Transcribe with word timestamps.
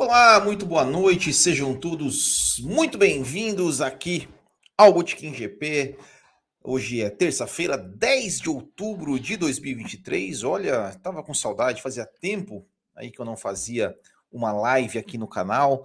Olá, 0.00 0.38
muito 0.38 0.64
boa 0.64 0.84
noite, 0.84 1.32
sejam 1.32 1.74
todos 1.74 2.60
muito 2.60 2.96
bem-vindos 2.96 3.80
aqui 3.80 4.28
ao 4.76 4.92
Botequim 4.92 5.34
GP. 5.34 5.98
Hoje 6.62 7.02
é 7.02 7.10
terça-feira, 7.10 7.76
10 7.76 8.38
de 8.42 8.48
outubro 8.48 9.18
de 9.18 9.36
2023. 9.36 10.44
Olha, 10.44 10.94
tava 11.02 11.20
com 11.20 11.34
saudade, 11.34 11.82
fazia 11.82 12.06
tempo 12.06 12.64
aí 12.94 13.10
que 13.10 13.20
eu 13.20 13.24
não 13.24 13.36
fazia 13.36 13.92
uma 14.30 14.52
live 14.52 15.00
aqui 15.00 15.18
no 15.18 15.26
canal. 15.26 15.82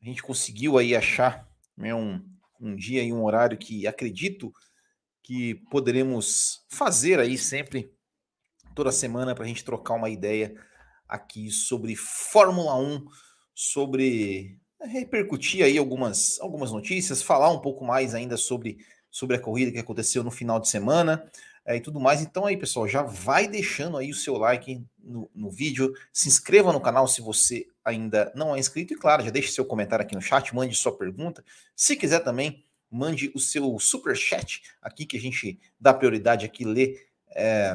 A 0.00 0.04
gente 0.04 0.22
conseguiu 0.22 0.78
aí 0.78 0.94
achar 0.94 1.44
né, 1.76 1.92
um, 1.92 2.24
um 2.60 2.76
dia 2.76 3.02
e 3.02 3.12
um 3.12 3.24
horário 3.24 3.58
que 3.58 3.84
acredito 3.84 4.52
que 5.24 5.56
poderemos 5.72 6.64
fazer 6.68 7.18
aí 7.18 7.36
sempre, 7.36 7.92
toda 8.76 8.92
semana, 8.92 9.34
para 9.34 9.42
a 9.42 9.48
gente 9.48 9.64
trocar 9.64 9.94
uma 9.94 10.08
ideia 10.08 10.54
aqui 11.08 11.50
sobre 11.50 11.96
Fórmula 11.96 12.76
1 12.76 13.25
sobre 13.58 14.60
eh, 14.78 14.86
repercutir 14.86 15.64
aí 15.64 15.78
algumas, 15.78 16.38
algumas 16.40 16.70
notícias, 16.70 17.22
falar 17.22 17.50
um 17.50 17.58
pouco 17.58 17.86
mais 17.86 18.14
ainda 18.14 18.36
sobre, 18.36 18.84
sobre 19.10 19.34
a 19.34 19.40
corrida 19.40 19.72
que 19.72 19.78
aconteceu 19.78 20.22
no 20.22 20.30
final 20.30 20.60
de 20.60 20.68
semana 20.68 21.26
é, 21.64 21.74
e 21.74 21.80
tudo 21.80 21.98
mais. 21.98 22.20
Então 22.20 22.44
aí, 22.44 22.54
pessoal, 22.54 22.86
já 22.86 23.02
vai 23.02 23.48
deixando 23.48 23.96
aí 23.96 24.10
o 24.10 24.14
seu 24.14 24.36
like 24.36 24.84
no, 25.02 25.30
no 25.34 25.50
vídeo, 25.50 25.94
se 26.12 26.28
inscreva 26.28 26.70
no 26.70 26.82
canal 26.82 27.08
se 27.08 27.22
você 27.22 27.66
ainda 27.82 28.30
não 28.36 28.54
é 28.54 28.58
inscrito 28.58 28.92
e, 28.92 28.96
claro, 28.96 29.24
já 29.24 29.30
deixe 29.30 29.50
seu 29.50 29.64
comentário 29.64 30.04
aqui 30.04 30.14
no 30.14 30.20
chat, 30.20 30.54
mande 30.54 30.76
sua 30.76 30.94
pergunta. 30.94 31.42
Se 31.74 31.96
quiser 31.96 32.20
também, 32.20 32.62
mande 32.90 33.32
o 33.34 33.40
seu 33.40 33.78
super 33.78 34.14
chat 34.14 34.64
aqui 34.82 35.06
que 35.06 35.16
a 35.16 35.20
gente 35.20 35.58
dá 35.80 35.94
prioridade 35.94 36.44
aqui, 36.44 36.62
lê, 36.62 37.00
é, 37.30 37.74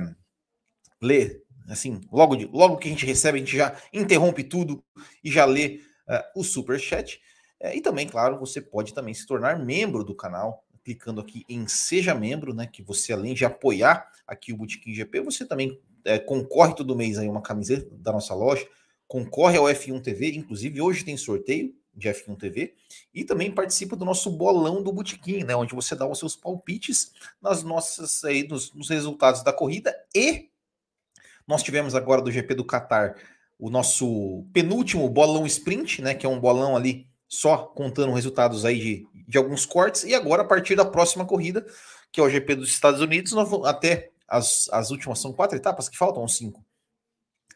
assim, 1.67 2.01
logo, 2.11 2.35
de, 2.35 2.45
logo 2.45 2.77
que 2.77 2.87
a 2.87 2.91
gente 2.91 3.05
recebe, 3.05 3.37
a 3.37 3.39
gente 3.39 3.55
já 3.55 3.75
interrompe 3.93 4.43
tudo 4.43 4.83
e 5.23 5.31
já 5.31 5.45
lê 5.45 5.81
uh, 6.07 6.39
o 6.39 6.43
super 6.43 6.79
chat. 6.79 7.21
Uh, 7.61 7.75
e 7.75 7.81
também, 7.81 8.07
claro, 8.07 8.39
você 8.39 8.61
pode 8.61 8.93
também 8.93 9.13
se 9.13 9.25
tornar 9.25 9.59
membro 9.59 10.03
do 10.03 10.15
canal, 10.15 10.65
clicando 10.83 11.21
aqui 11.21 11.45
em 11.47 11.67
Seja 11.67 12.15
Membro, 12.15 12.53
né? 12.53 12.67
Que 12.67 12.81
você, 12.81 13.13
além 13.13 13.33
de 13.33 13.45
apoiar 13.45 14.09
aqui 14.27 14.51
o 14.51 14.57
Botequim 14.57 14.93
GP, 14.93 15.21
você 15.21 15.45
também 15.45 15.71
uh, 15.71 16.25
concorre 16.25 16.75
todo 16.75 16.95
mês 16.95 17.17
aí 17.17 17.27
uma 17.27 17.41
camiseta 17.41 17.95
da 17.97 18.11
nossa 18.11 18.33
loja, 18.33 18.67
concorre 19.07 19.57
ao 19.57 19.65
F1 19.65 20.01
TV, 20.01 20.33
inclusive 20.33 20.81
hoje 20.81 21.03
tem 21.03 21.17
sorteio 21.17 21.75
de 21.93 22.09
F1 22.09 22.37
TV 22.37 22.73
e 23.13 23.23
também 23.23 23.51
participa 23.51 23.95
do 23.95 24.05
nosso 24.05 24.29
bolão 24.31 24.81
do 24.81 24.91
Botequim, 24.91 25.43
né? 25.43 25.55
Onde 25.55 25.75
você 25.75 25.95
dá 25.95 26.07
os 26.07 26.19
seus 26.19 26.35
palpites 26.35 27.11
nas 27.41 27.63
nossas 27.63 28.23
aí, 28.23 28.47
nos, 28.47 28.73
nos 28.73 28.89
resultados 28.89 29.43
da 29.43 29.51
corrida 29.51 29.93
e 30.15 30.50
nós 31.47 31.63
tivemos 31.63 31.95
agora 31.95 32.21
do 32.21 32.31
GP 32.31 32.55
do 32.55 32.65
Qatar 32.65 33.15
o 33.57 33.69
nosso 33.69 34.43
penúltimo 34.51 35.07
bolão 35.07 35.45
sprint, 35.45 36.01
né? 36.01 36.15
Que 36.15 36.25
é 36.25 36.29
um 36.29 36.39
bolão 36.39 36.75
ali 36.75 37.07
só 37.27 37.57
contando 37.57 38.11
resultados 38.11 38.65
aí 38.65 38.79
de, 38.79 39.07
de 39.27 39.37
alguns 39.37 39.65
cortes. 39.65 40.03
E 40.03 40.15
agora, 40.15 40.41
a 40.41 40.45
partir 40.45 40.75
da 40.75 40.83
próxima 40.83 41.25
corrida, 41.25 41.65
que 42.11 42.19
é 42.19 42.23
o 42.23 42.29
GP 42.29 42.55
dos 42.55 42.69
Estados 42.69 43.01
Unidos, 43.01 43.33
nós, 43.33 43.53
até 43.65 44.09
as, 44.27 44.67
as 44.71 44.89
últimas 44.89 45.19
são 45.19 45.31
quatro 45.31 45.55
etapas 45.55 45.87
que 45.87 45.97
faltam, 45.97 46.27
cinco. 46.27 46.65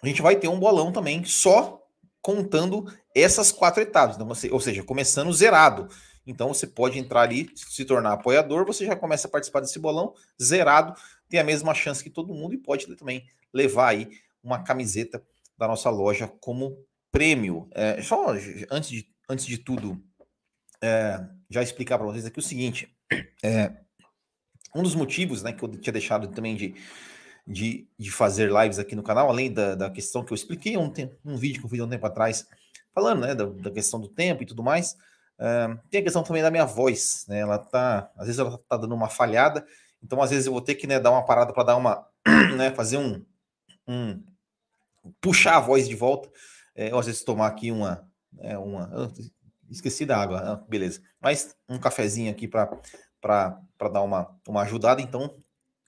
A 0.04 0.08
gente 0.08 0.22
vai 0.22 0.36
ter 0.36 0.48
um 0.48 0.60
bolão 0.60 0.92
também 0.92 1.24
só 1.26 1.82
contando 2.22 2.86
essas 3.14 3.52
quatro 3.52 3.82
etapas. 3.82 4.16
Então, 4.16 4.28
você, 4.28 4.52
ou 4.52 4.60
seja, 4.60 4.84
começando 4.84 5.34
zerado. 5.34 5.90
Então 6.26 6.54
você 6.54 6.66
pode 6.66 6.98
entrar 6.98 7.22
ali, 7.22 7.50
se 7.56 7.86
tornar 7.86 8.14
apoiador, 8.14 8.66
você 8.66 8.86
já 8.86 8.96
começa 8.96 9.28
a 9.28 9.32
participar 9.32 9.60
desse 9.60 9.78
bolão 9.78 10.14
zerado, 10.42 11.00
tem 11.30 11.40
a 11.40 11.44
mesma 11.44 11.74
chance 11.74 12.04
que 12.04 12.10
todo 12.10 12.34
mundo 12.34 12.56
e 12.56 12.58
pode 12.58 12.88
também 12.96 13.26
levar 13.56 13.88
aí 13.88 14.10
uma 14.44 14.62
camiseta 14.62 15.24
da 15.58 15.68
nossa 15.68 15.90
loja 15.90 16.28
como 16.28 16.78
prêmio. 17.12 17.70
É, 17.74 18.02
só 18.02 18.36
antes 18.70 18.90
de, 18.90 19.08
antes 19.30 19.46
de 19.46 19.58
tudo, 19.58 20.04
é, 20.84 21.26
já 21.50 21.64
explicar 21.64 21.98
para 21.98 22.08
vocês 22.08 22.26
aqui 22.26 22.40
o 22.40 22.44
seguinte: 22.44 22.94
é, 23.42 23.72
um 24.76 24.84
dos 24.84 24.94
motivos 24.94 25.42
né, 25.42 25.54
que 25.54 25.64
eu 25.64 25.70
tinha 25.70 25.94
deixado 25.94 26.28
também 26.28 26.56
de, 26.56 26.76
de, 27.48 27.88
de 27.98 28.12
fazer 28.12 28.52
lives 28.52 28.78
aqui 28.78 28.96
no 28.96 29.04
canal, 29.04 29.30
além 29.30 29.52
da, 29.52 29.74
da 29.74 29.90
questão 29.90 30.24
que 30.24 30.34
eu 30.34 30.36
expliquei 30.36 30.76
um, 30.76 30.92
um 31.24 31.38
vídeo 31.38 31.62
que 31.62 31.66
eu 31.66 31.70
fiz 31.70 31.80
um 31.80 31.90
tempo 31.90 32.06
atrás, 32.06 32.46
falando 32.94 33.22
né, 33.22 33.34
da, 33.34 33.46
da 33.46 33.72
questão 33.72 34.00
do 34.00 34.10
tempo 34.10 34.44
e 34.44 34.46
tudo 34.46 34.62
mais. 34.62 34.98
Uh, 35.38 35.78
tem 35.90 36.00
a 36.00 36.04
questão 36.04 36.24
também 36.24 36.42
da 36.42 36.52
minha 36.52 36.66
voz, 36.66 37.26
né? 37.28 37.40
Ela 37.40 37.58
tá, 37.58 38.10
às 38.16 38.26
vezes 38.26 38.40
ela 38.40 38.58
tá 38.70 38.78
dando 38.78 38.96
uma 38.96 39.10
falhada, 39.10 39.66
então 40.02 40.22
às 40.22 40.30
vezes 40.30 40.46
eu 40.46 40.54
vou 40.54 40.62
ter 40.62 40.76
que 40.76 40.88
né, 40.88 41.00
dar 41.00 41.12
uma 41.12 41.26
parada 41.26 41.52
para 41.54 41.64
dar 41.64 41.76
uma, 41.76 42.08
né, 42.58 42.72
fazer 42.72 42.98
um, 42.98 43.22
um, 43.88 44.24
puxar 45.22 45.58
a 45.58 45.62
voz 45.62 45.88
de 45.88 45.96
volta, 45.96 46.30
é, 46.76 46.92
às 46.92 47.06
vezes 47.06 47.24
tomar 47.24 47.48
aqui 47.48 47.72
uma, 47.72 48.08
é, 48.40 48.58
uma, 48.58 49.12
esqueci 49.70 50.06
da 50.06 50.18
água, 50.18 50.40
ah, 50.40 50.56
beleza, 50.68 51.02
mas 51.22 51.56
um 51.68 51.78
cafezinho 51.78 52.32
aqui 52.32 52.48
para 52.48 52.70
dar 53.92 54.02
uma, 54.02 54.36
uma 54.48 54.62
ajudada, 54.62 55.02
então 55.02 55.38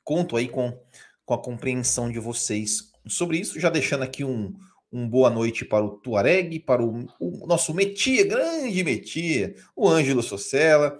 conto 0.03 0.38
aí 0.38 0.47
com, 0.47 0.80
com 1.25 1.34
a 1.34 1.41
compreensão 1.41 2.12
de 2.12 2.19
vocês 2.19 2.91
sobre 3.08 3.38
isso, 3.38 3.59
já 3.59 3.69
deixando 3.69 4.03
aqui 4.03 4.24
um, 4.24 4.53
um 4.91 5.08
boa 5.08 5.29
noite 5.29 5.66
para 5.66 5.84
o 5.84 5.97
Tuareg, 5.97 6.59
para 6.59 6.84
o, 6.84 7.06
o 7.19 7.47
nosso 7.47 7.74
Metia, 7.74 8.25
grande 8.25 8.84
Metia, 8.84 9.56
o 9.75 9.88
Ângelo 9.88 10.24
Socella, 10.24 10.97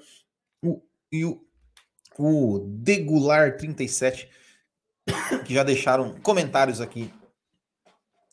o, 0.62 0.82
e 1.12 1.24
o, 1.26 1.42
o 2.18 2.60
Degular 2.68 3.58
37, 3.58 4.30
que 5.46 5.54
já 5.54 5.64
deixaram 5.64 6.20
comentários 6.22 6.82
aqui 6.82 7.12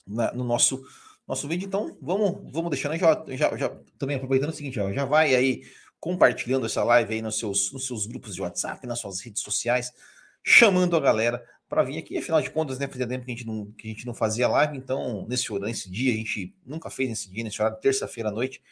na, 0.07 0.33
no 0.33 0.45
nosso 0.45 0.85
nosso 1.27 1.49
vídeo. 1.49 1.67
Então, 1.67 1.97
vamos, 2.01 2.53
vamos 2.53 2.71
deixando 2.71 2.97
já, 2.97 3.25
já, 3.29 3.57
já 3.57 3.71
também 3.99 4.17
aproveitando 4.17 4.51
o 4.51 4.53
seguinte, 4.53 4.79
ó, 4.79 4.93
já 4.93 5.05
vai 5.05 5.35
aí 5.35 5.63
compartilhando 5.99 6.67
essa 6.67 6.85
live 6.85 7.15
aí 7.15 7.23
nos 7.23 7.39
seus, 7.39 7.73
nos 7.73 7.87
seus 7.87 8.07
grupos 8.07 8.35
de 8.35 8.43
WhatsApp, 8.43 8.87
nas 8.87 8.99
suas 8.99 9.21
redes 9.21 9.43
sociais, 9.43 9.91
chamando 10.43 10.97
a 10.97 11.01
galera 11.01 11.43
para 11.67 11.83
vir 11.83 11.97
aqui. 11.97 12.19
Afinal 12.19 12.43
de 12.43 12.51
contas, 12.51 12.79
né, 12.79 12.87
fazia 12.87 13.07
tempo 13.07 13.25
que 13.25 13.33
a 13.33 13.35
gente 13.35 13.47
não, 13.47 13.73
que 13.73 13.89
a 13.89 13.91
gente 13.91 14.07
não 14.07 14.13
fazia 14.13 14.47
live, 14.47 14.77
então 14.77 15.27
nesse 15.27 15.51
nesse 15.61 15.91
dia, 15.91 16.13
a 16.13 16.17
gente 16.17 16.55
nunca 16.65 16.91
fez 16.91 17.09
nesse 17.09 17.31
dia, 17.31 17.43
nesse 17.43 17.61
horário, 17.61 17.81
terça-feira 17.81 18.29
à 18.29 18.33
noite. 18.33 18.63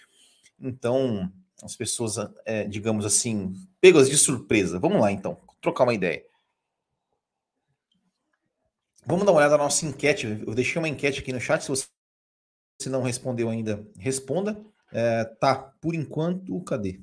Então, 0.61 1.33
as 1.63 1.75
pessoas, 1.75 2.17
é, 2.45 2.65
digamos 2.65 3.07
assim, 3.07 3.55
pegas 3.81 4.11
de 4.11 4.19
surpresa. 4.19 4.79
Vamos 4.79 5.01
lá, 5.01 5.11
então, 5.11 5.39
trocar 5.61 5.85
uma 5.85 5.95
ideia. 5.95 6.23
Vamos 9.05 9.25
dar 9.25 9.33
uma 9.33 9.39
olhada 9.39 9.57
na 9.57 9.65
nossa 9.65 9.85
enquete. 9.85 10.27
Eu 10.47 10.55
deixei 10.55 10.81
uma 10.81 10.89
enquete 10.89 11.21
aqui 11.21 11.33
no 11.33 11.41
chat. 11.41 11.63
Se 11.63 11.69
você 11.69 11.89
não 12.89 13.03
respondeu 13.03 13.49
ainda, 13.49 13.87
responda. 13.99 14.61
É, 14.93 15.25
tá, 15.25 15.55
por 15.57 15.95
enquanto, 15.95 16.61
cadê? 16.63 17.01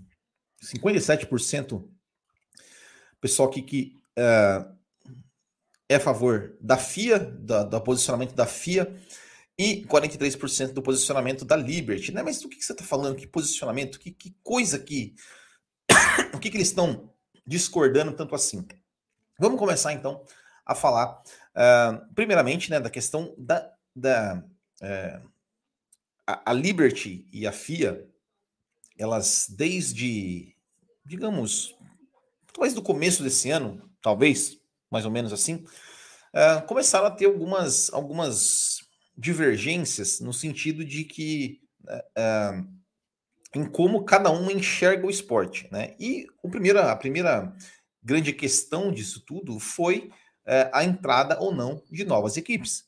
57% 0.63 1.88
pessoal 3.19 3.49
aqui 3.49 3.61
que 3.61 3.93
é, 4.15 4.65
é 5.89 5.95
a 5.95 5.99
favor 5.99 6.55
da 6.61 6.77
FIA, 6.77 7.19
da, 7.19 7.63
do 7.63 7.81
posicionamento 7.81 8.33
da 8.33 8.45
FIA, 8.45 8.94
e 9.57 9.85
43% 9.85 10.71
do 10.71 10.81
posicionamento 10.81 11.44
da 11.44 11.56
Liberty. 11.56 12.13
Né? 12.13 12.24
Mas 12.24 12.39
do 12.39 12.47
que, 12.47 12.57
que 12.57 12.65
você 12.65 12.71
está 12.71 12.85
falando? 12.85 13.18
Que 13.18 13.27
posicionamento? 13.27 14.00
Que, 14.00 14.12
que 14.12 14.35
coisa 14.41 14.79
que. 14.79 15.15
o 16.33 16.39
que, 16.39 16.50
que 16.50 16.57
eles 16.57 16.69
estão 16.69 17.13
discordando 17.45 18.13
tanto 18.13 18.35
assim? 18.35 18.65
Vamos 19.38 19.59
começar 19.59 19.91
então 19.91 20.24
a 20.65 20.75
falar 20.75 21.21
Uh, 21.56 22.13
primeiramente, 22.13 22.69
né, 22.69 22.80
da 22.80 22.90
questão 22.90 23.34
da, 23.38 23.72
da 23.96 24.44
uh, 24.81 25.30
a, 26.25 26.51
a, 26.51 26.54
Liberty 26.54 27.28
e 27.34 27.48
a 27.48 27.51
FIA, 27.51 28.07
elas 28.98 29.48
desde, 29.50 30.56
digamos, 31.04 31.75
talvez 32.54 32.74
do 32.74 32.81
começo 32.81 33.24
desse 33.24 33.50
ano, 33.50 33.90
talvez, 34.01 34.57
mais 34.92 35.06
ou 35.06 35.12
menos 35.12 35.34
assim, 35.34 35.66
uh, 36.34 36.66
começaram 36.68 37.07
a 37.07 37.12
ter 37.12 37.25
algumas, 37.25 37.92
algumas 37.92 38.80
divergências 39.18 40.19
no 40.19 40.31
sentido 40.31 40.86
de 40.86 41.04
que 41.04 41.62
em 43.56 43.66
como 43.66 44.06
cada 44.06 44.30
um 44.30 44.51
enxerga 44.51 45.07
o 45.07 45.10
esporte, 45.10 45.68
né? 45.72 45.96
E 46.00 46.28
o 46.44 46.50
primeiro, 46.50 46.80
a 46.80 46.96
primeira 46.96 47.51
grande 48.04 48.31
questão 48.31 48.92
disso 48.92 49.22
tudo 49.25 49.60
foi 49.60 50.12
é, 50.50 50.68
a 50.74 50.84
entrada 50.84 51.40
ou 51.40 51.54
não 51.54 51.84
de 51.92 52.04
novas 52.04 52.36
equipes. 52.36 52.84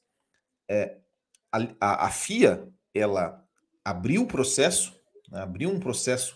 É, 0.68 0.98
a, 1.52 1.60
a, 1.80 2.06
a, 2.08 2.10
FIA 2.10 2.68
ela 2.92 3.46
abriu 3.86 4.24
o 4.24 4.28
processo, 4.28 5.00
né, 5.30 5.42
abriu 5.42 5.70
um 5.70 5.80
processo 5.80 6.36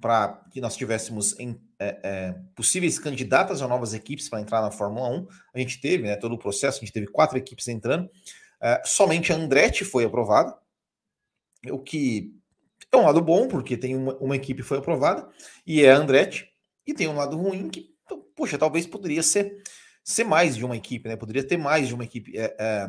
para 0.00 0.44
que 0.50 0.60
nós 0.60 0.76
tivéssemos 0.76 1.38
em, 1.38 1.60
é, 1.78 2.00
é, 2.02 2.32
possíveis 2.56 2.98
candidatas 2.98 3.62
a 3.62 3.68
novas 3.68 3.94
equipes 3.94 4.28
para 4.28 4.40
entrar 4.40 4.60
na 4.60 4.72
Fórmula 4.72 5.08
1. 5.08 5.28
A 5.54 5.58
gente 5.60 5.80
teve 5.80 6.08
né, 6.08 6.16
todo 6.16 6.34
o 6.34 6.38
processo, 6.38 6.78
a 6.78 6.80
gente 6.80 6.92
teve 6.92 7.06
quatro 7.06 7.38
equipes 7.38 7.68
entrando. 7.68 8.10
É, 8.60 8.82
somente 8.84 9.32
a 9.32 9.36
Andretti 9.36 9.84
foi 9.84 10.04
aprovada, 10.04 10.56
o 11.70 11.78
que 11.78 12.34
é 12.90 12.96
um 12.96 13.04
lado 13.04 13.22
bom, 13.22 13.46
porque 13.46 13.76
tem 13.76 13.94
uma, 13.94 14.16
uma 14.16 14.34
equipe 14.34 14.62
foi 14.62 14.78
aprovada, 14.78 15.28
e 15.64 15.84
é 15.84 15.92
a 15.92 15.96
Andretti, 15.96 16.48
e 16.84 16.92
tem 16.92 17.06
um 17.06 17.16
lado 17.16 17.36
ruim 17.36 17.68
que, 17.68 17.94
poxa, 18.34 18.58
talvez 18.58 18.86
poderia 18.86 19.22
ser 19.22 19.62
ser 20.06 20.22
mais 20.22 20.56
de 20.56 20.64
uma 20.64 20.76
equipe, 20.76 21.08
né? 21.08 21.16
Poderia 21.16 21.42
ter 21.42 21.56
mais 21.56 21.88
de 21.88 21.94
uma 21.94 22.04
equipe. 22.04 22.38
É, 22.38 22.54
é, 22.56 22.88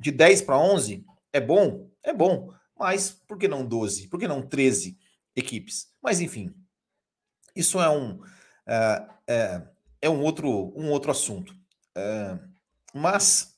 de 0.00 0.10
10 0.10 0.40
para 0.40 0.58
11 0.58 1.04
é 1.30 1.38
bom? 1.38 1.90
É 2.02 2.14
bom. 2.14 2.50
Mas 2.76 3.10
por 3.10 3.38
que 3.38 3.46
não 3.46 3.64
12? 3.64 4.08
Por 4.08 4.18
que 4.18 4.26
não 4.26 4.40
13 4.40 4.98
equipes? 5.36 5.88
Mas 6.02 6.22
enfim, 6.22 6.54
isso 7.54 7.80
é 7.80 7.90
um, 7.90 8.18
é, 8.66 9.06
é, 9.28 9.62
é 10.00 10.10
um, 10.10 10.22
outro, 10.22 10.72
um 10.74 10.90
outro 10.90 11.10
assunto. 11.10 11.54
É, 11.94 12.38
mas 12.94 13.54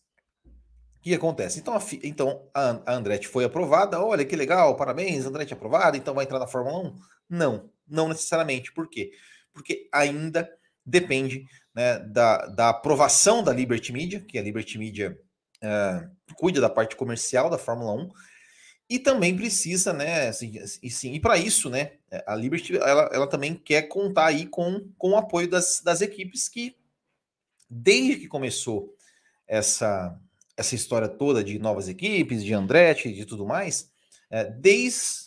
o 0.99 1.03
que 1.03 1.15
acontece? 1.15 1.61
Então, 1.61 1.77
a, 1.77 1.81
então 2.03 2.51
a, 2.53 2.95
Andretti 2.95 3.29
foi 3.29 3.45
aprovada. 3.45 4.03
Olha 4.03 4.25
que 4.25 4.35
legal, 4.35 4.75
parabéns, 4.75 5.25
Andretti 5.25 5.55
aprovada, 5.55 5.97
então 5.97 6.15
vai 6.15 6.25
entrar 6.25 6.41
na 6.41 6.49
Fórmula 6.49 6.89
1? 6.89 6.97
Não, 7.31 7.71
não 7.87 8.09
necessariamente. 8.09 8.73
Por 8.73 8.89
quê? 8.91 9.13
Porque 9.53 9.89
ainda 9.93 10.56
depende 10.87 11.47
né, 11.75 11.99
da, 11.99 12.47
da 12.47 12.69
aprovação 12.69 13.43
da 13.43 13.53
Liberty 13.53 13.93
Media, 13.93 14.21
que 14.21 14.39
a 14.39 14.43
Liberty 14.43 14.79
Media 14.79 15.19
uh, 15.63 16.35
cuida 16.37 16.61
da 16.61 16.71
parte 16.71 16.95
comercial 16.95 17.51
da 17.51 17.59
Fórmula 17.59 17.93
1, 17.93 18.11
e 18.89 18.99
também 19.01 19.37
precisa, 19.37 19.93
né, 19.93 20.29
assim, 20.29 20.55
e 20.81 20.89
sim, 20.89 21.13
e 21.13 21.21
para 21.21 21.37
isso, 21.37 21.69
né, 21.69 21.95
a 22.25 22.37
Liberty, 22.37 22.77
ela, 22.77 23.11
ela 23.13 23.27
também 23.27 23.55
quer 23.55 23.83
contar 23.83 24.27
aí 24.27 24.47
com, 24.47 24.89
com 24.97 25.11
o 25.11 25.17
apoio 25.17 25.49
das, 25.51 25.81
das 25.81 26.01
equipes 26.01 26.49
que, 26.49 26.77
desde 27.69 28.17
que 28.21 28.29
começou 28.29 28.95
essa, 29.49 30.17
essa 30.57 30.77
história 30.77 31.09
toda 31.09 31.43
de 31.43 31.59
novas 31.59 31.89
equipes, 31.89 32.45
de 32.45 32.55
Andretti, 32.55 33.13
de 33.13 33.25
tudo 33.27 33.45
mais, 33.45 33.91
é, 34.31 34.45
desde, 34.45 35.27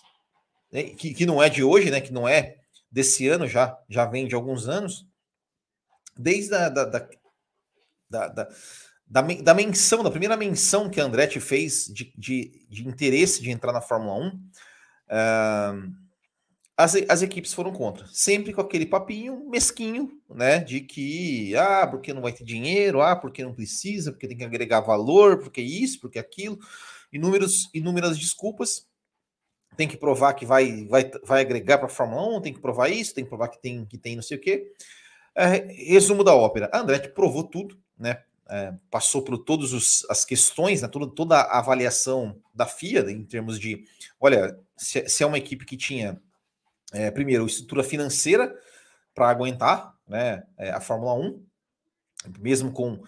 né, 0.71 0.83
que, 0.83 1.13
que 1.13 1.25
não 1.25 1.44
é 1.44 1.50
de 1.50 1.62
hoje, 1.62 1.91
né, 1.91 2.00
que 2.00 2.13
não 2.13 2.27
é 2.27 2.59
desse 2.89 3.27
ano, 3.27 3.45
já, 3.45 3.77
já 3.89 4.05
vem 4.05 4.25
de 4.25 4.35
alguns 4.35 4.69
anos, 4.69 5.05
desde 6.19 6.54
a 6.56 6.69
da, 6.69 6.86
da, 6.86 7.10
da, 8.10 8.27
da 8.27 8.50
da, 9.10 9.21
da 9.21 9.54
menção, 9.56 10.04
da 10.04 10.12
primeira 10.12 10.38
menção 10.38 10.88
que 10.88 11.01
a 11.01 11.04
Andretti 11.04 11.39
fez 11.39 11.88
de, 11.88 12.13
de, 12.16 12.68
de 12.69 12.88
interesse 12.88 13.42
de 13.42 13.50
entrar 13.50 13.74
na 13.74 13.81
Fórmula 13.81 14.13
1, 14.13 14.27
uh, 14.27 15.92
as, 16.77 16.95
as 17.10 17.21
equipes 17.24 17.54
foram 17.54 17.74
contra. 17.74 18.06
Sempre 18.07 18.54
com 18.54 18.62
aquele 18.62 18.86
papinho 18.86 19.50
mesquinho, 19.50 20.12
né? 20.30 20.60
De 20.60 20.80
que, 20.80 21.54
ah, 21.56 21.88
porque 21.88 22.13
não 22.13 22.22
vai 22.22 22.31
ter 22.31 22.45
dinheiro, 22.45 23.01
ah, 23.01 23.15
porque 23.15 23.44
não 23.44 23.54
precisa, 23.54 24.12
porque 24.12 24.27
tem 24.27 24.38
que 24.38 24.45
agregar 24.45 24.80
valor, 24.80 25.39
porque 25.39 25.60
isso, 25.60 26.00
porque 26.00 26.19
aquilo. 26.19 26.57
Inúmeros, 27.12 27.69
inúmeras 27.74 28.18
desculpas. 28.18 28.88
Tem 29.75 29.88
que 29.88 29.98
provar 29.98 30.33
que 30.33 30.45
vai, 30.45 30.86
vai, 30.86 31.10
vai 31.25 31.42
agregar 31.42 31.80
para 31.80 31.88
a 31.88 31.89
Fórmula 31.89 32.38
1, 32.38 32.42
tem 32.42 32.54
que 32.54 32.62
provar 32.62 32.89
isso, 32.89 33.13
tem 33.13 33.24
que 33.24 33.30
provar 33.30 33.50
que 33.50 33.62
tem, 33.62 33.86
que 33.86 33.98
tem 33.98 34.15
não 34.15 34.24
sei 34.24 34.38
o 34.38 34.42
quê. 34.42 34.72
É, 35.35 35.67
resumo 35.91 36.23
da 36.23 36.33
ópera. 36.33 36.69
A 36.73 36.79
Andretti 36.79 37.09
provou 37.09 37.43
tudo, 37.43 37.77
né? 37.97 38.23
é, 38.49 38.73
passou 38.89 39.21
por 39.21 39.37
todas 39.37 40.03
as 40.09 40.25
questões, 40.25 40.81
né, 40.81 40.87
toda, 40.87 41.07
toda 41.07 41.39
a 41.39 41.59
avaliação 41.59 42.41
da 42.53 42.65
FIA 42.65 43.01
em 43.11 43.23
termos 43.23 43.59
de, 43.59 43.85
olha, 44.19 44.59
se, 44.75 45.07
se 45.07 45.23
é 45.23 45.25
uma 45.25 45.37
equipe 45.37 45.65
que 45.65 45.77
tinha, 45.77 46.19
é, 46.91 47.11
primeiro, 47.11 47.45
estrutura 47.45 47.83
financeira 47.83 48.53
para 49.13 49.29
aguentar 49.29 49.95
né, 50.07 50.43
é, 50.57 50.71
a 50.71 50.81
Fórmula 50.81 51.13
1, 51.13 51.45
mesmo 52.39 52.71
com, 52.71 53.01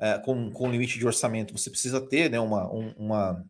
é, 0.00 0.18
com, 0.18 0.50
com 0.50 0.70
limite 0.70 0.98
de 0.98 1.06
orçamento, 1.06 1.56
você 1.56 1.70
precisa 1.70 2.00
ter 2.00 2.28
né, 2.28 2.40
uma, 2.40 2.68
um, 2.72 2.92
uma 2.98 3.46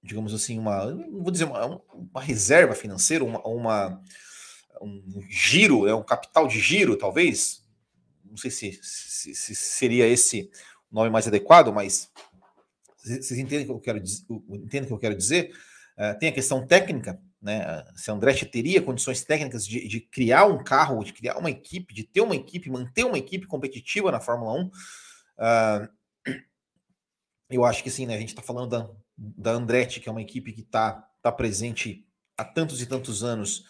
digamos 0.00 0.32
assim, 0.34 0.58
uma, 0.58 0.86
vou 1.10 1.32
dizer, 1.32 1.46
uma, 1.46 1.80
uma 1.92 2.20
reserva 2.20 2.74
financeira, 2.74 3.24
uma, 3.24 3.40
uma, 3.40 4.00
um 4.80 5.22
giro, 5.28 5.86
é 5.86 5.94
um 5.94 6.02
capital 6.02 6.46
de 6.46 6.58
giro, 6.58 6.96
talvez, 6.96 7.64
não 8.24 8.36
sei 8.36 8.50
se, 8.50 8.80
se, 8.82 9.34
se, 9.34 9.54
seria 9.54 10.06
esse 10.06 10.50
o 10.90 10.94
nome 10.94 11.10
mais 11.10 11.26
adequado, 11.26 11.72
mas 11.72 12.10
vocês 12.98 13.32
entendem 13.32 13.64
o 13.64 13.66
que 13.66 13.72
eu 13.72 13.80
quero? 13.80 13.98
Entendem 14.48 14.84
o 14.84 14.86
que 14.86 14.92
eu 14.92 14.98
quero 14.98 15.14
dizer? 15.14 15.52
Uh, 15.96 16.18
tem 16.18 16.30
a 16.30 16.32
questão 16.32 16.66
técnica, 16.66 17.20
né? 17.40 17.84
Se 17.94 18.10
a 18.10 18.14
Andretti 18.14 18.46
teria 18.46 18.80
condições 18.80 19.22
técnicas 19.22 19.66
de, 19.66 19.86
de, 19.86 20.00
criar 20.00 20.46
um 20.46 20.64
carro, 20.64 21.04
de 21.04 21.12
criar 21.12 21.36
uma 21.36 21.50
equipe, 21.50 21.92
de 21.92 22.02
ter 22.02 22.22
uma 22.22 22.34
equipe, 22.34 22.70
manter 22.70 23.04
uma 23.04 23.18
equipe 23.18 23.46
competitiva 23.46 24.10
na 24.10 24.20
Fórmula 24.20 24.52
1. 24.54 24.64
Uh, 24.64 24.70
ah, 25.38 25.88
eu 27.50 27.64
acho 27.64 27.84
que 27.84 27.90
sim, 27.90 28.06
né? 28.06 28.16
A 28.16 28.18
gente 28.18 28.30
está 28.30 28.42
falando 28.42 28.70
da, 28.70 28.90
da 29.16 29.52
Andretti, 29.52 30.00
que 30.00 30.08
é 30.08 30.12
uma 30.12 30.22
equipe 30.22 30.52
que 30.52 30.62
está 30.62 31.06
tá 31.22 31.30
presente 31.30 32.06
há 32.36 32.44
tantos 32.44 32.80
e 32.80 32.86
tantos 32.86 33.22
anos. 33.22 33.64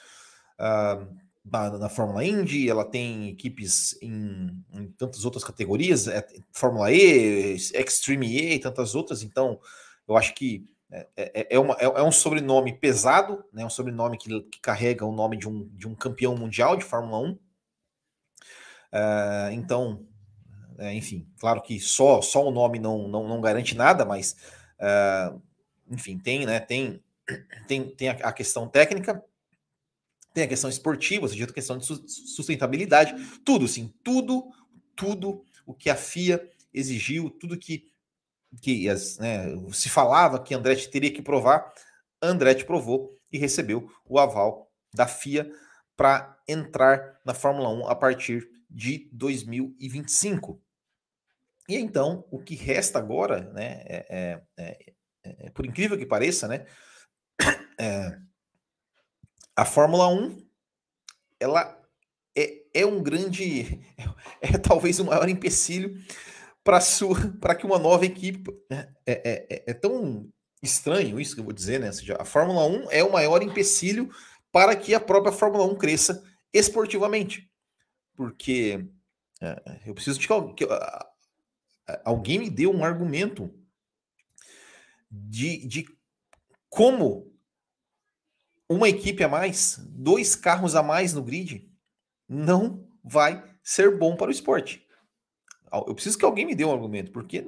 Uh, 0.59 1.25
na, 1.45 1.79
na, 1.79 1.89
Fórmula 1.89 2.25
Indy, 2.25 2.71
ela 2.71 2.85
tem 2.85 3.29
equipes 3.29 3.99
em, 4.01 4.65
em 4.73 4.87
tantas 4.93 5.25
outras 5.25 5.45
categorias, 5.45 6.09
é, 6.09 6.27
Fórmula 6.53 6.91
E, 6.91 7.55
Extreme 7.55 8.27
E 8.27 8.55
e 8.55 8.59
tantas 8.59 8.95
outras, 8.95 9.23
então 9.23 9.61
eu 10.09 10.17
acho 10.17 10.35
que 10.35 10.67
é, 10.91 11.09
é, 11.17 11.47
é, 11.51 11.59
uma, 11.59 11.75
é, 11.75 11.85
é 11.85 12.03
um 12.03 12.13
sobrenome 12.13 12.73
pesado, 12.73 13.45
né, 13.53 13.65
um 13.65 13.71
sobrenome 13.71 14.17
que, 14.17 14.41
que, 14.43 14.61
carrega 14.61 15.05
o 15.05 15.13
nome 15.13 15.37
de 15.37 15.49
um, 15.49 15.69
de 15.73 15.89
um 15.89 15.95
campeão 15.95 16.37
mundial 16.37 16.77
de 16.77 16.85
Fórmula 16.85 17.19
1. 17.19 17.33
Uh, 17.33 17.39
é, 18.93 19.53
então, 19.53 20.07
é, 20.79 20.95
enfim, 20.95 21.27
claro 21.39 21.61
que 21.63 21.81
só, 21.81 22.23
só 22.23 22.47
o 22.47 22.53
nome 22.53 22.79
não, 22.79 23.09
não, 23.09 23.27
não 23.27 23.41
garante 23.41 23.77
nada, 23.77 24.05
mas 24.05 24.37
uh, 24.79 25.43
enfim, 25.91 26.17
tem, 26.17 26.47
né, 26.47 26.61
tem, 26.61 27.03
tem, 27.67 27.89
tem 27.91 28.09
a, 28.11 28.13
a 28.13 28.33
questão 28.33 28.69
técnica, 28.69 29.23
tem 30.35 30.45
a 30.45 30.49
questão 30.49 30.69
esportiva, 30.69 31.29
seja, 31.29 31.45
a 31.45 31.53
questão 31.53 31.79
de 31.79 31.87
sustentabilidade, 31.87 33.15
tudo, 33.45 33.69
sim, 33.69 33.95
tudo, 34.03 34.51
tudo 34.97 35.45
o 35.65 35.73
que 35.73 35.89
a 35.89 35.95
FIA 35.95 36.47
exigiu, 36.73 37.31
tudo 37.31 37.57
que, 37.57 37.89
que 38.61 38.89
né, 39.21 39.47
se 39.73 39.89
falava 39.89 40.43
que 40.43 40.53
Andretti 40.53 40.91
teria 40.91 41.13
que 41.13 41.23
provar, 41.23 41.73
Andretti 42.21 42.65
provou 42.65 43.17
e 43.31 43.39
recebeu 43.39 43.89
o 44.05 44.19
aval 44.19 44.71
da 44.93 45.07
FIA 45.07 45.49
para 45.97 46.37
entrar 46.49 47.21
na 47.25 47.33
Fórmula 47.33 47.69
1 47.69 47.89
a 47.89 47.95
partir 47.95 48.49
de 48.69 49.09
2025. 49.13 50.61
E 51.69 51.77
então, 51.77 52.27
o 52.29 52.41
que 52.41 52.57
resta 52.57 52.99
agora, 52.99 53.41
né, 53.53 53.83
é, 53.87 54.07
é, 54.11 54.43
é, 54.59 55.47
é 55.47 55.51
por 55.51 55.65
incrível 55.65 55.97
que 55.97 56.05
pareça, 56.05 56.49
né, 56.49 56.67
é, 57.79 58.19
a 59.57 59.65
Fórmula 59.65 60.09
1 60.09 60.45
ela 61.41 61.81
é, 62.37 62.63
é 62.73 62.87
um 62.87 63.03
grande, 63.03 63.81
é, 64.41 64.55
é 64.55 64.59
talvez 64.59 64.99
o 64.99 65.05
maior 65.05 65.29
empecilho 65.29 65.97
para 66.63 66.81
que 67.59 67.67
uma 67.67 67.79
nova 67.79 68.05
equipe. 68.05 68.51
É, 68.71 68.89
é, 69.07 69.47
é, 69.51 69.65
é, 69.69 69.75
tão 69.75 70.29
estranho 70.63 71.21
isso 71.21 71.35
que 71.35 71.41
eu 71.41 71.45
vou 71.45 71.53
dizer, 71.53 71.79
né? 71.79 71.93
Seja, 71.93 72.17
a 72.19 72.25
Fórmula 72.25 72.67
1 72.67 72.91
é 72.91 73.05
o 73.05 73.13
maior 73.13 73.43
empecilho 73.43 74.11
para 74.51 74.75
que 74.75 74.95
a 74.95 75.01
própria 75.01 75.33
Fórmula 75.33 75.65
1 75.65 75.77
cresça 75.77 76.25
esportivamente. 76.53 77.51
Porque 78.17 78.87
é, 79.41 79.81
eu 79.87 79.95
preciso 79.95 80.19
de 80.19 80.27
que, 80.27 80.67
alguém 82.05 82.39
me 82.39 82.51
dê 82.51 82.67
um 82.67 82.85
argumento 82.85 83.53
de, 85.11 85.67
de 85.67 85.85
como 86.71 87.34
uma 88.69 88.89
equipe 88.89 89.23
a 89.23 89.29
mais, 89.29 89.79
dois 89.91 90.35
carros 90.35 90.75
a 90.75 90.83
mais 90.83 91.13
no 91.13 91.23
grid, 91.23 91.71
não 92.29 92.89
vai 93.03 93.45
ser 93.63 93.99
bom 93.99 94.17
para 94.17 94.29
o 94.29 94.33
esporte. 94.33 94.87
Eu 95.73 95.95
preciso 95.95 96.19
que 96.19 96.25
alguém 96.25 96.47
me 96.47 96.55
dê 96.55 96.65
um 96.65 96.73
argumento, 96.73 97.11
porque 97.11 97.47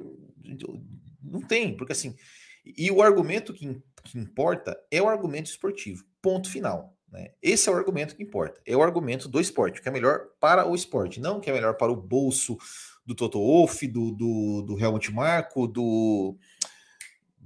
não 1.22 1.40
tem, 1.40 1.76
porque 1.76 1.92
assim, 1.92 2.16
e 2.64 2.90
o 2.90 3.00
argumento 3.00 3.54
que, 3.54 3.80
que 4.04 4.18
importa 4.18 4.76
é 4.90 5.00
o 5.00 5.08
argumento 5.08 5.46
esportivo, 5.46 6.04
ponto 6.20 6.50
final. 6.50 6.96
Né? 7.10 7.30
Esse 7.40 7.68
é 7.68 7.72
o 7.72 7.76
argumento 7.76 8.16
que 8.16 8.22
importa, 8.22 8.60
é 8.66 8.76
o 8.76 8.82
argumento 8.82 9.28
do 9.28 9.40
esporte, 9.40 9.80
que 9.80 9.88
é 9.88 9.92
melhor 9.92 10.26
para 10.40 10.66
o 10.66 10.74
esporte, 10.74 11.20
não 11.20 11.40
que 11.40 11.48
é 11.48 11.52
melhor 11.52 11.74
para 11.74 11.92
o 11.92 11.96
bolso 11.96 12.58
do 13.04 13.14
Toto 13.14 13.38
Wolff, 13.38 13.86
do, 13.86 14.10
do, 14.10 14.62
do 14.62 14.80
Helmut 14.80 15.12
Marko, 15.12 15.68
do, 15.68 16.36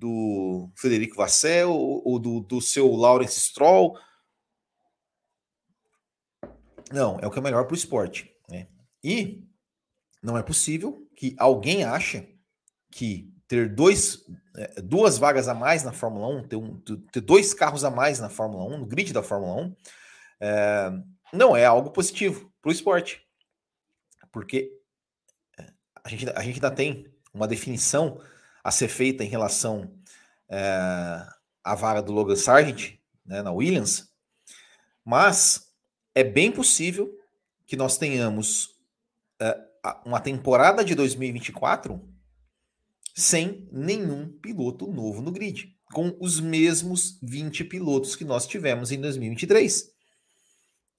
do 0.00 0.70
Frederico 0.74 1.16
Vassell 1.16 1.70
ou 1.70 2.18
do, 2.18 2.40
do 2.40 2.60
seu 2.60 2.90
Lawrence 2.90 3.38
Stroll. 3.38 3.98
Não, 6.90 7.20
é 7.20 7.26
o 7.26 7.30
que 7.30 7.38
é 7.38 7.42
melhor 7.42 7.66
para 7.66 7.74
o 7.74 7.76
esporte. 7.76 8.34
Né? 8.48 8.66
E 9.04 9.46
não 10.22 10.38
é 10.38 10.42
possível 10.42 11.06
que 11.14 11.36
alguém 11.38 11.84
ache 11.84 12.34
que 12.90 13.30
ter 13.46 13.68
dois, 13.68 14.24
é, 14.56 14.80
duas 14.80 15.18
vagas 15.18 15.48
a 15.48 15.54
mais 15.54 15.84
na 15.84 15.92
Fórmula 15.92 16.28
1, 16.28 16.48
ter, 16.48 16.56
um, 16.56 16.80
ter 16.80 17.20
dois 17.20 17.52
carros 17.52 17.84
a 17.84 17.90
mais 17.90 18.18
na 18.18 18.30
Fórmula 18.30 18.64
1, 18.74 18.78
no 18.78 18.86
grid 18.86 19.12
da 19.12 19.22
Fórmula 19.22 19.62
1, 19.62 19.76
é, 20.40 20.92
não 21.32 21.54
é 21.54 21.66
algo 21.66 21.90
positivo 21.90 22.50
para 22.62 22.70
o 22.70 22.72
esporte. 22.72 23.22
Porque 24.32 24.72
é, 25.58 25.66
a 26.02 26.08
gente, 26.08 26.28
a 26.30 26.42
gente 26.42 26.54
ainda 26.54 26.70
tem 26.70 27.06
uma 27.34 27.46
definição 27.46 28.20
a 28.62 28.70
ser 28.70 28.88
feita 28.88 29.24
em 29.24 29.28
relação 29.28 29.92
é, 30.48 31.26
à 31.64 31.74
vaga 31.74 32.02
do 32.02 32.12
Logan 32.12 32.36
Sargent 32.36 32.98
né, 33.24 33.42
na 33.42 33.52
Williams, 33.52 34.12
mas 35.04 35.72
é 36.14 36.24
bem 36.24 36.50
possível 36.50 37.16
que 37.66 37.76
nós 37.76 37.96
tenhamos 37.96 38.76
é, 39.40 39.58
uma 40.04 40.20
temporada 40.20 40.84
de 40.84 40.94
2024 40.94 42.08
sem 43.14 43.68
nenhum 43.72 44.30
piloto 44.38 44.86
novo 44.86 45.20
no 45.20 45.32
grid. 45.32 45.76
com 45.92 46.16
os 46.20 46.38
mesmos 46.38 47.18
20 47.20 47.64
pilotos 47.64 48.14
que 48.14 48.24
nós 48.24 48.46
tivemos 48.46 48.92
em 48.92 49.00
2023. 49.00 49.92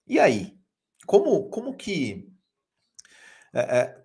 E 0.05 0.19
aí? 0.19 0.57
Como, 1.05 1.49
como 1.49 1.75
que. 1.75 2.29
É, 3.53 3.97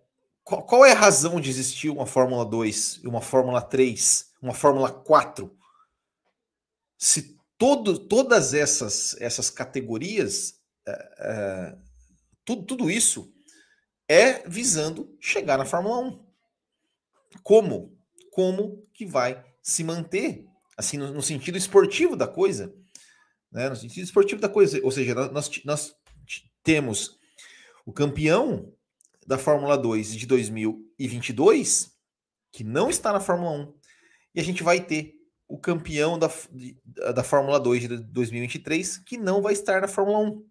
qual, 0.46 0.64
qual, 0.64 0.84
é 0.84 0.92
a 0.92 0.96
razão 0.96 1.40
de 1.40 1.50
existir 1.50 1.90
uma 1.90 2.06
Fórmula 2.06 2.44
2, 2.44 3.00
uma 3.04 3.20
Fórmula 3.20 3.60
3, 3.60 4.30
uma 4.40 4.54
Fórmula 4.54 4.92
4? 4.92 5.52
Se 6.96 7.36
todo, 7.58 7.98
todas 7.98 8.54
essas, 8.54 9.20
essas 9.20 9.50
categorias, 9.50 10.54
é, 10.86 10.92
é, 11.18 11.78
tudo, 12.44 12.62
tudo 12.62 12.88
isso 12.88 13.34
é 14.08 14.48
visando 14.48 15.12
chegar 15.20 15.58
na 15.58 15.64
Fórmula 15.64 15.98
1. 15.98 16.26
Como? 17.42 17.98
Como 18.30 18.88
que 18.94 19.04
vai 19.04 19.44
se 19.60 19.82
manter, 19.82 20.46
assim, 20.78 20.96
no, 20.96 21.12
no 21.12 21.22
sentido 21.22 21.58
esportivo 21.58 22.14
da 22.14 22.28
coisa? 22.28 22.72
Né? 23.50 23.68
No 23.68 23.74
sentido 23.74 24.04
esportivo 24.04 24.40
da 24.40 24.48
coisa. 24.48 24.80
Ou 24.84 24.92
seja, 24.92 25.12
nós, 25.12 25.50
nós 25.64 25.92
temos 26.62 27.18
o 27.84 27.92
campeão 27.92 28.75
da 29.26 29.36
Fórmula 29.36 29.76
2 29.76 30.14
de 30.14 30.26
2022, 30.26 31.92
que 32.52 32.62
não 32.62 32.88
está 32.88 33.12
na 33.12 33.20
Fórmula 33.20 33.50
1, 33.50 33.74
e 34.34 34.40
a 34.40 34.44
gente 34.44 34.62
vai 34.62 34.80
ter 34.80 35.14
o 35.48 35.58
campeão 35.58 36.18
da, 36.18 36.30
da 37.12 37.22
Fórmula 37.22 37.58
2 37.58 37.82
de 37.82 37.88
2023, 37.98 38.98
que 38.98 39.16
não 39.16 39.42
vai 39.42 39.52
estar 39.52 39.80
na 39.80 39.88
Fórmula 39.88 40.18
1. 40.18 40.46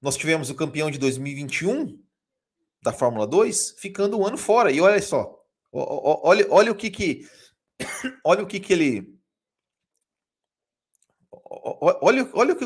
Nós 0.00 0.16
tivemos 0.16 0.50
o 0.50 0.54
campeão 0.54 0.90
de 0.90 0.98
2021 0.98 2.00
da 2.82 2.92
Fórmula 2.92 3.26
2 3.26 3.76
ficando 3.78 4.18
um 4.18 4.26
ano 4.26 4.36
fora. 4.36 4.70
E 4.70 4.80
olha 4.80 5.00
só, 5.02 5.38
olha, 5.72 6.46
olha 6.50 6.72
o 6.72 6.74
que 6.74 6.90
que 6.90 7.28
olha 8.24 8.42
o 8.42 8.46
que 8.46 8.60
que 8.60 8.72
ele 8.72 9.18
olha, 12.00 12.28
olha 12.32 12.52
o 12.52 12.56
que 12.56 12.64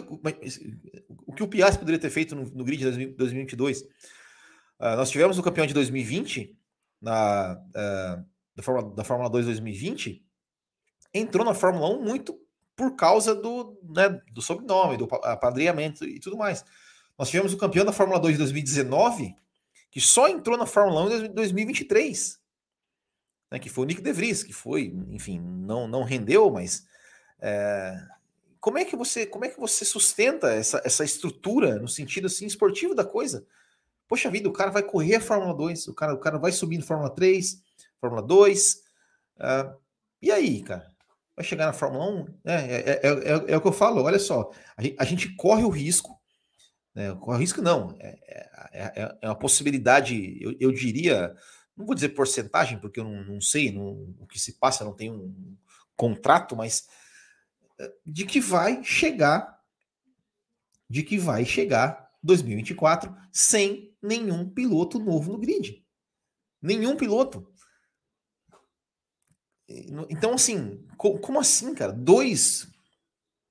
o 1.27 1.35
que 1.35 1.43
o 1.43 1.49
Piastri 1.49 1.81
poderia 1.81 2.01
ter 2.01 2.11
feito 2.11 2.35
no, 2.35 2.45
no 2.45 2.65
grid 2.65 2.79
de 2.79 3.07
2022. 3.15 3.85
Ah, 4.85 4.97
nós 4.97 5.13
tivemos 5.13 5.39
o 5.39 5.43
campeão 5.45 5.65
de 5.65 5.73
2020 5.73 6.59
na 7.01 7.57
uh, 7.69 8.27
da 8.53 8.65
Fórmula, 8.65 8.97
da 8.97 9.05
Fórmula 9.05 9.31
2 9.31 9.47
2020 9.47 10.27
entrou 11.15 11.47
na 11.47 11.55
Fórmula 11.55 11.89
1 11.97 12.03
muito 12.03 12.37
por 12.75 12.97
causa 12.97 13.33
do, 13.33 13.79
né, 13.85 14.21
do 14.33 14.43
sobrenome, 14.43 14.97
do 14.97 15.05
apadrinhamento 15.23 16.05
e 16.05 16.19
tudo 16.19 16.37
mais. 16.37 16.65
Nós 17.17 17.31
tivemos 17.31 17.53
o 17.53 17.59
campeão 17.59 17.85
da 17.85 17.93
Fórmula 17.93 18.19
2 18.19 18.35
de 18.35 18.39
2019, 18.39 19.37
que 19.89 20.01
só 20.01 20.29
entrou 20.29 20.59
na 20.59 20.67
Fórmula 20.67 21.03
1 21.03 21.27
em 21.27 21.33
2023, 21.33 22.41
né, 23.53 23.61
que 23.61 23.69
foi 23.69 23.85
o 23.85 23.87
Nick 23.87 24.03
De 24.03 24.13
Vries, 24.13 24.43
que 24.43 24.53
foi, 24.53 24.93
enfim, 25.11 25.39
não, 25.39 25.87
não 25.87 26.03
rendeu, 26.03 26.51
mas 26.51 26.85
é, 27.41 27.97
como 28.59 28.79
é 28.79 28.85
que 28.85 28.97
você 28.97 29.27
como 29.27 29.45
é 29.45 29.49
que 29.49 29.61
você 29.61 29.85
sustenta 29.85 30.51
essa, 30.53 30.83
essa 30.85 31.05
estrutura 31.05 31.79
no 31.79 31.87
sentido 31.87 32.27
assim 32.27 32.47
esportivo 32.47 32.97
da 32.97 33.05
coisa? 33.05 33.47
Poxa 34.13 34.29
vida, 34.29 34.47
o 34.47 34.53
cara 34.53 34.71
vai 34.71 34.83
correr 34.83 35.15
a 35.15 35.21
Fórmula 35.23 35.55
2, 35.55 35.89
o 35.89 35.95
cara, 35.95 36.13
o 36.13 36.19
cara 36.19 36.37
vai 36.37 36.53
subindo 36.53 36.85
Fórmula 36.85 37.09
3, 37.09 37.63
Fórmula 37.99 38.21
2, 38.21 38.75
uh, 38.75 38.81
ah, 39.41 39.77
e 40.21 40.31
aí, 40.31 40.63
cara? 40.63 40.87
vai 41.35 41.43
chegar 41.43 41.65
na 41.65 41.73
Fórmula 41.73 42.05
1? 42.05 42.41
É, 42.45 42.53
é, 42.53 42.81
é, 42.91 43.09
é, 43.09 43.53
é 43.53 43.57
o 43.57 43.61
que 43.63 43.69
eu 43.69 43.73
falo, 43.73 44.03
olha 44.03 44.19
só, 44.19 44.51
a 44.99 45.05
gente 45.07 45.35
corre 45.35 45.65
o 45.65 45.71
risco, 45.71 46.21
né, 46.95 47.17
corre 47.23 47.39
o 47.39 47.41
risco 47.41 47.63
não, 47.63 47.97
é, 48.01 48.19
é, 48.75 49.17
é 49.23 49.29
uma 49.29 49.35
possibilidade, 49.35 50.37
eu, 50.43 50.55
eu, 50.61 50.71
diria, 50.73 51.35
não 51.75 51.87
vou 51.87 51.95
dizer 51.95 52.11
porcentagem, 52.11 52.79
porque 52.79 53.01
eu 53.01 53.05
não, 53.05 53.25
não 53.25 53.41
sei 53.41 53.73
não, 53.73 54.15
o 54.21 54.27
que 54.27 54.39
se 54.39 54.59
passa, 54.59 54.85
não 54.85 54.93
tem 54.93 55.11
um 55.11 55.57
contrato, 55.97 56.55
mas 56.55 56.87
de 58.05 58.27
que 58.27 58.43
vai 58.43 58.85
chegar, 58.85 59.59
de 60.87 61.03
que 61.03 61.17
vai 61.17 61.47
chegar 61.47 62.11
2024 62.23 63.17
sem 63.33 63.91
nenhum 64.03 64.49
piloto 64.49 64.99
novo 64.99 65.33
no 65.33 65.39
grid. 65.39 65.85
Nenhum 66.61 66.97
piloto. 66.97 67.47
Então, 70.11 70.35
assim, 70.35 70.85
como 70.97 71.39
assim, 71.39 71.75
cara? 71.75 71.93
Dois, 71.93 72.69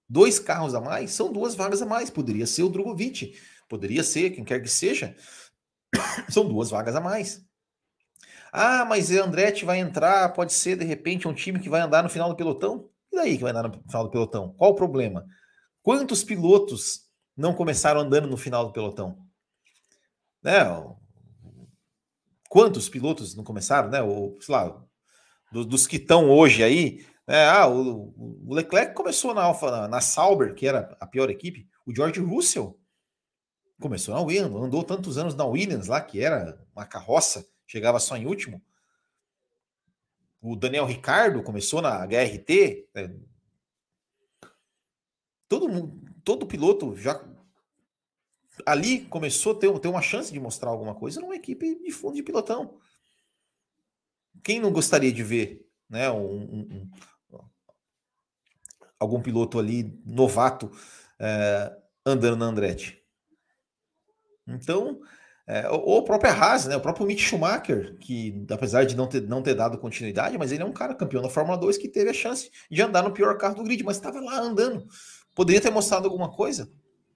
dois 0.07 0.37
carros 0.37 0.75
a 0.75 0.81
mais 0.81 1.11
são 1.11 1.31
duas 1.31 1.55
vagas 1.55 1.81
a 1.81 1.85
mais. 1.85 2.09
Poderia 2.09 2.45
ser 2.45 2.63
o 2.63 2.69
Drogovic, 2.69 3.39
poderia 3.67 4.03
ser 4.03 4.31
quem 4.31 4.43
quer 4.43 4.59
que 4.61 4.69
seja. 4.69 5.15
são 6.29 6.47
duas 6.47 6.69
vagas 6.69 6.95
a 6.95 7.01
mais. 7.01 7.43
Ah, 8.51 8.83
mas 8.83 9.09
o 9.09 9.23
Andretti 9.23 9.63
vai 9.63 9.79
entrar, 9.79 10.33
pode 10.33 10.51
ser 10.51 10.75
de 10.77 10.83
repente 10.83 11.27
um 11.27 11.33
time 11.33 11.59
que 11.59 11.69
vai 11.69 11.79
andar 11.81 12.03
no 12.03 12.09
final 12.09 12.29
do 12.29 12.35
pelotão. 12.35 12.89
E 13.11 13.15
daí 13.15 13.37
que 13.37 13.43
vai 13.43 13.51
andar 13.51 13.63
no 13.63 13.81
final 13.83 14.03
do 14.03 14.11
pelotão? 14.11 14.53
Qual 14.57 14.71
o 14.71 14.75
problema? 14.75 15.25
Quantos 15.81 16.23
pilotos 16.23 17.09
não 17.35 17.53
começaram 17.53 18.01
andando 18.01 18.27
no 18.27 18.37
final 18.37 18.65
do 18.65 18.73
pelotão? 18.73 19.17
Né? 20.43 20.53
Quantos 22.49 22.89
pilotos 22.89 23.35
não 23.35 23.43
começaram, 23.43 23.89
né? 23.89 24.01
Ou, 24.01 24.37
sei 24.41 24.53
lá, 24.53 24.83
dos, 25.51 25.65
dos 25.65 25.87
que 25.87 25.97
estão 25.97 26.29
hoje 26.29 26.63
aí. 26.63 27.05
Né? 27.27 27.47
Ah, 27.47 27.67
o, 27.67 28.13
o, 28.47 28.53
Leclerc 28.53 28.93
começou 28.93 29.33
na 29.33 29.43
Alfa, 29.43 29.69
na, 29.69 29.87
na 29.87 30.01
Sauber, 30.01 30.53
que 30.53 30.67
era 30.67 30.95
a 30.99 31.07
pior 31.07 31.29
equipe. 31.29 31.67
O 31.85 31.95
George 31.95 32.19
Russell 32.19 32.79
começou 33.79 34.13
na 34.13 34.21
Williams, 34.21 34.55
andou 34.55 34.83
tantos 34.83 35.17
anos 35.17 35.35
na 35.35 35.45
Williams 35.45 35.87
lá, 35.87 36.01
que 36.01 36.21
era 36.21 36.61
uma 36.75 36.85
carroça, 36.85 37.45
chegava 37.65 37.99
só 37.99 38.15
em 38.15 38.25
último. 38.25 38.61
O 40.41 40.55
Daniel 40.55 40.85
Ricardo 40.85 41.43
começou 41.43 41.81
na 41.81 42.03
HRT. 42.05 42.89
Né? 42.93 43.15
Todo 45.47 45.69
mundo, 45.69 46.01
todo 46.23 46.47
piloto 46.47 46.95
já 46.95 47.15
ali 48.65 49.01
começou 49.05 49.53
a 49.53 49.55
ter, 49.55 49.79
ter 49.79 49.87
uma 49.87 50.01
chance 50.01 50.31
de 50.31 50.39
mostrar 50.39 50.69
alguma 50.69 50.95
coisa 50.95 51.19
numa 51.19 51.35
equipe 51.35 51.75
de 51.83 51.91
fundo 51.91 52.15
de 52.15 52.23
pilotão 52.23 52.79
quem 54.43 54.59
não 54.59 54.71
gostaria 54.71 55.11
de 55.11 55.23
ver 55.23 55.65
né, 55.89 56.09
um, 56.09 56.25
um, 56.25 56.89
um, 57.31 57.39
algum 58.99 59.21
piloto 59.21 59.59
ali 59.59 59.99
novato 60.05 60.71
é, 61.19 61.75
andando 62.05 62.37
na 62.37 62.45
Andretti? 62.45 63.01
Então, 64.47 64.99
é, 65.47 65.69
ou 65.69 65.99
a 65.99 66.03
própria 66.03 66.31
Haas, 66.31 66.65
né, 66.65 66.75
o 66.75 66.81
próprio 66.81 67.05
Mick 67.05 67.21
Schumacher, 67.21 67.97
que 67.99 68.45
apesar 68.49 68.85
de 68.85 68.95
não 68.95 69.07
ter, 69.07 69.21
não 69.21 69.43
ter 69.43 69.53
dado 69.53 69.77
continuidade, 69.77 70.37
mas 70.37 70.51
ele 70.51 70.63
é 70.63 70.65
um 70.65 70.73
cara 70.73 70.95
campeão 70.95 71.21
da 71.21 71.29
Fórmula 71.29 71.57
2 71.57 71.77
que 71.77 71.87
teve 71.87 72.09
a 72.09 72.13
chance 72.13 72.49
de 72.69 72.81
andar 72.81 73.03
no 73.03 73.13
pior 73.13 73.37
carro 73.37 73.55
do 73.55 73.63
grid, 73.63 73.83
mas 73.83 73.97
estava 73.97 74.19
lá 74.19 74.39
andando. 74.39 74.87
Poderia 75.35 75.61
ter 75.61 75.69
mostrado 75.69 76.05
alguma 76.05 76.31
coisa? 76.31 76.71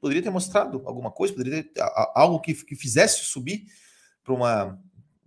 Poderia 0.06 0.22
ter 0.22 0.30
mostrado 0.30 0.84
alguma 0.86 1.10
coisa? 1.10 1.34
Poderia 1.34 1.64
ter 1.64 1.82
algo 2.14 2.40
que, 2.40 2.54
que 2.54 2.76
fizesse 2.76 3.26
subir 3.26 3.66
para 4.24 4.36
uma, 4.36 4.80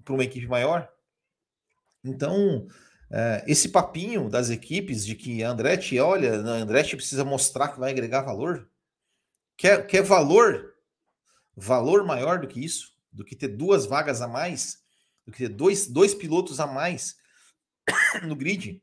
uma 0.08 0.23
equipe 0.23 0.47
maior? 0.47 0.88
Então, 2.04 2.68
é, 3.11 3.42
esse 3.49 3.70
papinho 3.70 4.30
das 4.30 4.50
equipes 4.50 5.04
de 5.04 5.16
que 5.16 5.42
a 5.42 5.50
Andretti, 5.50 5.99
olha, 5.99 6.32
a 6.35 6.62
Andretti 6.62 6.94
precisa 6.94 7.25
mostrar 7.25 7.70
que 7.70 7.80
vai 7.80 7.90
agregar 7.90 8.23
valor. 8.23 8.70
Quer, 9.56 9.85
quer 9.85 10.04
valor? 10.04 10.75
Valor 11.56 12.04
maior 12.04 12.38
do 12.38 12.47
que 12.47 12.64
isso? 12.64 12.94
Do 13.11 13.25
que 13.25 13.35
ter 13.35 13.49
duas 13.49 13.85
vagas 13.85 14.23
a 14.23 14.28
mais? 14.28 14.78
Do 15.26 15.32
que 15.32 15.38
ter 15.38 15.49
dois, 15.49 15.88
dois 15.88 16.14
pilotos 16.14 16.61
a 16.61 16.68
mais 16.68 17.16
no 18.23 18.37
grid? 18.37 18.80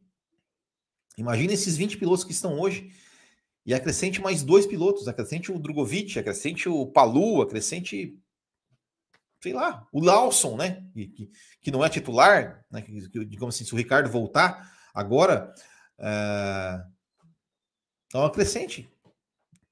Imagina 1.18 1.54
esses 1.54 1.78
20 1.78 1.96
pilotos 1.96 2.26
que 2.26 2.34
estão 2.34 2.60
hoje 2.60 2.92
e 3.66 3.74
acrescente 3.74 4.22
mais 4.22 4.44
dois 4.44 4.66
pilotos, 4.66 5.08
acrescente 5.08 5.52
o 5.52 5.60
Drogovic, 5.60 6.20
acrescente 6.20 6.70
o 6.70 6.86
Palu, 6.86 7.42
acrescente 7.42 8.18
sei 9.42 9.54
lá, 9.54 9.88
o 9.92 10.04
Lawson, 10.04 10.58
né? 10.58 10.84
Que, 10.94 11.30
que, 11.62 11.72
não 11.72 11.86
é 11.86 11.90
titular, 11.90 12.66
né? 12.72 12.82
Que, 12.82 13.10
que, 13.10 13.26
digamos 13.26 13.56
assim, 13.56 13.64
se 13.64 13.74
o 13.74 13.78
Ricardo 13.78 14.10
voltar 14.10 14.74
agora, 14.94 15.54
é... 16.00 16.84
então 18.08 18.26
acrescente 18.26 18.90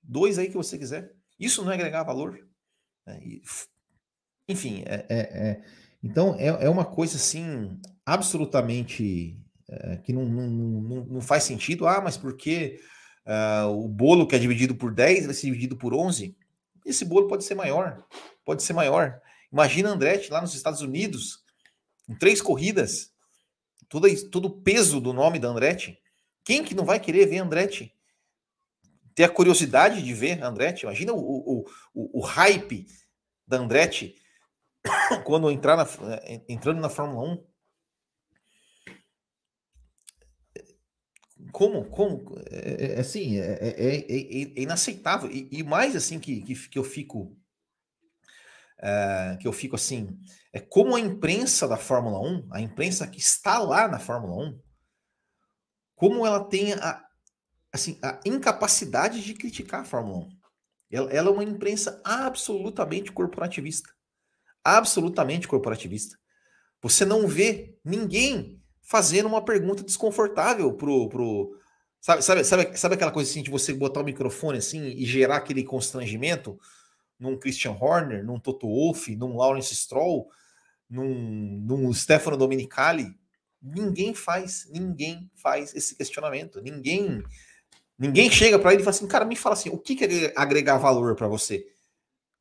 dois 0.03 0.37
aí 0.37 0.47
que 0.47 0.57
você 0.57 0.77
quiser. 0.77 1.13
Isso 1.39 1.63
não 1.63 1.71
é 1.71 1.75
agregar 1.75 2.03
valor. 2.03 2.39
Né? 3.05 3.19
E, 3.23 3.41
enfim, 4.47 4.83
é, 4.85 5.05
é, 5.09 5.19
é, 5.19 5.63
então 6.03 6.35
é, 6.35 6.47
é 6.47 6.69
uma 6.69 6.85
coisa 6.85 7.15
assim 7.15 7.79
absolutamente 8.05 9.39
é, 9.69 9.97
que 9.97 10.11
não, 10.11 10.25
não, 10.25 10.49
não, 10.49 11.05
não, 11.05 11.21
faz 11.21 11.43
sentido. 11.43 11.87
Ah, 11.87 12.01
mas 12.01 12.17
por 12.17 12.35
que 12.35 12.79
uh, 13.25 13.69
o 13.69 13.87
bolo 13.87 14.27
que 14.27 14.35
é 14.35 14.39
dividido 14.39 14.75
por 14.75 14.93
10 14.93 15.25
vai 15.25 15.33
ser 15.33 15.47
dividido 15.47 15.75
por 15.75 15.93
11? 15.93 16.35
Esse 16.85 17.05
bolo 17.05 17.27
pode 17.27 17.43
ser 17.43 17.55
maior, 17.55 18.05
pode 18.43 18.63
ser 18.63 18.73
maior. 18.73 19.21
Imagina 19.51 19.89
Andretti 19.89 20.31
lá 20.31 20.41
nos 20.41 20.53
Estados 20.53 20.81
Unidos, 20.81 21.43
em 22.09 22.15
três 22.15 22.41
corridas, 22.41 23.11
todo, 23.87 24.07
todo 24.29 24.45
o 24.47 24.61
peso 24.61 24.99
do 24.99 25.13
nome 25.13 25.39
da 25.39 25.47
Andretti. 25.47 25.99
Quem 26.43 26.63
que 26.63 26.75
não 26.75 26.85
vai 26.85 26.99
querer 26.99 27.27
ver 27.27 27.37
Andretti? 27.37 27.93
Ter 29.15 29.25
a 29.25 29.29
curiosidade 29.29 30.01
de 30.01 30.13
ver 30.13 30.43
Andretti? 30.43 30.83
Imagina 30.83 31.13
o, 31.13 31.19
o, 31.19 31.65
o, 31.93 32.19
o 32.19 32.21
hype 32.21 32.87
da 33.47 33.57
Andretti 33.57 34.15
quando 35.23 35.51
entrar 35.51 35.77
na, 35.77 35.87
entrando 36.49 36.81
na 36.81 36.89
Fórmula 36.89 37.33
1. 37.33 37.52
Como, 41.53 41.85
como, 41.85 42.35
é, 42.49 42.95
é 42.95 42.99
assim, 42.99 43.37
é, 43.37 43.53
é, 43.61 43.97
é, 43.99 44.61
inaceitável. 44.61 45.29
E, 45.31 45.47
e, 45.51 45.63
mais 45.63 45.95
assim 45.95 46.19
que, 46.19 46.41
que, 46.41 46.55
que 46.69 46.79
eu 46.79 46.83
fico, 46.83 47.37
que 49.39 49.47
eu 49.47 49.53
fico 49.53 49.75
assim, 49.75 50.19
é 50.51 50.59
como 50.59 50.95
a 50.95 50.99
imprensa 50.99 51.67
da 51.67 51.77
Fórmula 51.77 52.19
1, 52.19 52.49
a 52.51 52.59
imprensa 52.59 53.07
que 53.07 53.19
está 53.19 53.59
lá 53.59 53.87
na 53.87 53.99
Fórmula 53.99 54.49
1, 54.49 54.59
como 55.95 56.25
ela 56.25 56.43
tem 56.43 56.73
a, 56.73 57.05
assim, 57.71 57.99
a 58.03 58.19
incapacidade 58.25 59.23
de 59.23 59.33
criticar 59.35 59.81
a 59.81 59.85
Fórmula 59.85 60.25
1. 60.25 60.29
Ela, 60.91 61.11
ela 61.13 61.29
é 61.29 61.31
uma 61.31 61.43
imprensa 61.43 62.01
absolutamente 62.03 63.11
corporativista. 63.11 63.89
Absolutamente 64.63 65.47
corporativista. 65.47 66.17
Você 66.81 67.05
não 67.05 67.27
vê 67.27 67.77
ninguém 67.85 68.62
fazendo 68.83 69.27
uma 69.27 69.43
pergunta 69.43 69.83
desconfortável 69.83 70.73
pro. 70.73 71.09
pro 71.09 71.57
sabe, 71.99 72.21
sabe, 72.21 72.43
sabe, 72.43 72.77
sabe 72.77 72.95
aquela 72.95 73.11
coisa 73.11 73.29
assim 73.29 73.41
de 73.41 73.49
você 73.49 73.73
botar 73.73 74.01
o 74.01 74.05
microfone 74.05 74.59
assim 74.59 74.83
e 74.85 75.05
gerar 75.05 75.37
aquele 75.37 75.63
constrangimento 75.63 76.59
num 77.19 77.37
Christian 77.37 77.75
Horner, 77.79 78.23
num 78.23 78.39
Toto 78.39 78.67
Wolff, 78.67 79.15
num 79.15 79.37
Lawrence 79.37 79.73
Stroll, 79.75 80.27
num, 80.89 81.63
num 81.65 81.91
Stefano 81.93 82.37
Dominicali? 82.37 83.07
Ninguém 83.61 84.13
faz, 84.13 84.67
ninguém 84.69 85.31
faz 85.35 85.73
esse 85.73 85.95
questionamento. 85.95 86.61
Ninguém 86.61 87.23
Ninguém 87.97 88.29
chega 88.29 88.57
para 88.57 88.73
ele 88.73 88.81
e 88.81 88.83
fala 88.83 88.95
assim, 88.95 89.07
cara, 89.07 89.25
me 89.25 89.35
fala 89.35 89.53
assim, 89.53 89.69
o 89.69 89.77
que, 89.77 89.95
que 89.95 90.33
agregar 90.35 90.77
valor 90.77 91.15
para 91.15 91.27
você? 91.27 91.65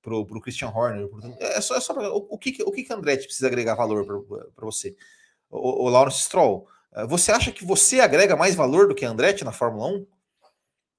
Pro, 0.00 0.26
pro 0.26 0.40
Christian 0.40 0.68
Horner? 0.68 1.06
Pro, 1.08 1.20
é 1.38 1.60
só, 1.60 1.76
é 1.76 1.80
só 1.80 1.94
pra, 1.94 2.10
o, 2.10 2.26
o, 2.30 2.38
que, 2.38 2.62
o 2.62 2.72
que 2.72 2.82
que 2.82 2.92
Andretti 2.92 3.26
precisa 3.26 3.46
agregar 3.46 3.74
valor 3.74 4.04
para 4.54 4.64
você? 4.64 4.96
O, 5.52 5.84
o 5.84 5.88
Lawrence 5.90 6.22
Stroll, 6.22 6.66
eh, 6.94 7.06
você 7.06 7.30
acha 7.30 7.52
que 7.52 7.64
você 7.64 8.00
agrega 8.00 8.34
mais 8.34 8.54
valor 8.54 8.88
do 8.88 8.94
que 8.94 9.04
Andretti 9.04 9.44
na 9.44 9.52
Fórmula 9.52 9.86
1? 9.86 10.06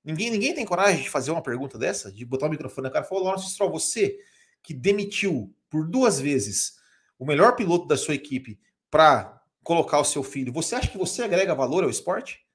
Ninguém, 0.05 0.29
ninguém 0.29 0.53
tem 0.53 0.65
coragem 0.65 1.01
de 1.01 1.09
fazer 1.09 1.31
uma 1.31 1.41
pergunta 1.41 1.77
dessa, 1.77 2.11
de 2.11 2.23
botar 2.23 2.45
o 2.45 2.49
microfone 2.49 2.87
na 2.87 2.91
cara 2.93 3.03
e 3.03 3.09
falar, 3.09 3.21
Lawrence 3.21 3.49
Stroll, 3.49 3.71
você 3.71 4.17
que 4.61 4.73
demitiu 4.73 5.53
por 5.69 5.87
duas 5.87 6.19
vezes 6.19 6.75
o 7.17 7.25
melhor 7.25 7.55
piloto 7.55 7.87
da 7.87 7.97
sua 7.97 8.13
equipe 8.13 8.59
para 8.91 9.41
colocar 9.63 9.99
o 9.99 10.05
seu 10.05 10.21
filho, 10.21 10.53
você 10.53 10.75
acha 10.75 10.89
que 10.89 10.97
você 10.97 11.23
agrega 11.23 11.55
valor 11.55 11.83
ao 11.83 11.89
esporte? 11.89 12.45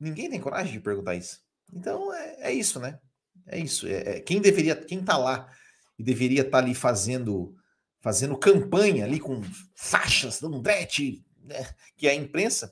Ninguém 0.00 0.28
tem 0.28 0.40
coragem 0.40 0.72
de 0.72 0.80
perguntar 0.80 1.14
isso. 1.14 1.40
Então 1.72 2.12
é, 2.12 2.50
é 2.50 2.52
isso, 2.52 2.80
né? 2.80 2.98
É 3.46 3.58
isso. 3.58 3.86
É, 3.86 4.16
é, 4.16 4.20
quem 4.20 4.40
deveria, 4.40 4.74
quem 4.74 5.04
tá 5.04 5.16
lá 5.16 5.50
e 5.98 6.02
deveria 6.02 6.40
estar 6.40 6.58
tá 6.58 6.58
ali 6.58 6.74
fazendo 6.74 7.54
fazendo 8.00 8.36
campanha 8.36 9.04
ali 9.04 9.18
com 9.18 9.42
faixas, 9.74 10.40
dando 10.40 10.60
brete, 10.60 11.24
né? 11.42 11.68
que 11.96 12.06
é 12.06 12.10
a 12.10 12.14
imprensa, 12.14 12.70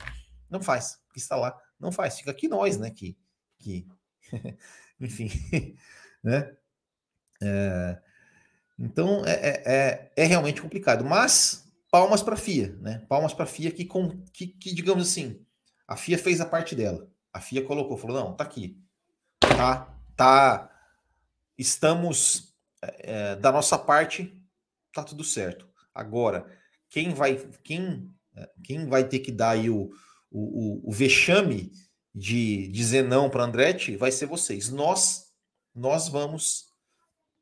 não 0.49 0.63
faz. 0.63 1.01
Que 1.13 1.19
está 1.19 1.37
lá, 1.37 1.59
não 1.79 1.91
faz. 1.91 2.19
Fica 2.19 2.31
aqui 2.31 2.49
nós, 2.49 2.79
né? 2.79 2.91
Que, 2.91 3.17
que 3.59 3.87
enfim, 5.01 5.31
né? 6.23 6.55
É, 7.43 7.99
então 8.79 9.25
é, 9.25 9.33
é, 9.33 9.63
é, 9.67 10.13
é 10.17 10.25
realmente 10.25 10.61
complicado. 10.61 11.05
Mas 11.05 11.67
palmas 11.91 12.23
para 12.23 12.35
a 12.35 12.39
FIA, 12.39 12.77
né? 12.81 13.05
Palmas 13.09 13.33
para 13.33 13.45
a 13.45 13.49
FIA 13.49 13.71
que, 13.71 13.85
com, 13.85 14.23
que, 14.33 14.47
que, 14.47 14.75
digamos 14.75 15.09
assim, 15.09 15.45
a 15.89 15.97
FIA 15.97 16.19
fez 16.19 16.41
a 16.41 16.47
parte 16.47 16.75
dela. 16.75 17.09
A 17.33 17.41
FIA 17.41 17.65
colocou, 17.65 17.97
falou: 17.97 18.19
não, 18.19 18.35
tá 18.35 18.45
aqui. 18.45 18.81
Tá, 19.41 19.95
tá. 20.15 20.71
Estamos 21.59 22.55
é, 22.83 23.37
da 23.37 23.51
nossa 23.51 23.79
parte, 23.79 24.37
tá 25.03 25.09
tudo 25.09 25.25
certo. 25.25 25.69
Agora, 25.95 26.47
quem 26.89 27.15
vai, 27.15 27.37
quem, 27.63 28.13
quem 28.65 28.87
vai 28.87 29.09
ter 29.09 29.21
que 29.21 29.33
dar 29.33 29.51
aí 29.51 29.71
o, 29.71 29.91
o, 30.31 30.89
o, 30.89 30.93
vexame 30.93 31.73
de 32.15 32.69
dizer 32.69 33.03
não 33.03 33.31
para 33.31 33.45
Andretti 33.45 33.97
vai 33.97 34.13
ser 34.13 34.27
vocês. 34.27 34.71
Nós, 34.71 35.33
nós 35.75 36.09
vamos, 36.09 36.73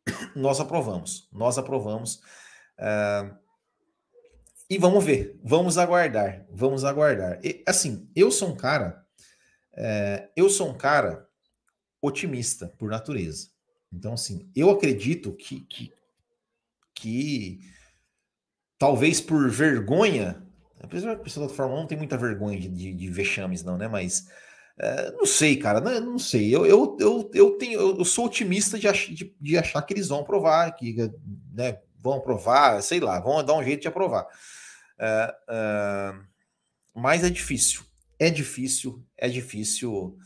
nós 0.35 0.61
aprovamos, 0.61 1.29
nós 1.33 1.59
aprovamos. 1.59 2.17
Uh, 2.79 3.37
e 4.69 4.79
vamos 4.79 5.05
ver, 5.05 5.38
vamos 5.45 5.79
aguardar, 5.79 6.47
vamos 6.51 6.85
aguardar. 6.85 7.38
E, 7.45 7.62
assim, 7.67 8.11
eu 8.17 8.31
sou 8.31 8.49
um 8.49 8.57
cara 8.57 9.05
é, 9.77 10.31
eu 10.37 10.49
sou 10.49 10.71
um 10.71 10.77
cara 10.77 11.29
otimista 12.01 12.69
por 12.79 12.90
natureza. 12.90 13.49
Então, 13.93 14.14
assim, 14.14 14.51
eu 14.55 14.71
acredito 14.71 15.33
que, 15.33 15.61
que, 15.61 15.93
que 16.94 17.61
talvez 18.78 19.20
por 19.20 19.50
vergonha, 19.50 20.42
apesar 20.80 21.14
que 21.14 21.20
a 21.20 21.24
pessoa 21.24 21.48
da 21.48 21.54
Fórmula 21.54 21.78
1 21.78 21.83
não 21.83 21.88
tem 21.88 21.98
muita 21.98 22.16
vergonha 22.16 22.59
de, 22.59 22.68
de, 22.68 22.94
de 22.94 23.11
vexames, 23.11 23.62
não, 23.62 23.76
né? 23.76 23.88
Mas 23.88 24.26
é, 24.78 25.11
não 25.12 25.26
sei, 25.26 25.57
cara, 25.57 25.80
não, 25.80 26.00
não 26.00 26.18
sei. 26.18 26.54
Eu, 26.54 26.66
eu, 26.66 26.96
eu, 27.00 27.30
eu, 27.35 27.50
tenho, 27.59 27.80
eu 27.80 28.04
sou 28.04 28.26
otimista 28.26 28.78
de, 28.78 28.88
ach, 28.88 29.09
de, 29.09 29.35
de 29.40 29.59
achar 29.59 29.83
que 29.83 29.94
eles 29.94 30.09
vão 30.09 30.20
aprovar, 30.20 30.70
que 30.74 30.96
né, 31.52 31.78
vão 31.98 32.14
aprovar, 32.14 32.83
sei 32.83 33.00
lá, 33.00 33.20
vão 33.20 33.44
dar 33.44 33.54
um 33.54 33.64
jeito 33.64 33.83
de 33.83 33.88
aprovar. 33.88 34.26
É, 34.98 35.35
é, 35.48 36.14
mas 36.94 37.24
é 37.24 37.30
difícil 37.30 37.85
é 38.18 38.30
difícil, 38.30 39.04
é 39.16 39.28
difícil, 39.28 40.18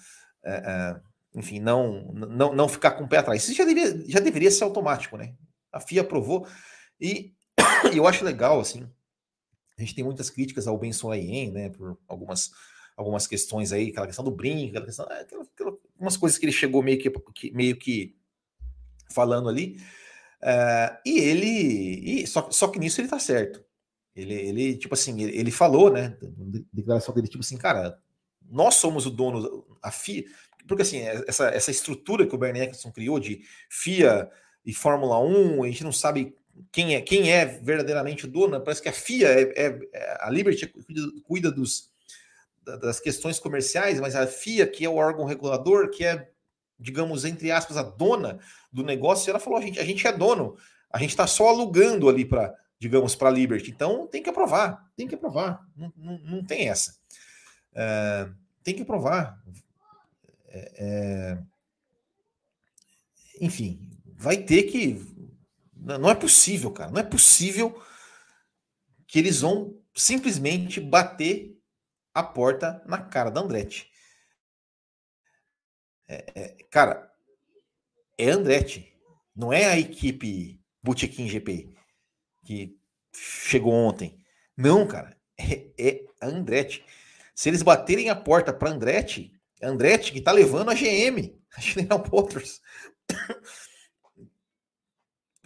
enfim, 1.34 1.58
não, 1.58 2.12
não, 2.12 2.54
não 2.54 2.68
ficar 2.68 2.92
com 2.92 3.04
o 3.04 3.08
pé 3.08 3.18
atrás. 3.18 3.42
Isso 3.42 3.54
já 3.54 3.64
deveria, 3.64 4.04
já 4.08 4.20
deveria 4.20 4.50
ser 4.50 4.64
automático, 4.64 5.16
né? 5.16 5.34
A 5.72 5.80
FIA 5.80 6.02
aprovou 6.02 6.46
e 7.00 7.32
eu 7.94 8.06
acho 8.06 8.24
legal, 8.24 8.60
assim, 8.60 8.88
a 9.76 9.82
gente 9.82 9.94
tem 9.94 10.04
muitas 10.04 10.28
críticas 10.28 10.66
ao 10.66 10.76
Ben 10.76 10.92
Solayen, 10.92 11.52
né, 11.52 11.68
por 11.68 11.96
algumas, 12.08 12.50
algumas 12.96 13.26
questões 13.26 13.72
aí, 13.72 13.90
aquela 13.90 14.06
questão 14.06 14.24
do 14.24 14.30
brinco, 14.30 14.70
aquela 14.70 14.86
questão, 14.86 15.06
é, 15.10 15.20
aquela, 15.20 15.42
aquela, 15.44 15.70
algumas 15.94 16.16
coisas 16.16 16.38
que 16.38 16.44
ele 16.44 16.52
chegou 16.52 16.82
meio 16.82 16.98
que, 16.98 17.10
que 17.34 17.50
meio 17.52 17.76
que 17.76 18.16
falando 19.10 19.48
ali, 19.48 19.80
uh, 20.42 20.98
e 21.06 21.18
ele, 21.18 22.22
e, 22.22 22.26
só, 22.26 22.50
só 22.50 22.68
que 22.68 22.78
nisso 22.78 23.00
ele 23.00 23.08
tá 23.08 23.18
certo. 23.18 23.64
Ele, 24.14 24.34
ele 24.34 24.76
tipo 24.76 24.94
assim, 24.94 25.22
ele, 25.22 25.38
ele 25.38 25.50
falou, 25.52 25.92
né? 25.92 26.18
Declaração 26.72 27.14
dele, 27.14 27.28
tipo 27.28 27.42
assim, 27.42 27.56
cara, 27.56 28.02
nós 28.50 28.74
somos 28.74 29.06
o 29.06 29.10
dono, 29.10 29.64
a 29.80 29.92
FIA, 29.92 30.24
porque 30.66 30.82
assim, 30.82 30.98
é, 30.98 31.24
essa, 31.28 31.48
essa 31.50 31.70
estrutura 31.70 32.26
que 32.26 32.34
o 32.34 32.38
Bernie 32.38 32.62
Eccleston 32.62 32.90
criou 32.90 33.20
de 33.20 33.42
FIA 33.70 34.28
e 34.68 34.74
Fórmula 34.74 35.18
1, 35.18 35.62
a 35.62 35.66
gente 35.66 35.82
não 35.82 35.90
sabe 35.90 36.36
quem 36.70 36.94
é, 36.94 37.00
quem 37.00 37.32
é 37.32 37.46
verdadeiramente 37.46 38.26
o 38.26 38.28
dono, 38.28 38.60
parece 38.60 38.82
que 38.82 38.88
a 38.90 38.92
FIA 38.92 39.28
é, 39.28 39.42
é, 39.56 39.78
é 39.94 40.18
a 40.20 40.28
Liberty 40.28 40.66
cuida, 40.66 41.00
cuida 41.24 41.50
dos, 41.50 41.90
das 42.62 43.00
questões 43.00 43.38
comerciais, 43.38 43.98
mas 43.98 44.14
a 44.14 44.26
FIA, 44.26 44.66
que 44.66 44.84
é 44.84 44.88
o 44.88 44.96
órgão 44.96 45.24
regulador, 45.24 45.88
que 45.88 46.04
é, 46.04 46.28
digamos, 46.78 47.24
entre 47.24 47.50
aspas, 47.50 47.78
a 47.78 47.82
dona 47.82 48.38
do 48.70 48.82
negócio, 48.84 49.30
ela 49.30 49.40
falou: 49.40 49.58
a 49.58 49.62
gente, 49.62 49.80
a 49.80 49.84
gente 49.84 50.06
é 50.06 50.12
dono, 50.12 50.54
a 50.92 50.98
gente 50.98 51.10
está 51.10 51.26
só 51.26 51.48
alugando 51.48 52.06
ali 52.06 52.26
para 52.26 52.54
digamos, 52.78 53.16
para 53.16 53.30
a 53.30 53.32
Liberty. 53.32 53.70
Então 53.70 54.06
tem 54.06 54.22
que 54.22 54.28
aprovar, 54.28 54.86
tem 54.94 55.08
que 55.08 55.14
aprovar, 55.14 55.66
não, 55.74 55.90
não, 55.96 56.18
não 56.18 56.44
tem 56.44 56.68
essa. 56.68 56.94
É, 57.74 58.28
tem 58.62 58.74
que 58.74 58.82
aprovar. 58.82 59.42
É, 60.46 60.72
é, 60.76 61.38
enfim, 63.40 63.88
vai 64.18 64.36
ter 64.36 64.64
que. 64.64 65.00
Não 65.72 66.10
é 66.10 66.14
possível, 66.14 66.72
cara, 66.72 66.90
não 66.90 67.00
é 67.00 67.04
possível 67.04 67.80
que 69.06 69.18
eles 69.18 69.40
vão 69.40 69.80
simplesmente 69.94 70.80
bater 70.80 71.56
a 72.12 72.22
porta 72.22 72.82
na 72.84 72.98
cara 72.98 73.30
da 73.30 73.40
Andretti. 73.40 73.88
É, 76.08 76.32
é, 76.34 76.48
cara, 76.70 77.10
é 78.18 78.30
Andretti, 78.30 78.92
não 79.34 79.52
é 79.52 79.66
a 79.66 79.78
equipe 79.78 80.60
Botequim 80.82 81.28
GP 81.28 81.68
que 82.44 82.76
chegou 83.14 83.72
ontem. 83.72 84.18
Não, 84.56 84.86
cara, 84.86 85.16
é, 85.38 85.70
é 85.78 86.04
a 86.20 86.26
Andretti. 86.26 86.84
Se 87.34 87.48
eles 87.48 87.62
baterem 87.62 88.10
a 88.10 88.16
porta 88.16 88.52
para 88.52 88.70
Andretti, 88.70 89.32
é 89.60 89.66
Andretti 89.66 90.10
que 90.10 90.18
está 90.18 90.32
levando 90.32 90.70
a 90.70 90.74
GM, 90.74 91.38
a 91.56 91.60
General 91.60 92.04
Motors. 92.10 92.60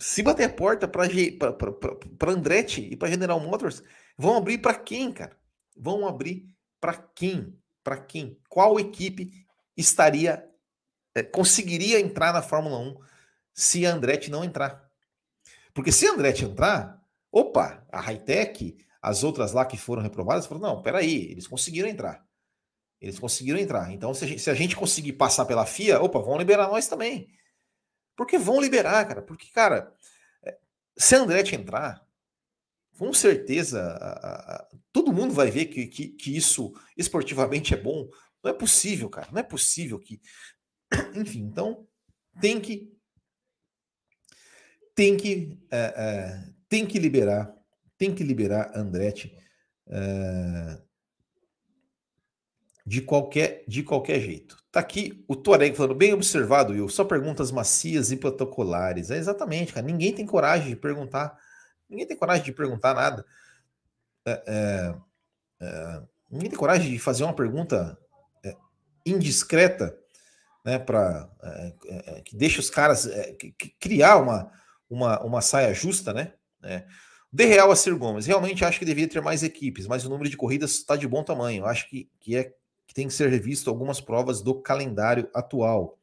Se 0.03 0.21
bater 0.21 0.45
a 0.45 0.53
porta 0.53 0.89
para 0.89 2.33
Andretti 2.33 2.89
e 2.91 2.97
para 2.97 3.09
General 3.09 3.39
Motors, 3.39 3.85
vão 4.19 4.37
abrir 4.37 4.59
para 4.59 4.75
quem, 4.75 5.13
cara? 5.13 5.39
Vão 5.77 6.09
abrir 6.09 6.45
para 6.81 6.95
quem? 6.95 7.57
Para 7.85 7.97
quem? 7.99 8.37
Qual 8.49 8.81
equipe 8.81 9.47
estaria 9.77 10.45
é, 11.15 11.23
conseguiria 11.23 12.01
entrar 12.01 12.33
na 12.33 12.43
Fórmula 12.43 12.79
1 12.79 12.97
se 13.55 13.87
a 13.87 13.95
Andretti 13.95 14.29
não 14.29 14.43
entrar? 14.43 14.91
Porque 15.73 15.93
se 15.93 16.05
a 16.05 16.11
Andretti 16.11 16.45
entrar, 16.45 17.01
opa, 17.31 17.87
a 17.93 18.01
Hightech, 18.01 18.77
as 19.01 19.23
outras 19.23 19.53
lá 19.53 19.65
que 19.65 19.77
foram 19.77 20.03
reprovadas, 20.03 20.47
falaram, 20.47 20.75
não, 20.75 20.83
peraí, 20.83 21.31
eles 21.31 21.47
conseguiram 21.47 21.89
entrar. 21.89 22.27
Eles 23.01 23.21
conseguiram 23.21 23.61
entrar. 23.61 23.93
Então, 23.93 24.13
se 24.13 24.25
a, 24.25 24.27
gente, 24.27 24.43
se 24.43 24.51
a 24.51 24.55
gente 24.55 24.75
conseguir 24.75 25.13
passar 25.13 25.45
pela 25.45 25.65
FIA, 25.65 26.03
opa, 26.03 26.19
vão 26.19 26.39
liberar 26.39 26.67
nós 26.67 26.89
também. 26.89 27.29
Porque 28.17 28.39
vão 28.39 28.61
liberar, 28.61 29.07
cara. 29.07 29.23
Porque, 29.23 29.51
cara, 29.53 29.93
é, 30.45 30.59
se 30.97 31.15
a 31.15 31.21
Andretti 31.21 31.55
entrar, 31.55 32.05
com 32.99 33.13
certeza, 33.13 33.81
a, 33.81 34.57
a, 34.57 34.69
todo 34.93 35.13
mundo 35.13 35.35
vai 35.35 35.51
ver 35.51 35.67
que, 35.67 35.87
que, 35.87 36.09
que, 36.09 36.37
isso 36.37 36.73
esportivamente 36.97 37.75
é 37.75 37.77
bom. 37.77 38.09
Não 38.43 38.51
é 38.51 38.55
possível, 38.55 39.09
cara. 39.09 39.29
Não 39.33 39.41
é 39.41 39.43
possível 39.43 39.99
que. 39.99 40.21
Enfim, 41.15 41.41
então 41.41 41.87
tem 42.41 42.61
que. 42.61 42.93
Tem 44.95 45.17
que. 45.17 45.59
É, 45.71 45.79
é, 45.79 46.53
tem 46.69 46.87
que 46.87 46.99
liberar. 46.99 47.55
Tem 47.97 48.15
que 48.15 48.23
liberar 48.23 48.77
Andretti. 48.77 49.37
De 52.85 53.01
qualquer, 53.01 53.65
de 53.67 53.83
qualquer 53.83 54.21
jeito. 54.21 54.57
Tá 54.71 54.81
aqui 54.81 55.25
o 55.29 55.37
Tuareg 55.37 55.77
falando, 55.77 55.95
bem 55.95 56.13
observado, 56.13 56.73
Will. 56.73 56.89
Só 56.89 57.05
perguntas 57.05 57.51
macias 57.51 58.11
e 58.11 58.17
protocolares. 58.17 59.11
É 59.11 59.17
exatamente, 59.17 59.73
cara. 59.73 59.87
Ninguém 59.87 60.15
tem 60.15 60.27
coragem 60.27 60.71
de 60.71 60.77
perguntar. 60.77 61.37
Ninguém 61.89 62.07
tem 62.07 62.17
coragem 62.17 62.45
de 62.45 62.53
perguntar 62.53 62.95
nada. 62.95 63.25
É, 64.25 64.43
é, 64.47 64.95
é, 65.61 66.03
ninguém 66.31 66.49
tem 66.49 66.59
coragem 66.59 66.91
de 66.91 66.99
fazer 66.99 67.25
uma 67.25 67.35
pergunta 67.35 67.99
é, 68.45 68.57
indiscreta, 69.05 69.97
né? 70.65 70.79
Para 70.79 71.29
é, 71.43 71.75
é, 71.87 72.21
que 72.23 72.37
deixe 72.37 72.59
os 72.59 72.71
caras 72.71 73.07
que, 73.39 73.53
que 73.53 73.69
criar 73.79 74.17
uma, 74.17 74.51
uma, 74.89 75.23
uma 75.23 75.41
saia 75.41 75.75
justa, 75.75 76.13
né? 76.13 76.33
De 77.33 77.45
Real 77.47 77.71
a 77.71 77.77
Sir 77.77 77.97
Gomes, 77.97 78.27
realmente 78.27 78.65
acho 78.65 78.79
que 78.79 78.85
deveria 78.85 79.09
ter 79.09 79.23
mais 79.23 79.43
equipes, 79.43 79.87
mas 79.87 80.05
o 80.05 80.11
número 80.11 80.29
de 80.29 80.37
corridas 80.37 80.73
está 80.73 80.97
de 80.97 81.09
bom 81.09 81.25
tamanho. 81.25 81.65
Acho 81.65 81.89
que, 81.89 82.11
que 82.21 82.37
é 82.37 82.55
que 82.87 82.95
tem 82.95 83.07
que 83.09 83.15
ser 83.15 83.29
revisto 83.31 83.71
algumas 83.71 84.01
provas 84.01 84.41
do 84.43 84.55
calendário 84.55 85.29
atual. 85.35 85.99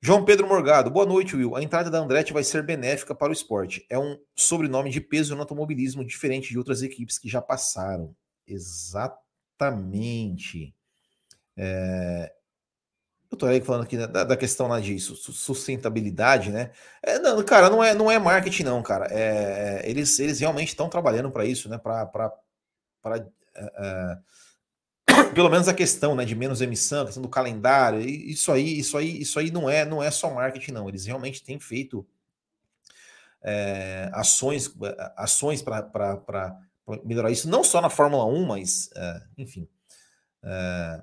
João 0.00 0.24
Pedro 0.24 0.46
Morgado, 0.46 0.90
boa 0.90 1.04
noite, 1.06 1.34
Will. 1.34 1.56
A 1.56 1.62
entrada 1.62 1.90
da 1.90 1.98
Andretti 1.98 2.32
vai 2.32 2.44
ser 2.44 2.62
benéfica 2.62 3.14
para 3.14 3.30
o 3.30 3.32
esporte. 3.32 3.84
É 3.90 3.98
um 3.98 4.16
sobrenome 4.36 4.90
de 4.90 5.00
peso 5.00 5.34
no 5.34 5.40
automobilismo, 5.40 6.04
diferente 6.04 6.50
de 6.50 6.58
outras 6.58 6.82
equipes 6.82 7.18
que 7.18 7.28
já 7.28 7.42
passaram. 7.42 8.14
Exatamente. 8.46 9.12
É... 11.56 12.32
Eu 13.30 13.36
tô 13.36 13.46
aí 13.46 13.60
falando 13.60 13.82
aqui 13.82 13.96
da, 13.96 14.22
da 14.22 14.36
questão 14.36 14.68
lá 14.68 14.78
de 14.78 14.96
sustentabilidade, 15.00 16.52
né? 16.52 16.70
É, 17.02 17.18
não, 17.18 17.42
cara, 17.42 17.68
não 17.68 17.82
é, 17.82 17.92
não 17.92 18.08
é 18.08 18.18
marketing, 18.18 18.62
não, 18.62 18.80
cara. 18.82 19.08
É, 19.10 19.82
é 19.82 19.90
eles, 19.90 20.18
eles 20.20 20.38
realmente 20.38 20.68
estão 20.68 20.88
trabalhando 20.88 21.30
para 21.32 21.44
isso, 21.44 21.68
né? 21.68 21.76
Para 21.78 22.32
pelo 25.34 25.50
menos 25.50 25.68
a 25.68 25.74
questão 25.74 26.14
né, 26.14 26.24
de 26.24 26.34
menos 26.34 26.60
emissão, 26.60 27.02
a 27.02 27.06
questão 27.06 27.22
do 27.22 27.28
calendário, 27.28 28.00
isso 28.00 28.50
aí, 28.52 28.78
isso 28.78 28.96
aí, 28.96 29.20
isso 29.20 29.38
aí 29.38 29.50
não 29.50 29.68
é, 29.68 29.84
não 29.84 30.02
é 30.02 30.10
só 30.10 30.32
marketing, 30.32 30.72
não. 30.72 30.88
Eles 30.88 31.06
realmente 31.06 31.42
têm 31.42 31.58
feito 31.58 32.06
é, 33.42 34.10
ações, 34.12 34.74
ações 35.16 35.62
para 35.62 36.58
melhorar 37.04 37.30
isso, 37.30 37.48
não 37.48 37.62
só 37.62 37.80
na 37.80 37.90
Fórmula 37.90 38.24
1, 38.24 38.46
mas 38.46 38.90
é, 38.96 39.22
enfim. 39.38 39.68
É, 40.42 41.02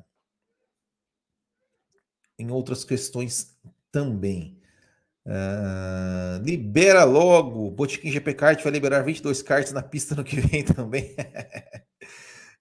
em 2.38 2.49
outras 2.52 2.84
questões 2.84 3.56
também. 3.91 4.60
Libera 6.41 7.06
logo. 7.06 7.71
Botiquim 7.71 8.12
GP 8.12 8.34
Kart 8.34 8.62
vai 8.62 8.71
liberar 8.71 9.04
22 9.04 9.41
karts 9.41 9.71
na 9.71 9.82
pista 9.82 10.15
no 10.15 10.23
que 10.23 10.41
vem 10.41 10.63
também. 10.63 11.15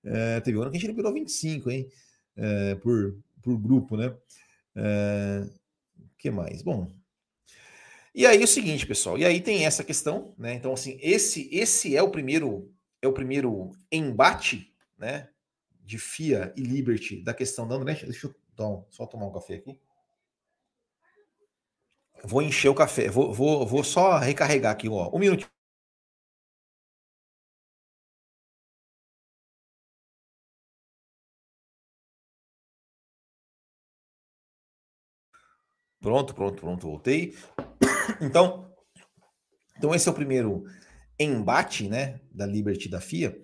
É, 0.05 0.41
teve 0.41 0.59
um 0.59 0.62
ano 0.62 0.71
que 0.71 0.77
a 0.77 0.81
gente 0.81 0.88
liberou 0.88 1.12
25, 1.12 1.71
hein? 1.71 1.88
É, 2.37 2.75
por, 2.77 3.17
por 3.43 3.57
grupo, 3.59 3.97
né? 3.97 4.15
É, 4.75 5.47
que 6.19 6.31
mais? 6.31 6.62
Bom. 6.62 6.91
E 8.15 8.27
aí 8.27 8.43
o 8.43 8.49
seguinte, 8.49 8.87
pessoal, 8.87 9.17
e 9.17 9.25
aí 9.25 9.41
tem 9.41 9.65
essa 9.65 9.83
questão, 9.83 10.35
né? 10.37 10.55
Então, 10.55 10.73
assim, 10.73 10.99
esse 11.01 11.49
esse 11.53 11.97
é 11.97 12.03
o 12.03 12.11
primeiro 12.11 12.71
é 13.01 13.09
o 13.09 13.12
primeiro 13.12 13.73
embate, 13.91 14.73
né? 14.99 15.29
De 15.85 15.99
FIA 15.99 16.53
e 16.57 16.62
Liberty 16.62 17.23
da 17.23 17.35
questão 17.35 17.67
da 17.67 17.75
André. 17.75 17.95
Deixa 17.95 18.27
eu 18.27 18.35
então, 18.53 18.87
só 18.91 19.07
tomar 19.07 19.27
um 19.27 19.33
café 19.33 19.55
aqui. 19.55 19.79
Vou 22.25 22.43
encher 22.43 22.69
o 22.69 22.75
café, 22.75 23.09
vou, 23.09 23.33
vou, 23.33 23.67
vou 23.67 23.83
só 23.83 24.19
recarregar 24.19 24.73
aqui, 24.73 24.88
ó. 24.88 25.11
Um 25.12 25.19
minuto. 25.19 25.51
Pronto, 36.03 36.35
pronto, 36.35 36.61
pronto, 36.61 36.87
voltei. 36.87 37.35
Então, 38.21 38.69
então 39.77 39.95
esse 39.95 40.09
é 40.09 40.12
o 40.12 40.15
primeiro 40.15 40.65
embate, 41.19 41.88
né, 41.88 42.21
da 42.33 42.45
Liberty 42.45 42.88
da 42.88 43.01
FIA. 43.01 43.37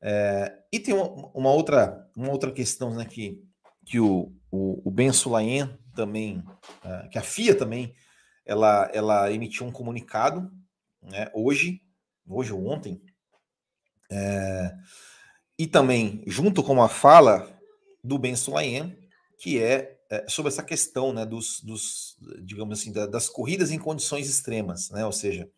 É, 0.00 0.54
e 0.70 0.78
tem 0.78 0.92
uma, 0.92 1.08
uma, 1.34 1.50
outra, 1.50 2.06
uma 2.14 2.30
outra 2.30 2.52
questão, 2.52 2.94
né, 2.94 3.06
que, 3.06 3.42
que 3.86 3.98
o, 3.98 4.30
o, 4.50 4.88
o 4.88 4.90
Ben 4.90 5.10
Sulayen 5.10 5.78
também, 5.94 6.38
uh, 6.84 7.08
que 7.10 7.18
a 7.18 7.22
FIA 7.22 7.56
também, 7.56 7.94
ela, 8.44 8.90
ela 8.92 9.32
emitiu 9.32 9.66
um 9.66 9.72
comunicado, 9.72 10.52
né, 11.02 11.30
hoje, 11.32 11.80
hoje 12.28 12.52
ou 12.52 12.66
ontem, 12.66 13.00
é, 14.10 14.74
e 15.58 15.66
também 15.66 16.22
junto 16.26 16.62
com 16.62 16.82
a 16.82 16.88
fala 16.88 17.50
do 18.02 18.18
Ben 18.18 18.36
Sulayen, 18.36 18.96
que 19.38 19.58
é 19.58 19.93
é, 20.14 20.24
sobre 20.28 20.52
essa 20.52 20.62
questão 20.62 21.12
né, 21.12 21.26
dos, 21.26 21.60
dos 21.60 22.16
digamos 22.42 22.78
assim, 22.78 22.92
da, 22.92 23.06
das 23.06 23.28
corridas 23.28 23.72
em 23.72 23.78
condições 23.78 24.28
extremas, 24.28 24.90
né? 24.90 25.04
Ou 25.04 25.12
seja, 25.12 25.50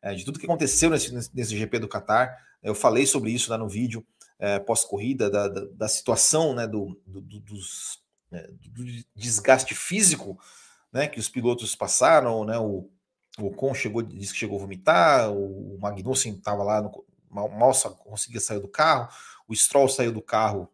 é, 0.00 0.14
de 0.14 0.24
tudo 0.24 0.38
que 0.38 0.46
aconteceu 0.46 0.90
nesse, 0.90 1.12
nesse 1.34 1.56
GP 1.56 1.80
do 1.80 1.88
Qatar, 1.88 2.36
eu 2.62 2.74
falei 2.74 3.06
sobre 3.06 3.32
isso 3.32 3.50
lá 3.50 3.58
no 3.58 3.68
vídeo 3.68 4.06
é, 4.38 4.58
pós-corrida, 4.58 5.28
da, 5.28 5.48
da, 5.48 5.64
da, 5.72 5.88
situação 5.88 6.54
né, 6.54 6.66
do, 6.66 7.00
do, 7.06 7.20
do, 7.20 7.40
dos, 7.40 7.98
né, 8.30 8.46
do 8.70 8.84
desgaste 9.16 9.74
físico 9.74 10.38
né, 10.92 11.08
que 11.08 11.18
os 11.18 11.28
pilotos 11.28 11.74
passaram, 11.74 12.44
né? 12.44 12.58
O, 12.58 12.88
o 13.38 13.50
Con 13.50 13.74
chegou, 13.74 14.00
disse 14.00 14.32
que 14.32 14.38
chegou 14.38 14.58
a 14.58 14.60
vomitar, 14.60 15.32
o 15.32 15.76
Magnussen 15.80 16.34
estava 16.34 16.62
lá, 16.62 16.80
no, 16.80 17.04
mal, 17.28 17.48
mal 17.48 17.72
conseguia 18.04 18.40
sair 18.40 18.60
do 18.60 18.68
carro, 18.68 19.08
o 19.48 19.54
Stroll 19.56 19.88
saiu 19.88 20.12
do 20.12 20.22
carro 20.22 20.70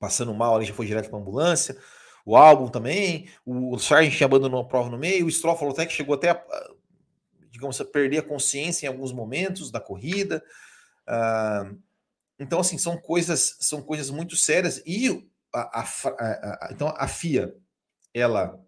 passando 0.00 0.34
mal, 0.34 0.56
ali 0.56 0.64
já 0.64 0.74
foi 0.74 0.86
direto 0.86 1.08
para 1.08 1.18
a 1.18 1.20
ambulância 1.20 1.78
o 2.28 2.36
álbum 2.36 2.68
também, 2.68 3.26
o 3.42 3.78
Sargent 3.78 4.20
abandonou 4.20 4.60
a 4.60 4.64
prova 4.68 4.90
no 4.90 4.98
meio, 4.98 5.24
o 5.24 5.30
Stroll 5.30 5.56
falou 5.56 5.72
até 5.72 5.86
que 5.86 5.94
chegou 5.94 6.14
até 6.14 6.28
a, 6.28 6.44
digamos, 7.50 7.80
a 7.80 7.86
perder 7.86 8.18
a 8.18 8.22
consciência 8.22 8.84
em 8.84 8.90
alguns 8.90 9.12
momentos 9.12 9.70
da 9.70 9.80
corrida. 9.80 10.44
Uh, 11.08 11.80
então, 12.38 12.60
assim, 12.60 12.76
são 12.76 12.98
coisas, 12.98 13.56
são 13.60 13.80
coisas 13.80 14.10
muito 14.10 14.36
sérias. 14.36 14.82
E 14.84 15.26
a, 15.54 15.80
a, 15.80 15.84
a, 16.06 16.68
então 16.70 16.92
a 16.98 17.08
FIA, 17.08 17.56
ela, 18.12 18.60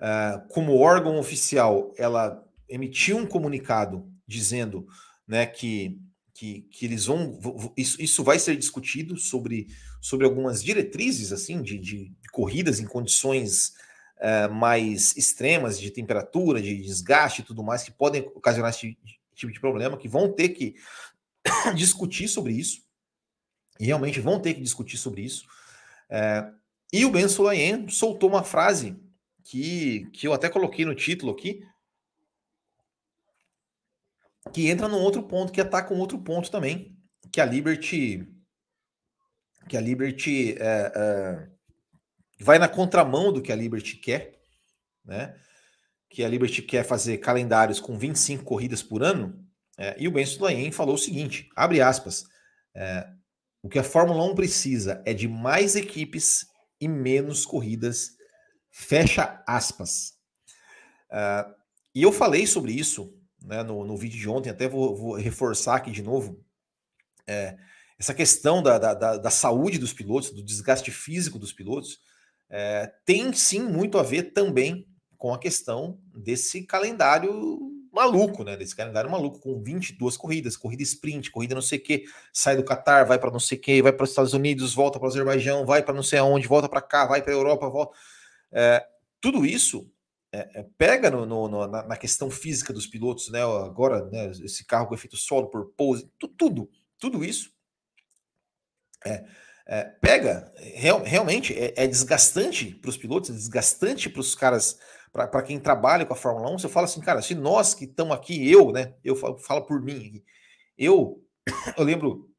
uh, 0.00 0.48
como 0.48 0.78
órgão 0.78 1.18
oficial, 1.18 1.92
ela 1.98 2.40
emitiu 2.68 3.16
um 3.16 3.26
comunicado 3.26 4.08
dizendo 4.28 4.86
né, 5.26 5.44
que 5.44 6.00
que, 6.38 6.60
que 6.70 6.86
eles 6.86 7.06
vão. 7.06 7.36
Isso, 7.76 8.00
isso 8.00 8.22
vai 8.22 8.38
ser 8.38 8.56
discutido 8.56 9.16
sobre, 9.16 9.66
sobre 10.00 10.24
algumas 10.24 10.62
diretrizes 10.62 11.32
assim 11.32 11.60
de, 11.60 11.76
de, 11.78 12.12
de 12.28 12.32
corridas 12.32 12.78
em 12.78 12.86
condições 12.86 13.72
uh, 14.18 14.52
mais 14.52 15.16
extremas 15.16 15.80
de 15.80 15.90
temperatura, 15.90 16.60
de 16.60 16.76
desgaste 16.82 17.40
e 17.40 17.44
tudo 17.44 17.62
mais, 17.64 17.82
que 17.82 17.90
podem 17.90 18.22
ocasionar 18.34 18.70
esse 18.70 18.96
tipo 19.34 19.52
de 19.52 19.58
problema, 19.58 19.96
que 19.96 20.06
vão 20.06 20.30
ter 20.30 20.50
que 20.50 20.76
discutir 21.74 22.28
sobre 22.28 22.52
isso. 22.52 22.82
E 23.80 23.86
realmente 23.86 24.20
vão 24.20 24.40
ter 24.40 24.54
que 24.54 24.60
discutir 24.60 24.98
sobre 24.98 25.22
isso. 25.22 25.46
Uh, 26.10 26.54
e 26.92 27.04
o 27.04 27.10
Ben 27.10 27.28
Sulayen 27.28 27.88
soltou 27.88 28.28
uma 28.28 28.44
frase 28.44 28.96
que, 29.44 30.06
que 30.12 30.26
eu 30.26 30.32
até 30.32 30.48
coloquei 30.48 30.84
no 30.84 30.94
título 30.94 31.32
aqui, 31.32 31.62
que 34.52 34.68
entra 34.68 34.88
num 34.88 35.00
outro 35.00 35.22
ponto, 35.22 35.52
que 35.52 35.60
ataca 35.60 35.94
um 35.94 35.98
outro 35.98 36.18
ponto 36.18 36.50
também, 36.50 36.96
que 37.32 37.40
a 37.40 37.44
Liberty 37.44 38.26
que 39.68 39.76
a 39.76 39.80
Liberty 39.82 40.56
é, 40.58 41.48
vai 42.38 42.58
na 42.58 42.68
contramão 42.68 43.32
do 43.32 43.42
que 43.42 43.52
a 43.52 43.56
Liberty 43.56 43.96
quer, 43.96 44.38
né? 45.04 45.34
Que 46.10 46.24
a 46.24 46.28
Liberty 46.28 46.62
quer 46.62 46.84
fazer 46.84 47.18
calendários 47.18 47.80
com 47.80 47.98
25 47.98 48.44
corridas 48.44 48.82
por 48.82 49.02
ano, 49.02 49.44
é, 49.76 49.94
e 49.98 50.08
o 50.08 50.10
Ben 50.10 50.26
Sulayen 50.26 50.72
falou 50.72 50.94
o 50.94 50.98
seguinte: 50.98 51.48
abre 51.54 51.80
aspas, 51.80 52.24
é, 52.74 53.08
o 53.62 53.68
que 53.68 53.78
a 53.78 53.84
Fórmula 53.84 54.24
1 54.24 54.34
precisa 54.34 55.02
é 55.04 55.14
de 55.14 55.28
mais 55.28 55.76
equipes 55.76 56.46
e 56.80 56.88
menos 56.88 57.44
corridas, 57.44 58.16
fecha 58.70 59.42
aspas. 59.46 60.14
É, 61.10 61.46
e 61.94 62.02
eu 62.02 62.12
falei 62.12 62.46
sobre 62.46 62.72
isso 62.72 63.18
né, 63.42 63.62
no, 63.62 63.84
no 63.84 63.96
vídeo 63.96 64.18
de 64.18 64.28
ontem, 64.28 64.50
até 64.50 64.68
vou, 64.68 64.96
vou 64.96 65.14
reforçar 65.14 65.76
aqui 65.76 65.90
de 65.90 66.02
novo, 66.02 66.44
é, 67.26 67.56
essa 67.98 68.14
questão 68.14 68.62
da, 68.62 68.78
da, 68.78 69.16
da, 69.16 69.30
saúde 69.30 69.78
dos 69.78 69.92
pilotos, 69.92 70.30
do 70.30 70.42
desgaste 70.42 70.90
físico 70.90 71.38
dos 71.38 71.52
pilotos, 71.52 71.98
é, 72.50 72.92
tem 73.04 73.32
sim 73.32 73.60
muito 73.60 73.98
a 73.98 74.02
ver 74.02 74.32
também 74.32 74.86
com 75.16 75.34
a 75.34 75.38
questão 75.38 75.98
desse 76.14 76.62
calendário 76.64 77.58
maluco, 77.92 78.44
né? 78.44 78.56
Desse 78.56 78.76
calendário 78.76 79.10
maluco, 79.10 79.40
com 79.40 79.60
22 79.60 80.16
corridas, 80.16 80.56
corrida 80.56 80.82
sprint, 80.82 81.30
corrida 81.30 81.54
não 81.54 81.62
sei 81.62 81.78
o 81.78 81.82
que, 81.82 82.04
sai 82.32 82.56
do 82.56 82.64
Catar, 82.64 83.04
vai 83.04 83.18
para 83.18 83.30
não 83.30 83.40
sei 83.40 83.58
o 83.58 83.60
que, 83.60 83.82
vai 83.82 83.92
para 83.92 84.04
os 84.04 84.10
Estados 84.10 84.32
Unidos, 84.32 84.74
volta 84.74 84.98
para 84.98 85.06
o 85.06 85.10
Azerbaijão, 85.10 85.66
vai 85.66 85.82
para 85.82 85.94
não 85.94 86.02
sei 86.02 86.18
aonde, 86.18 86.46
volta 86.46 86.68
para 86.68 86.80
cá, 86.80 87.06
vai 87.06 87.22
para 87.22 87.32
a 87.32 87.36
Europa, 87.36 87.68
volta. 87.68 87.96
É, 88.52 88.86
tudo 89.20 89.44
isso 89.44 89.90
é, 90.32 90.60
é, 90.60 90.66
pega 90.76 91.10
no, 91.10 91.26
no, 91.26 91.66
na, 91.66 91.82
na, 91.82 91.96
questão 91.96 92.30
física 92.30 92.72
dos 92.72 92.86
pilotos, 92.86 93.30
né? 93.30 93.42
Agora, 93.42 94.04
né, 94.10 94.30
esse 94.30 94.64
carro 94.64 94.86
com 94.86 94.94
efeito 94.94 95.16
solo 95.16 95.48
por 95.48 95.72
pose, 95.76 96.08
tudo, 96.36 96.70
tudo 96.98 97.24
isso 97.24 97.52
é, 99.04 99.24
é, 99.68 99.84
pega, 99.84 100.50
real, 100.56 101.02
realmente 101.02 101.52
é, 101.52 101.74
é 101.76 101.86
desgastante 101.86 102.74
para 102.74 102.88
os 102.88 102.96
pilotos, 102.96 103.28
é 103.28 103.34
desgastante 103.34 104.08
para 104.08 104.20
os 104.20 104.34
caras, 104.34 104.78
para 105.12 105.42
quem 105.42 105.60
trabalha 105.60 106.06
com 106.06 106.14
a 106.14 106.16
Fórmula 106.16 106.50
1. 106.52 106.58
Você 106.60 106.68
fala 106.68 106.86
assim, 106.86 107.02
cara, 107.02 107.20
se 107.20 107.34
nós 107.34 107.74
que 107.74 107.84
estamos 107.84 108.16
aqui, 108.16 108.50
eu, 108.50 108.72
né? 108.72 108.94
Eu 109.04 109.14
falo, 109.14 109.36
falo 109.36 109.66
por 109.66 109.82
mim, 109.82 110.24
eu, 110.76 111.22
eu 111.76 111.84
lembro 111.84 112.30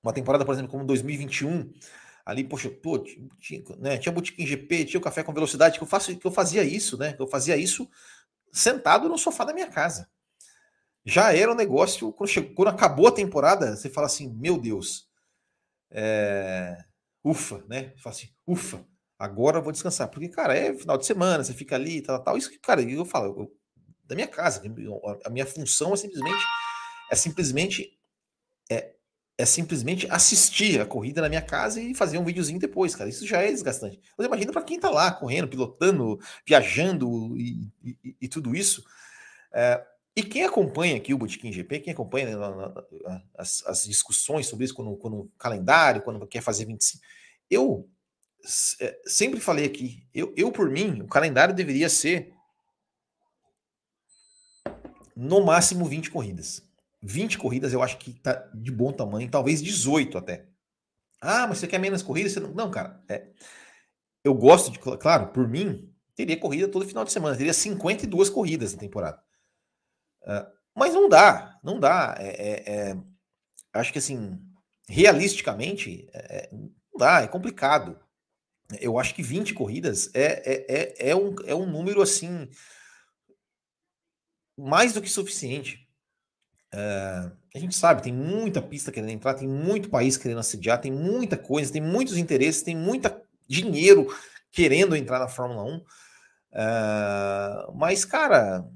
uma 0.00 0.12
temporada, 0.12 0.44
por 0.44 0.54
exemplo, 0.54 0.70
como 0.70 0.84
2021 0.84 1.72
ali, 2.24 2.44
poxa, 2.44 2.70
pô, 2.70 3.00
tinha, 3.40 3.64
né, 3.78 3.98
tinha 3.98 4.12
botiquim 4.12 4.46
GP, 4.46 4.84
tinha 4.84 5.00
o 5.00 5.02
café 5.02 5.24
com 5.24 5.32
velocidade, 5.32 5.78
que 5.78 5.82
eu, 5.82 5.88
faço, 5.88 6.14
que 6.14 6.26
eu 6.26 6.30
fazia 6.30 6.62
isso, 6.62 6.96
né? 6.96 7.14
Que 7.14 7.22
eu 7.22 7.26
fazia 7.26 7.56
isso 7.56 7.88
sentado 8.52 9.08
no 9.08 9.18
sofá 9.18 9.44
da 9.44 9.54
minha 9.54 9.68
casa. 9.68 10.08
Já 11.04 11.34
era 11.34 11.50
um 11.50 11.56
negócio, 11.56 12.12
quando, 12.12 12.28
chegou, 12.28 12.54
quando 12.54 12.68
acabou 12.68 13.08
a 13.08 13.12
temporada, 13.12 13.74
você 13.74 13.88
fala 13.88 14.06
assim, 14.06 14.28
meu 14.28 14.58
Deus, 14.58 15.07
é, 15.90 16.76
ufa, 17.24 17.64
né? 17.68 17.92
Fala 17.98 18.14
assim, 18.14 18.28
ufa, 18.46 18.84
agora 19.18 19.58
eu 19.58 19.62
vou 19.62 19.72
descansar. 19.72 20.08
Porque, 20.08 20.28
cara, 20.28 20.56
é 20.56 20.74
final 20.74 20.96
de 20.98 21.06
semana, 21.06 21.44
você 21.44 21.54
fica 21.54 21.74
ali, 21.76 22.02
tal, 22.02 22.22
tal. 22.22 22.36
Isso 22.36 22.50
que, 22.50 22.58
cara, 22.58 22.82
eu 22.82 23.04
falo, 23.04 23.42
eu, 23.42 23.52
da 24.04 24.14
minha 24.14 24.28
casa, 24.28 24.62
a 25.24 25.30
minha 25.30 25.46
função 25.46 25.92
é 25.92 25.96
simplesmente, 25.96 26.44
é 27.10 27.14
simplesmente 27.14 27.98
é, 28.70 28.94
é 29.38 29.46
simplesmente 29.46 30.06
assistir 30.10 30.80
a 30.80 30.86
corrida 30.86 31.20
na 31.22 31.28
minha 31.28 31.42
casa 31.42 31.80
e 31.80 31.94
fazer 31.94 32.18
um 32.18 32.24
videozinho 32.24 32.58
depois, 32.58 32.94
cara. 32.94 33.08
Isso 33.08 33.26
já 33.26 33.40
é 33.40 33.48
desgastante. 33.48 34.00
Mas 34.16 34.26
imagina 34.26 34.52
para 34.52 34.62
quem 34.62 34.80
tá 34.80 34.90
lá 34.90 35.12
correndo, 35.12 35.48
pilotando, 35.48 36.18
viajando 36.46 37.36
e, 37.36 37.70
e, 37.82 38.16
e 38.22 38.28
tudo 38.28 38.54
isso. 38.54 38.82
É, 39.52 39.84
e 40.18 40.22
quem 40.24 40.42
acompanha 40.42 40.96
aqui 40.96 41.14
o 41.14 41.18
Botequim 41.18 41.52
GP, 41.52 41.78
quem 41.78 41.92
acompanha 41.92 42.36
né, 42.36 43.22
as, 43.36 43.64
as, 43.64 43.84
discussões 43.84 44.48
sobre 44.48 44.64
isso, 44.64 44.74
quando, 44.74 44.96
quando 44.96 45.30
calendário, 45.38 46.02
quando 46.02 46.26
quer 46.26 46.40
fazer 46.40 46.64
25, 46.64 47.00
eu 47.48 47.88
é, 48.80 49.00
sempre 49.06 49.38
falei 49.38 49.64
aqui, 49.64 50.08
eu, 50.12 50.34
eu 50.36 50.50
por 50.50 50.68
mim, 50.68 51.02
o 51.02 51.06
calendário 51.06 51.54
deveria 51.54 51.88
ser 51.88 52.34
no 55.14 55.44
máximo 55.44 55.84
20 55.84 56.10
corridas. 56.10 56.64
20 57.00 57.38
corridas 57.38 57.72
eu 57.72 57.80
acho 57.80 57.96
que 57.98 58.12
tá 58.14 58.50
de 58.52 58.72
bom 58.72 58.92
tamanho, 58.92 59.30
talvez 59.30 59.62
18 59.62 60.18
até. 60.18 60.48
Ah, 61.20 61.46
mas 61.46 61.58
você 61.58 61.68
quer 61.68 61.78
menos 61.78 62.02
corridas? 62.02 62.34
Não... 62.34 62.50
não, 62.50 62.72
cara. 62.72 63.00
É... 63.08 63.28
Eu 64.24 64.34
gosto 64.34 64.72
de. 64.72 64.80
Claro, 64.80 65.28
por 65.28 65.46
mim, 65.46 65.94
teria 66.16 66.36
corrida 66.36 66.66
todo 66.66 66.84
final 66.84 67.04
de 67.04 67.12
semana. 67.12 67.36
Teria 67.36 67.54
52 67.54 68.28
corridas 68.30 68.72
na 68.72 68.80
temporada. 68.80 69.27
Mas 70.74 70.94
não 70.94 71.08
dá. 71.08 71.58
Não 71.62 71.78
dá. 71.78 72.14
É, 72.18 72.28
é, 72.28 72.72
é... 72.90 72.96
Acho 73.72 73.92
que 73.92 73.98
assim, 73.98 74.38
realisticamente, 74.88 76.08
é, 76.12 76.18
é, 76.18 76.50
não 76.52 76.70
dá. 76.98 77.22
É 77.22 77.26
complicado. 77.26 77.98
Eu 78.80 78.98
acho 78.98 79.14
que 79.14 79.22
20 79.22 79.54
corridas 79.54 80.10
é, 80.14 80.66
é, 80.68 81.10
é, 81.10 81.16
um, 81.16 81.34
é 81.46 81.54
um 81.54 81.66
número 81.66 82.02
assim. 82.02 82.48
Mais 84.56 84.92
do 84.92 85.00
que 85.00 85.08
suficiente 85.08 85.88
a 86.72 87.58
gente 87.58 87.74
sabe, 87.74 88.02
tem 88.02 88.12
muita 88.12 88.60
pista 88.60 88.92
querendo 88.92 89.10
entrar, 89.10 89.34
tem 89.34 89.48
muito 89.48 89.88
país 89.88 90.16
querendo 90.16 90.38
assediar, 90.38 90.80
tem 90.80 90.92
muita 90.92 91.36
coisa, 91.36 91.72
tem 91.72 91.82
muitos 91.82 92.16
interesses, 92.16 92.62
tem 92.62 92.76
muito 92.76 93.10
dinheiro 93.46 94.14
querendo 94.50 94.96
entrar 94.96 95.18
na 95.18 95.28
Fórmula 95.28 95.64
1. 95.64 95.76
Uh, 95.76 95.82
ah, 96.52 97.72
mas, 97.74 98.04
cara, 98.04 98.66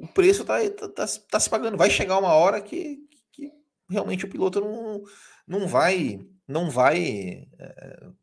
o 0.00 0.08
preço 0.08 0.44
tá, 0.44 0.58
tá, 0.70 0.88
tá, 0.88 1.06
tá, 1.30 1.40
se 1.40 1.50
pagando. 1.50 1.76
Vai 1.76 1.90
chegar 1.90 2.18
uma 2.18 2.32
hora 2.32 2.60
que, 2.60 2.98
que 3.32 3.52
realmente 3.88 4.24
o 4.24 4.28
piloto 4.28 4.60
não, 4.60 5.02
não 5.46 5.68
vai. 5.68 6.20
Não 6.46 6.70
vai. 6.70 7.48
Uh, 7.60 8.14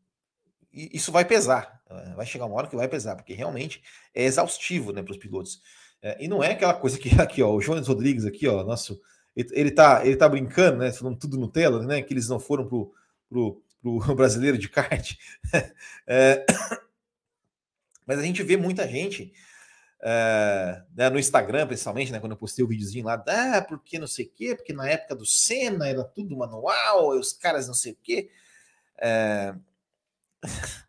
isso 0.72 1.10
vai 1.10 1.24
pesar. 1.24 1.80
vai 2.14 2.26
chegar 2.26 2.46
uma 2.46 2.56
hora 2.56 2.68
que 2.68 2.76
vai 2.76 2.88
pesar, 2.88 3.16
porque 3.16 3.32
realmente 3.32 3.82
é 4.14 4.24
exaustivo 4.24 4.92
né, 4.92 5.02
para 5.02 5.12
os 5.12 5.18
pilotos. 5.18 5.60
É, 6.02 6.24
e 6.24 6.28
não 6.28 6.44
é 6.44 6.52
aquela 6.52 6.74
coisa 6.74 6.98
que 6.98 7.08
aqui, 7.20 7.42
ó, 7.42 7.50
o 7.54 7.60
Jones 7.60 7.88
Rodrigues 7.88 8.24
aqui, 8.24 8.46
ó, 8.46 8.62
nosso, 8.62 9.00
ele 9.34 9.70
tá, 9.70 10.06
ele 10.06 10.16
tá 10.16 10.28
brincando, 10.28 10.78
né, 10.78 10.92
falando 10.92 11.18
tudo 11.18 11.38
Nutella, 11.38 11.84
né, 11.84 12.02
que 12.02 12.12
eles 12.12 12.28
não 12.28 12.38
foram 12.38 12.66
pro, 12.66 12.92
pro, 13.28 13.62
pro 13.82 13.98
brasileiro 14.14 14.58
de 14.58 14.68
kart. 14.68 15.14
É, 16.06 16.46
mas 18.06 18.18
a 18.20 18.22
gente 18.22 18.42
vê 18.42 18.56
muita 18.56 18.86
gente 18.86 19.32
é, 20.08 20.82
né, 20.94 21.10
no 21.10 21.18
Instagram, 21.18 21.66
principalmente, 21.66 22.12
né, 22.12 22.20
quando 22.20 22.30
eu 22.30 22.38
postei 22.38 22.64
o 22.64 22.68
videozinho 22.68 23.06
lá, 23.06 23.24
ah, 23.26 23.60
porque 23.60 23.98
não 23.98 24.06
sei 24.06 24.26
o 24.26 24.30
quê, 24.30 24.54
porque 24.54 24.72
na 24.72 24.88
época 24.88 25.16
do 25.16 25.26
Senna 25.26 25.88
era 25.88 26.04
tudo 26.04 26.36
manual, 26.36 27.08
os 27.18 27.32
caras 27.32 27.66
não 27.66 27.74
sei 27.74 27.90
o 27.90 27.98
quê. 28.00 28.30
É... 28.98 29.52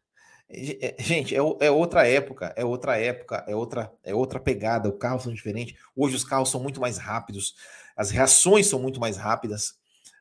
Gente, 1.00 1.36
é, 1.36 1.40
é, 1.40 1.72
outra 1.72 2.08
época, 2.08 2.54
é 2.56 2.64
outra 2.64 2.96
época, 2.98 3.44
é 3.48 3.56
outra, 3.56 3.92
é 4.04 4.14
outra 4.14 4.40
pegada. 4.40 4.88
Os 4.88 5.00
carros 5.00 5.24
são 5.24 5.34
diferentes. 5.34 5.78
Hoje 5.96 6.16
os 6.16 6.24
carros 6.24 6.52
são 6.52 6.62
muito 6.62 6.80
mais 6.80 6.98
rápidos, 7.00 7.56
as 7.98 8.12
reações 8.12 8.68
são 8.68 8.80
muito 8.80 9.00
mais 9.00 9.18
rápidas. 9.18 9.80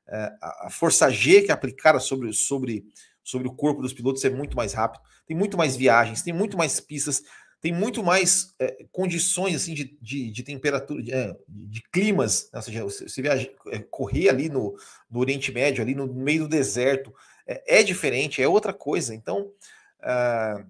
É, 0.09 0.33
a, 0.41 0.71
força 0.71 1.11
G 1.11 1.43
que 1.43 1.51
é 1.51 1.55
aplicada 1.55 2.01
sobre, 2.01 2.33
sobre, 2.33 2.87
sobre 3.23 3.47
o 3.47 3.55
corpo 3.55 3.83
dos 3.83 3.93
pilotos 3.93 4.25
é 4.25 4.31
muito 4.31 4.57
mais 4.57 4.73
rápido. 4.73 5.03
Tem 5.27 5.37
muito 5.37 5.59
mais 5.59 5.77
viagens, 5.77 6.23
tem 6.23 6.33
muito 6.33 6.57
mais 6.57 6.81
pistas, 6.81 7.23
tem 7.67 7.73
muito 7.73 8.01
mais 8.01 8.55
é, 8.61 8.87
condições 8.93 9.57
assim 9.57 9.75
de, 9.75 9.99
de, 10.01 10.31
de 10.31 10.43
temperatura, 10.45 11.03
de, 11.03 11.13
é, 11.13 11.37
de, 11.49 11.83
climas. 11.91 12.49
Né? 12.53 12.59
Ou 12.59 12.63
seja, 12.63 12.85
você, 12.85 13.21
viaja, 13.21 13.51
é, 13.73 13.81
correr 13.81 14.29
ali 14.29 14.49
no, 14.49 14.79
no 15.11 15.19
Oriente 15.19 15.51
Médio, 15.51 15.83
ali 15.83 15.93
no 15.93 16.07
meio 16.07 16.45
do 16.45 16.49
deserto, 16.49 17.13
é, 17.45 17.81
é 17.81 17.83
diferente, 17.83 18.41
é 18.41 18.47
outra 18.47 18.73
coisa. 18.73 19.13
Então 19.13 19.51
Uh, 19.99 20.65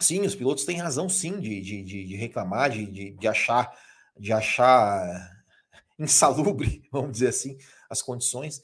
sim, 0.00 0.22
os 0.22 0.34
pilotos 0.34 0.64
têm 0.64 0.78
razão, 0.78 1.08
sim, 1.08 1.38
de, 1.38 1.60
de, 1.60 1.84
de 1.84 2.16
reclamar, 2.16 2.70
de, 2.70 3.12
de, 3.12 3.28
achar, 3.28 3.72
de 4.18 4.32
achar 4.32 5.30
insalubre, 5.96 6.82
vamos 6.90 7.12
dizer 7.12 7.28
assim, 7.28 7.56
as 7.88 8.02
condições. 8.02 8.60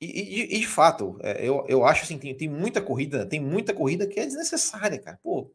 E, 0.00 0.06
e, 0.06 0.56
e, 0.56 0.60
de 0.60 0.66
fato, 0.66 1.18
é, 1.20 1.44
eu, 1.44 1.64
eu 1.68 1.84
acho 1.84 2.04
assim, 2.04 2.16
tem, 2.16 2.32
tem 2.36 2.48
muita 2.48 2.80
corrida, 2.80 3.26
tem 3.26 3.40
muita 3.40 3.74
corrida 3.74 4.06
que 4.06 4.20
é 4.20 4.24
desnecessária, 4.24 5.00
cara. 5.00 5.18
Pô, 5.20 5.50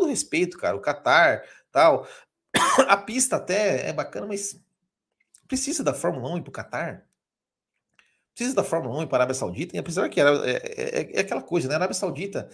todo 0.00 0.08
respeito, 0.08 0.58
cara, 0.58 0.76
o 0.76 0.80
Qatar, 0.80 1.44
tal. 1.70 2.06
A 2.88 2.96
pista 2.96 3.36
até 3.36 3.88
é 3.88 3.92
bacana, 3.92 4.26
mas 4.26 4.60
precisa 5.46 5.84
da 5.84 5.94
Fórmula 5.94 6.28
1 6.34 6.38
ir 6.38 6.42
pro 6.42 6.52
Qatar? 6.52 7.06
precisa 8.34 8.56
da 8.56 8.64
Fórmula 8.64 9.02
1 9.02 9.06
para 9.06 9.18
a 9.18 9.20
Arábia 9.20 9.34
Saudita, 9.34 9.76
e 9.76 9.78
apesar 9.78 10.08
que 10.08 10.18
era, 10.18 10.30
é, 10.48 10.56
é, 10.56 11.16
é, 11.18 11.20
aquela 11.20 11.42
coisa, 11.42 11.68
né? 11.68 11.74
A 11.74 11.78
Arábia 11.78 11.94
Saudita, 11.94 12.48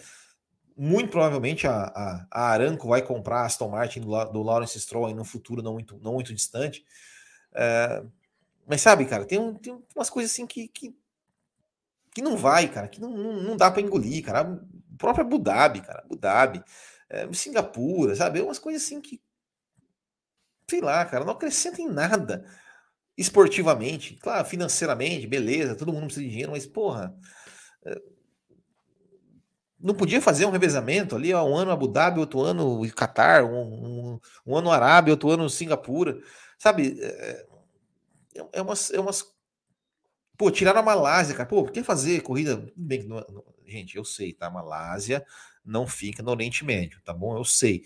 muito 0.75 1.09
provavelmente 1.09 1.65
a, 1.65 1.83
a, 1.83 2.27
a 2.29 2.49
Aramco 2.49 2.89
vai 2.89 3.01
comprar 3.01 3.41
a 3.41 3.45
Aston 3.45 3.69
Martin 3.69 4.01
do, 4.01 4.25
do 4.25 4.43
Lawrence 4.43 4.79
Stroll 4.79 5.15
no 5.15 5.23
futuro 5.23 5.61
não 5.61 5.73
muito, 5.73 5.97
não 6.03 6.13
muito 6.13 6.33
distante. 6.33 6.85
É, 7.53 8.03
mas 8.67 8.81
sabe, 8.81 9.05
cara, 9.05 9.25
tem, 9.25 9.39
um, 9.39 9.53
tem 9.53 9.81
umas 9.95 10.09
coisas 10.09 10.31
assim 10.31 10.45
que, 10.45 10.67
que, 10.67 10.93
que 12.13 12.21
não 12.21 12.35
vai, 12.35 12.67
cara, 12.67 12.89
que 12.89 12.99
não, 12.99 13.11
não, 13.11 13.33
não 13.41 13.57
dá 13.57 13.71
para 13.71 13.81
engolir, 13.81 14.25
cara. 14.25 14.43
O 14.43 14.97
próprio 14.97 15.25
Abu 15.25 15.39
Dhabi, 15.39 15.81
cara, 15.81 16.01
Abu 16.03 16.17
Dhabi, 16.17 16.61
é, 17.09 17.31
Singapura, 17.33 18.15
sabe? 18.15 18.41
Umas 18.41 18.59
coisas 18.59 18.83
assim 18.83 19.01
que, 19.01 19.21
sei 20.69 20.81
lá, 20.81 21.05
cara, 21.05 21.25
não 21.25 21.33
acrescenta 21.33 21.81
em 21.81 21.89
nada 21.89 22.45
esportivamente, 23.17 24.15
claro, 24.15 24.45
financeiramente, 24.47 25.25
beleza, 25.27 25.75
todo 25.75 25.91
mundo 25.91 26.05
precisa 26.05 26.23
de 26.23 26.29
dinheiro, 26.29 26.51
mas 26.51 26.67
porra, 26.67 27.15
eh, 27.85 28.01
não 29.79 29.93
podia 29.93 30.21
fazer 30.21 30.45
um 30.45 30.51
revezamento 30.51 31.15
ali, 31.15 31.33
ó, 31.33 31.43
um 31.43 31.55
ano 31.55 31.71
Abu 31.71 31.87
Dhabi, 31.87 32.19
outro 32.19 32.41
ano 32.41 32.81
Qatar, 32.91 33.45
um, 33.45 34.13
um, 34.15 34.19
um 34.45 34.55
ano 34.57 34.71
Arábia, 34.71 35.13
outro 35.13 35.29
ano 35.29 35.49
Singapura, 35.49 36.19
sabe? 36.57 36.99
É, 37.01 37.45
é, 38.53 38.61
umas, 38.61 38.91
é 38.91 38.99
umas. 38.99 39.25
Pô, 40.37 40.51
tiraram 40.51 40.79
a 40.79 40.83
Malásia, 40.83 41.35
cara. 41.35 41.49
Pô, 41.49 41.63
quer 41.65 41.83
fazer 41.83 42.21
corrida? 42.21 42.71
Bem, 42.75 43.03
não, 43.07 43.17
não, 43.29 43.43
gente, 43.65 43.97
eu 43.97 44.05
sei, 44.05 44.33
tá? 44.33 44.49
Malásia 44.49 45.25
não 45.67 45.85
fica 45.85 46.23
no 46.23 46.31
Oriente 46.31 46.65
Médio, 46.65 47.01
tá 47.03 47.13
bom? 47.13 47.37
Eu 47.37 47.43
sei. 47.43 47.83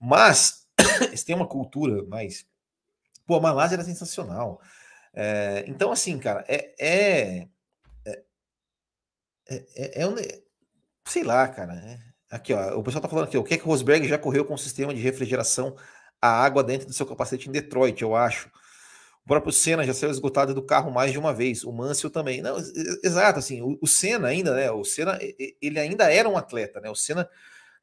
Mas 0.00 0.66
eles 1.00 1.24
têm 1.24 1.36
uma 1.36 1.46
cultura 1.46 2.04
mais 2.06 2.46
Pô, 3.26 3.36
a 3.36 3.40
Malásia 3.40 3.76
era 3.76 3.84
sensacional. 3.84 4.60
É, 5.14 5.64
então, 5.66 5.92
assim, 5.92 6.18
cara, 6.18 6.44
é, 6.48 6.74
é, 6.78 7.48
é, 9.48 9.64
é, 9.76 10.02
é 10.02 10.06
um, 10.06 10.14
sei 11.06 11.22
lá, 11.22 11.48
cara. 11.48 11.98
Aqui, 12.30 12.52
ó, 12.52 12.78
o 12.78 12.82
pessoal 12.82 13.02
tá 13.02 13.08
falando 13.08 13.28
aqui, 13.28 13.36
o 13.36 13.44
que 13.44 13.54
é 13.54 13.58
que 13.58 13.64
Rosberg 13.64 14.08
já 14.08 14.18
correu 14.18 14.44
com 14.44 14.54
o 14.54 14.58
sistema 14.58 14.94
de 14.94 15.00
refrigeração 15.00 15.76
a 16.20 16.28
água 16.28 16.62
dentro 16.62 16.86
do 16.86 16.92
seu 16.92 17.04
capacete 17.06 17.48
em 17.48 17.52
Detroit, 17.52 18.00
eu 18.02 18.14
acho. 18.14 18.50
O 19.24 19.28
próprio 19.28 19.52
Senna 19.52 19.84
já 19.84 19.94
saiu 19.94 20.10
esgotado 20.10 20.52
do 20.52 20.62
carro 20.62 20.90
mais 20.90 21.12
de 21.12 21.18
uma 21.18 21.32
vez, 21.32 21.62
o 21.62 21.72
Mansell 21.72 22.10
também. 22.10 22.42
Não, 22.42 22.56
exato, 23.04 23.38
assim, 23.38 23.62
o, 23.62 23.78
o 23.80 23.86
Senna 23.86 24.28
ainda, 24.28 24.54
né? 24.54 24.70
O 24.72 24.84
Senna, 24.84 25.18
ele 25.60 25.78
ainda 25.78 26.12
era 26.12 26.28
um 26.28 26.36
atleta, 26.36 26.80
né? 26.80 26.90
O 26.90 26.94
Senna, 26.96 27.28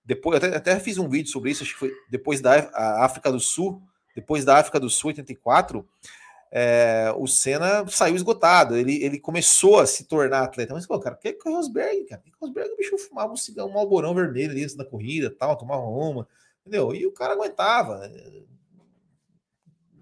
depois, 0.03 0.37
até, 0.37 0.55
até 0.55 0.79
fiz 0.79 0.97
um 0.97 1.07
vídeo 1.07 1.31
sobre 1.31 1.51
isso, 1.51 1.63
acho 1.63 1.73
que 1.73 1.79
foi 1.79 1.93
depois 2.09 2.41
da 2.41 2.69
África 3.03 3.31
do 3.31 3.39
Sul, 3.39 3.81
depois 4.13 4.43
da 4.43 4.57
África 4.57 4.79
do 4.79 4.89
Sul 4.89 5.09
84, 5.09 5.87
é, 6.51 7.13
o 7.15 7.27
Senna 7.27 7.87
saiu 7.87 8.15
esgotado, 8.15 8.75
ele, 8.75 9.01
ele 9.03 9.19
começou 9.19 9.79
a 9.79 9.85
se 9.85 10.05
tornar 10.05 10.43
atleta. 10.43 10.73
Mas, 10.73 10.85
pô, 10.85 10.99
cara, 10.99 11.15
que 11.15 11.29
é 11.29 11.37
o 11.45 11.53
Rosberg, 11.53 12.05
cara? 12.05 12.21
O 12.41 12.45
Rosberg, 12.45 12.73
o 12.73 12.77
bicho 12.77 12.97
fumava 12.97 13.31
um 13.31 13.37
cigarro, 13.37 13.69
um 13.69 13.77
alborão 13.77 14.13
vermelho 14.13 14.51
ali 14.51 14.75
da 14.75 14.83
corrida 14.83 15.29
tal, 15.29 15.55
tomava 15.55 15.83
uma, 15.83 16.27
entendeu? 16.61 16.93
E 16.93 17.05
o 17.05 17.13
cara 17.13 17.33
aguentava. 17.33 18.11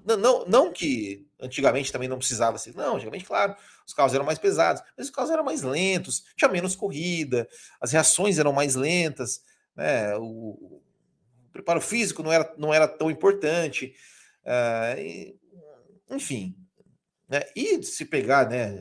Não, 0.05 0.17
não, 0.17 0.45
não 0.45 0.73
que 0.73 1.26
antigamente 1.39 1.91
também 1.91 2.09
não 2.09 2.17
precisava 2.17 2.55
assim, 2.55 2.71
não, 2.75 2.95
antigamente, 2.95 3.25
claro, 3.25 3.55
os 3.85 3.93
carros 3.93 4.13
eram 4.13 4.25
mais 4.25 4.39
pesados, 4.39 4.81
mas 4.97 5.07
os 5.07 5.11
carros 5.13 5.31
eram 5.31 5.43
mais 5.43 5.61
lentos, 5.61 6.23
tinha 6.35 6.49
menos 6.49 6.75
corrida, 6.75 7.47
as 7.79 7.91
reações 7.91 8.39
eram 8.39 8.51
mais 8.53 8.75
lentas, 8.75 9.41
né? 9.75 10.15
O, 10.17 10.23
o 10.23 10.81
preparo 11.51 11.81
físico 11.81 12.23
não 12.23 12.31
era, 12.31 12.53
não 12.57 12.73
era 12.73 12.87
tão 12.87 13.09
importante. 13.09 13.93
Uh, 14.43 14.99
e, 14.99 15.39
enfim, 16.09 16.55
né? 17.27 17.41
E 17.55 17.83
se 17.83 18.05
pegar, 18.05 18.49
né, 18.49 18.75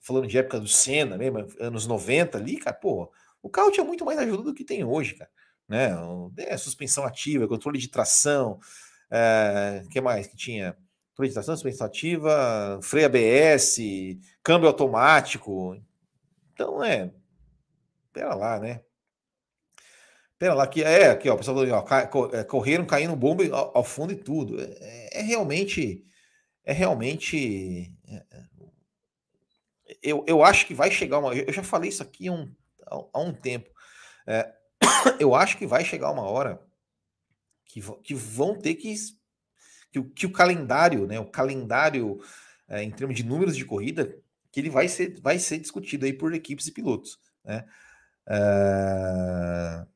falando 0.00 0.26
de 0.26 0.38
época 0.38 0.60
do 0.60 0.68
Senna, 0.68 1.18
mesmo, 1.18 1.46
anos 1.60 1.86
90 1.86 2.38
ali, 2.38 2.56
cara, 2.56 2.76
pô, 2.76 3.12
o 3.42 3.50
carro 3.50 3.70
tinha 3.70 3.84
muito 3.84 4.04
mais 4.04 4.18
ajuda 4.18 4.44
do 4.44 4.54
que 4.54 4.64
tem 4.64 4.84
hoje, 4.84 5.14
cara, 5.14 5.30
né? 5.68 5.90
É, 6.38 6.56
suspensão 6.56 7.04
ativa, 7.04 7.48
controle 7.48 7.78
de 7.78 7.88
tração, 7.88 8.60
é, 9.10 9.84
que 9.90 10.00
mais 10.00 10.26
que 10.26 10.36
tinha? 10.36 10.76
Controle 11.12 11.28
de 11.28 11.34
tração, 11.34 11.54
suspensão 11.54 11.86
ativa, 11.86 12.80
freio 12.82 13.06
ABS, 13.06 13.78
câmbio 14.42 14.68
automático. 14.68 15.80
Então, 16.52 16.82
é, 16.82 17.12
pera 18.12 18.34
lá, 18.34 18.58
né? 18.58 18.82
Pera 20.38 20.54
lá, 20.54 20.66
que 20.66 20.82
é 20.82 21.10
aqui, 21.10 21.28
ó, 21.28 21.34
o 21.34 21.38
pessoal 21.38 21.56
ó, 21.58 22.30
é, 22.32 22.44
correram 22.44 22.84
caindo 22.84 23.14
bomba 23.14 23.44
ao, 23.54 23.78
ao 23.78 23.84
fundo 23.84 24.12
e 24.12 24.16
tudo. 24.16 24.60
É, 24.60 25.20
é 25.20 25.22
realmente 25.22 26.04
é 26.64 26.72
realmente. 26.72 27.92
É, 28.06 28.24
é, 28.30 28.44
eu, 30.02 30.24
eu 30.26 30.42
acho 30.42 30.66
que 30.66 30.74
vai 30.74 30.90
chegar 30.90 31.18
uma. 31.18 31.34
Eu 31.34 31.52
já 31.52 31.62
falei 31.62 31.88
isso 31.88 32.02
aqui 32.02 32.28
há 32.28 32.32
um, 32.32 32.54
há 33.12 33.20
um 33.20 33.32
tempo. 33.32 33.70
É, 34.26 34.52
eu 35.18 35.34
acho 35.34 35.58
que 35.58 35.66
vai 35.66 35.84
chegar 35.84 36.10
uma 36.10 36.22
hora 36.22 36.60
que, 37.66 37.80
que 38.02 38.14
vão 38.14 38.58
ter 38.58 38.74
que. 38.74 38.94
Que, 39.92 40.02
que 40.02 40.26
o 40.26 40.32
calendário, 40.32 41.06
né? 41.06 41.20
O 41.20 41.26
calendário 41.26 42.18
é, 42.68 42.82
em 42.82 42.90
termos 42.90 43.14
de 43.14 43.22
números 43.22 43.56
de 43.56 43.64
corrida, 43.64 44.16
que 44.50 44.58
ele 44.58 44.70
vai 44.70 44.88
ser, 44.88 45.20
vai 45.20 45.38
ser 45.38 45.58
discutido 45.58 46.06
aí 46.06 46.12
por 46.12 46.32
equipes 46.34 46.66
e 46.66 46.72
pilotos, 46.72 47.18
né? 47.44 47.64
É... 48.26 49.86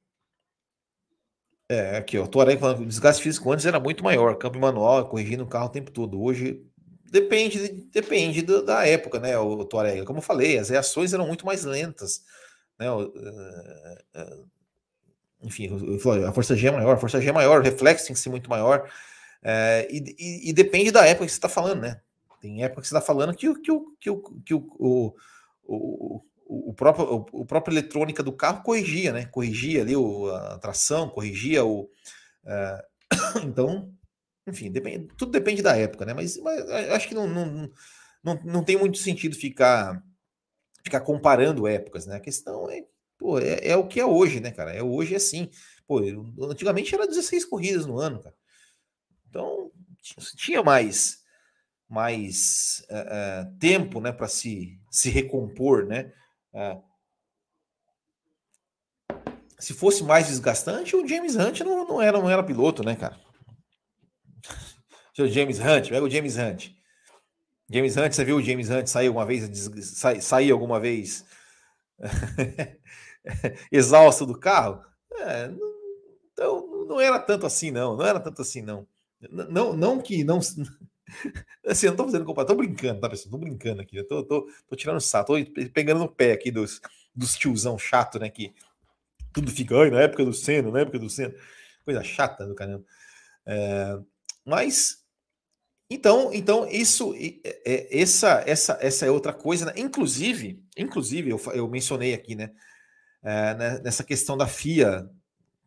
É, 1.68 1.96
aqui, 1.96 2.16
ó, 2.16 2.24
o 2.24 2.28
Touareg 2.28 2.61
falando 2.61 2.76
que 2.76 2.82
o 2.85 2.87
desgaste 2.87 3.22
físico 3.22 3.50
antes 3.50 3.66
era 3.66 3.80
muito 3.80 4.04
maior, 4.04 4.37
câmbio 4.38 4.61
manual, 4.61 5.09
corrigindo 5.09 5.42
o 5.42 5.48
carro 5.48 5.66
o 5.66 5.70
tempo 5.70 5.90
todo. 5.90 6.22
Hoje 6.22 6.64
depende, 7.11 7.68
depende 7.92 8.40
do, 8.42 8.64
da 8.64 8.87
época, 8.87 9.18
né, 9.18 9.37
o, 9.37 9.59
o 9.59 9.64
Touareg. 9.64 10.04
Como 10.04 10.20
eu 10.20 10.22
falei, 10.22 10.59
as 10.59 10.68
reações 10.68 11.12
eram 11.12 11.26
muito 11.26 11.44
mais 11.44 11.64
lentas, 11.64 12.22
né? 12.78 12.88
O, 12.88 13.06
uh, 13.06 14.48
enfim, 15.42 15.68
a 16.26 16.32
força 16.32 16.54
G 16.54 16.68
é 16.68 16.70
maior, 16.70 16.94
a 16.94 16.98
força 16.98 17.20
G 17.20 17.28
é 17.28 17.32
maior, 17.32 17.61
o 17.61 17.64
reflexo 17.64 18.06
tem 18.06 18.14
que 18.14 18.20
ser 18.20 18.30
muito 18.30 18.48
maior. 18.48 18.88
Uh, 19.42 19.87
e, 19.90 20.16
e, 20.18 20.51
e, 20.51 20.53
depende 20.53 20.90
da 20.90 21.07
época 21.07 21.27
que 21.27 21.33
você 21.33 21.38
está 21.38 21.49
falando, 21.49 21.83
né? 21.83 22.01
Tem 22.40 22.64
época 22.64 22.83
que 22.83 22.88
você 22.88 22.96
está 22.96 23.07
falando 23.07 23.35
que, 23.35 23.53
que, 23.55 23.72
que, 24.01 24.11
que, 24.11 24.22
que 24.44 24.55
o, 24.55 24.66
o, 24.79 25.14
o 25.64 26.22
o, 26.49 26.72
próprio, 26.72 27.27
o, 27.33 27.44
próprio 27.44 27.72
eletrônica 27.72 28.22
do 28.22 28.33
carro 28.33 28.62
corrigia, 28.62 29.12
né? 29.12 29.27
Corrigia 29.27 29.83
ali 29.83 29.96
o, 29.96 30.31
a 30.31 30.59
tração, 30.59 31.09
corrigia 31.09 31.64
o. 31.64 31.83
Uh, 32.44 33.40
então, 33.44 33.92
enfim, 34.46 34.70
depende, 34.70 35.09
tudo 35.16 35.33
depende 35.33 35.61
da 35.61 35.77
época, 35.77 36.05
né? 36.05 36.14
Mas, 36.14 36.38
mas 36.38 36.68
acho 36.70 37.09
que 37.09 37.14
não, 37.14 37.27
não, 37.27 37.70
não, 38.22 38.40
não 38.44 38.64
tem 38.64 38.77
muito 38.77 38.99
sentido 38.99 39.35
ficar, 39.35 40.01
ficar 40.85 41.01
comparando 41.01 41.66
épocas, 41.66 42.07
né? 42.07 42.16
A 42.16 42.20
questão 42.20 42.70
é, 42.70 42.85
pô, 43.18 43.38
é, 43.40 43.68
é 43.68 43.77
o 43.77 43.88
que 43.88 43.99
é 43.99 44.07
hoje, 44.07 44.40
né, 44.40 44.53
cara? 44.53 44.72
É 44.72 44.83
hoje 44.83 45.14
é 45.14 45.16
assim. 45.16 45.51
Pô, 45.87 46.01
antigamente 46.49 46.94
era 46.94 47.07
16 47.07 47.44
corridas 47.44 47.87
no 47.87 47.99
ano, 47.99 48.20
cara. 48.20 48.35
Então, 49.29 49.71
tinha 50.37 50.62
mais 50.62 51.25
mais 51.89 52.85
uh, 52.91 53.47
uh, 53.47 53.59
tempo, 53.59 54.01
né, 54.01 54.12
para 54.12 54.27
se, 54.27 54.81
se 54.91 55.09
recompor, 55.09 55.87
né? 55.87 56.12
É. 56.53 56.79
Se 59.59 59.73
fosse 59.73 60.03
mais 60.05 60.27
desgastante, 60.27 60.97
o 60.97 61.07
James 61.07 61.37
Hunt 61.37 61.61
não, 61.61 61.87
não, 61.87 62.03
era, 62.03 62.19
não 62.19 62.29
era 62.29 62.43
piloto, 62.43 62.83
né, 62.83 62.97
cara? 62.97 63.19
O 65.19 65.27
James 65.29 65.59
Hunt, 65.59 65.89
pega 65.89 66.05
o 66.05 66.11
James 66.11 66.37
Hunt. 66.37 66.71
James 67.71 67.97
Hunt, 67.97 68.12
você 68.12 68.25
viu 68.25 68.37
o 68.37 68.43
James 68.43 68.69
Hunt 68.69 68.87
sair 68.87 69.07
alguma 69.07 69.25
vez, 69.25 69.71
sair 70.21 70.51
alguma 70.51 70.79
vez 70.79 71.25
exausto 73.73 74.27
do 74.27 74.39
carro? 74.39 74.83
É, 75.12 75.49
não, 75.49 75.77
então 76.33 76.87
não 76.87 77.01
era 77.01 77.19
tanto 77.19 77.47
assim, 77.47 77.71
não. 77.71 77.97
Não 77.97 78.05
era 78.05 78.21
tanto 78.21 78.43
assim, 78.43 78.61
não. 78.61 78.87
Não, 79.31 79.77
não 79.77 80.01
que 80.01 80.25
não. 80.25 80.41
Assim, 81.67 81.87
eu 81.87 81.91
não 81.91 81.97
tô 81.97 82.05
fazendo 82.05 82.25
comparação, 82.25 82.57
tô 82.57 82.62
brincando, 82.62 83.01
tá, 83.01 83.09
pessoal? 83.09 83.31
Tô 83.31 83.39
brincando 83.39 83.81
aqui, 83.81 83.97
eu 83.97 84.07
tô, 84.07 84.25
tô, 84.25 84.49
tô 84.69 84.77
tirando 84.77 85.01
saco, 85.01 85.35
tô 85.45 85.71
pegando 85.73 86.01
no 86.01 86.09
pé 86.09 86.33
aqui 86.33 86.51
dos, 86.51 86.81
dos 87.15 87.37
tiozão 87.37 87.79
chato, 87.79 88.19
né? 88.19 88.29
Que 88.29 88.53
tudo 89.33 89.51
fica, 89.51 89.77
ai, 89.81 89.91
na 89.91 90.01
época 90.01 90.25
do 90.25 90.33
Senna, 90.33 90.71
na 90.71 90.81
época 90.81 90.99
do 90.99 91.11
Senna. 91.11 91.35
Coisa 91.85 92.03
chata 92.03 92.47
do 92.47 92.55
caramba. 92.55 92.85
É, 93.47 93.99
mas, 94.45 95.05
então, 95.89 96.33
então 96.33 96.69
isso, 96.69 97.15
é, 97.15 98.01
essa, 98.01 98.43
essa, 98.47 98.79
essa 98.81 99.07
é 99.07 99.11
outra 99.11 99.33
coisa, 99.33 99.67
né? 99.67 99.73
Inclusive, 99.77 100.61
inclusive, 100.77 101.31
eu, 101.31 101.41
eu 101.55 101.69
mencionei 101.69 102.12
aqui, 102.12 102.35
né? 102.35 102.51
É, 103.23 103.55
né, 103.55 103.81
nessa 103.83 104.05
questão 104.05 104.37
da 104.37 104.47
FIA 104.47 105.09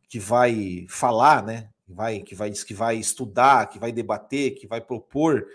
que 0.09 0.19
vai 0.19 0.85
falar, 0.89 1.45
né? 1.45 1.69
Vai, 1.93 2.21
que 2.21 2.35
vai, 2.35 2.51
que 2.51 2.73
vai 2.73 2.97
estudar, 2.97 3.67
que 3.67 3.79
vai 3.79 3.91
debater, 3.91 4.55
que 4.55 4.67
vai 4.67 4.81
propor 4.81 5.47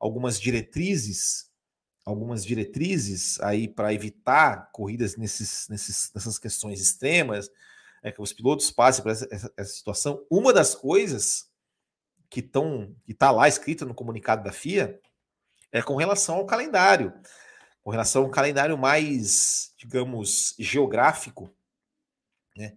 algumas 0.00 0.40
diretrizes, 0.40 1.50
algumas 2.04 2.44
diretrizes 2.44 3.40
aí 3.40 3.68
para 3.68 3.92
evitar 3.92 4.70
corridas 4.72 5.16
nesses, 5.16 5.68
nesses, 5.68 6.10
nessas 6.14 6.38
questões 6.38 6.80
extremas, 6.80 7.50
é 8.02 8.10
que 8.10 8.20
os 8.20 8.32
pilotos 8.32 8.70
passem 8.70 9.02
por 9.02 9.12
essa, 9.12 9.28
essa, 9.30 9.52
essa 9.56 9.72
situação. 9.72 10.26
Uma 10.28 10.52
das 10.52 10.74
coisas 10.74 11.48
que 12.28 12.40
estão 12.40 12.96
que 13.04 13.12
está 13.12 13.30
lá 13.30 13.46
escrita 13.46 13.84
no 13.84 13.94
comunicado 13.94 14.42
da 14.42 14.52
FIA 14.52 14.98
é 15.70 15.82
com 15.82 15.96
relação 15.96 16.36
ao 16.36 16.46
calendário, 16.46 17.12
com 17.82 17.90
relação 17.90 18.24
ao 18.24 18.30
calendário 18.30 18.76
mais, 18.76 19.72
digamos, 19.76 20.54
geográfico, 20.58 21.54
né? 22.56 22.76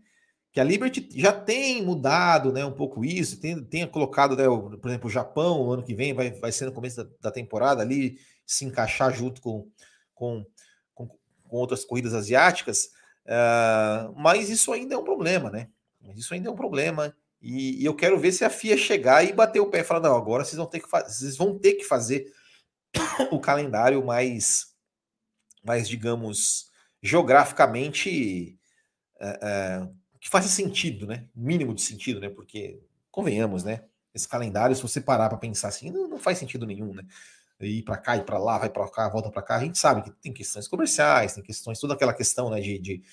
Que 0.55 0.61
a 0.61 0.63
Liberty 0.63 1.09
já 1.13 1.33
tem 1.33 1.83
mudado 1.83 2.53
né, 2.53 2.63
um 2.63 2.71
pouco 2.71 3.03
isso, 3.03 3.41
tem, 3.41 3.61
tenha 3.61 3.85
colocado, 3.85 4.37
né, 4.37 4.45
por 4.45 4.87
exemplo, 4.89 5.09
o 5.09 5.11
Japão, 5.11 5.61
o 5.61 5.73
ano 5.73 5.83
que 5.83 5.93
vem 5.93 6.13
vai, 6.13 6.31
vai 6.31 6.49
ser 6.49 6.63
no 6.63 6.71
começo 6.71 7.03
da, 7.03 7.09
da 7.23 7.29
temporada 7.29 7.81
ali, 7.81 8.17
se 8.45 8.63
encaixar 8.63 9.13
junto 9.13 9.41
com, 9.41 9.69
com, 10.13 10.45
com, 10.93 11.07
com 11.09 11.57
outras 11.57 11.83
corridas 11.83 12.13
asiáticas, 12.13 12.85
uh, 13.25 14.13
mas 14.15 14.49
isso 14.49 14.71
ainda 14.71 14.95
é 14.95 14.97
um 14.97 15.03
problema, 15.03 15.51
né? 15.51 15.67
Isso 16.15 16.33
ainda 16.33 16.47
é 16.47 16.51
um 16.53 16.55
problema. 16.55 17.13
E, 17.41 17.81
e, 17.81 17.85
eu 17.85 17.93
quero 17.93 18.17
ver 18.17 18.31
se 18.31 18.45
a 18.45 18.49
FIA 18.49 18.77
chegar 18.77 19.25
e 19.25 19.33
bater 19.33 19.59
o 19.59 19.69
pé 19.69 19.81
e 19.81 19.83
falar: 19.83 19.99
não, 19.99 20.15
agora 20.15 20.45
vocês 20.45 20.55
vão 20.55 20.67
ter 20.67 20.79
que, 20.79 20.89
vocês 20.89 21.35
vão 21.35 21.59
ter 21.59 21.73
que 21.73 21.83
fazer 21.83 22.31
o 23.29 23.41
calendário 23.41 24.05
mais, 24.05 24.67
mais 25.61 25.85
digamos, 25.85 26.69
geograficamente. 27.03 28.57
Uh, 29.19 29.83
uh, 29.83 30.04
que 30.25 30.31
faça 30.31 30.47
sentido, 30.47 31.05
né? 31.05 31.27
Mínimo 31.35 31.75
de 31.75 31.83
sentido, 31.83 32.19
né? 32.19 32.29
Porque, 32.29 32.81
convenhamos, 33.11 33.63
né? 33.63 33.83
Esse 34.11 34.27
calendário, 34.27 34.75
se 34.75 34.81
você 34.81 34.99
parar 34.99 35.29
para 35.29 35.37
pensar 35.37 35.67
assim, 35.67 35.91
não, 35.91 36.07
não, 36.07 36.17
faz 36.17 36.39
sentido 36.39 36.65
nenhum, 36.65 36.95
né? 36.95 37.03
Ir 37.61 37.83
para 37.83 37.95
cá, 37.95 38.17
ir 38.17 38.25
para 38.25 38.39
lá, 38.39 38.57
vai 38.57 38.67
para 38.71 38.89
cá, 38.89 39.07
volta 39.07 39.29
para 39.29 39.43
cá. 39.43 39.57
A 39.57 39.63
gente 39.63 39.77
sabe 39.77 40.01
que 40.01 40.09
tem 40.09 40.33
questões 40.33 40.67
comerciais, 40.67 41.35
tem 41.35 41.43
questões, 41.43 41.79
toda 41.79 41.93
aquela 41.93 42.11
questão, 42.11 42.49
né? 42.49 42.59
De, 42.59 42.79
de, 42.79 43.03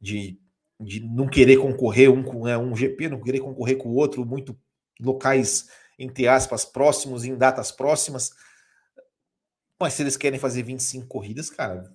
de, 0.00 0.40
de 0.78 1.00
não 1.00 1.26
querer 1.26 1.56
concorrer 1.56 2.08
um 2.08 2.22
com 2.22 2.44
né, 2.44 2.56
um 2.56 2.76
GP, 2.76 3.08
não 3.08 3.20
querer 3.20 3.40
concorrer 3.40 3.76
com 3.76 3.88
o 3.88 3.96
outro, 3.96 4.24
muito 4.24 4.56
locais, 5.00 5.68
entre 5.98 6.28
aspas, 6.28 6.64
próximos, 6.64 7.24
em 7.24 7.34
datas 7.34 7.72
próximas. 7.72 8.30
Mas 9.80 9.94
se 9.94 10.02
eles 10.04 10.16
querem 10.16 10.38
fazer 10.38 10.62
25 10.62 11.08
corridas, 11.08 11.50
cara, 11.50 11.92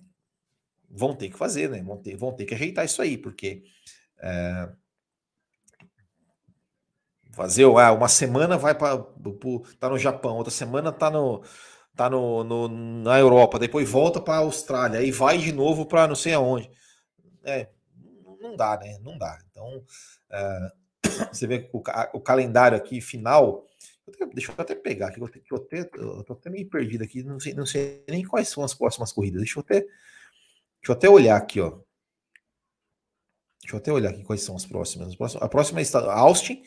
vão 0.90 1.14
ter 1.14 1.30
que 1.30 1.38
fazer, 1.38 1.70
né? 1.70 1.82
Vão 1.82 1.96
ter, 1.96 2.18
vão 2.18 2.34
ter 2.34 2.44
que 2.44 2.52
ajeitar 2.52 2.84
isso 2.84 3.00
aí, 3.00 3.16
porque 3.16 3.64
é, 4.20 4.68
Fazer 7.38 7.62
ah, 7.62 7.92
uma 7.92 8.08
semana 8.08 8.58
vai 8.58 8.74
para 8.74 8.98
tá 9.78 9.88
no 9.88 9.96
Japão, 9.96 10.38
outra 10.38 10.50
semana 10.50 10.90
tá 10.90 11.08
no 11.08 11.40
tá 11.94 12.10
no, 12.10 12.42
no 12.42 12.66
na 12.68 13.16
Europa, 13.16 13.60
depois 13.60 13.88
volta 13.88 14.20
para 14.20 14.34
a 14.34 14.38
Austrália, 14.38 14.98
aí 14.98 15.12
vai 15.12 15.38
de 15.38 15.52
novo 15.52 15.86
para 15.86 16.08
não 16.08 16.16
sei 16.16 16.34
aonde. 16.34 16.68
É, 17.44 17.68
não 18.40 18.56
dá, 18.56 18.76
né? 18.78 18.98
Não 19.02 19.16
dá. 19.16 19.38
Então, 19.52 19.84
é, 20.32 20.72
você 21.32 21.46
vê 21.46 21.70
o, 21.72 21.78
o 22.14 22.20
calendário 22.20 22.76
aqui 22.76 23.00
final. 23.00 23.64
Deixa 24.34 24.50
eu 24.50 24.56
até 24.58 24.74
pegar 24.74 25.08
aqui, 25.08 25.20
eu, 25.20 25.30
eu, 25.48 25.56
até, 25.58 25.88
eu 25.94 26.24
tô 26.24 26.32
até 26.32 26.50
meio 26.50 26.68
perdido 26.68 27.04
aqui, 27.04 27.22
não 27.22 27.38
sei, 27.38 27.54
não 27.54 27.66
sei 27.66 28.02
nem 28.08 28.24
quais 28.24 28.48
são 28.48 28.64
as 28.64 28.74
próximas 28.74 29.12
corridas. 29.12 29.42
Deixa 29.42 29.60
eu 29.60 29.62
até, 29.62 29.80
deixa 29.82 30.88
eu 30.88 30.92
até 30.92 31.08
olhar 31.08 31.36
aqui, 31.36 31.60
ó. 31.60 31.78
Deixa 33.68 33.76
eu 33.76 33.78
até 33.80 33.92
olhar 33.92 34.10
aqui 34.10 34.22
quais 34.22 34.42
são 34.42 34.56
as 34.56 34.64
próximas. 34.64 35.14
A 35.42 35.48
próxima 35.48 35.82
é 35.82 35.84
Austin. 36.10 36.62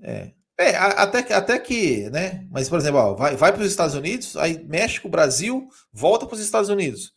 É, 0.00 0.30
é 0.56 0.76
até, 0.76 1.34
até 1.34 1.58
que, 1.58 2.08
né? 2.10 2.46
Mas, 2.48 2.68
por 2.68 2.78
exemplo, 2.78 3.00
ó, 3.00 3.14
vai, 3.14 3.34
vai 3.34 3.52
para 3.52 3.62
os 3.62 3.68
Estados 3.68 3.96
Unidos, 3.96 4.36
aí 4.36 4.62
México, 4.62 5.08
Brasil, 5.08 5.68
volta 5.92 6.24
para 6.24 6.36
os 6.36 6.40
Estados 6.40 6.70
Unidos. 6.70 7.12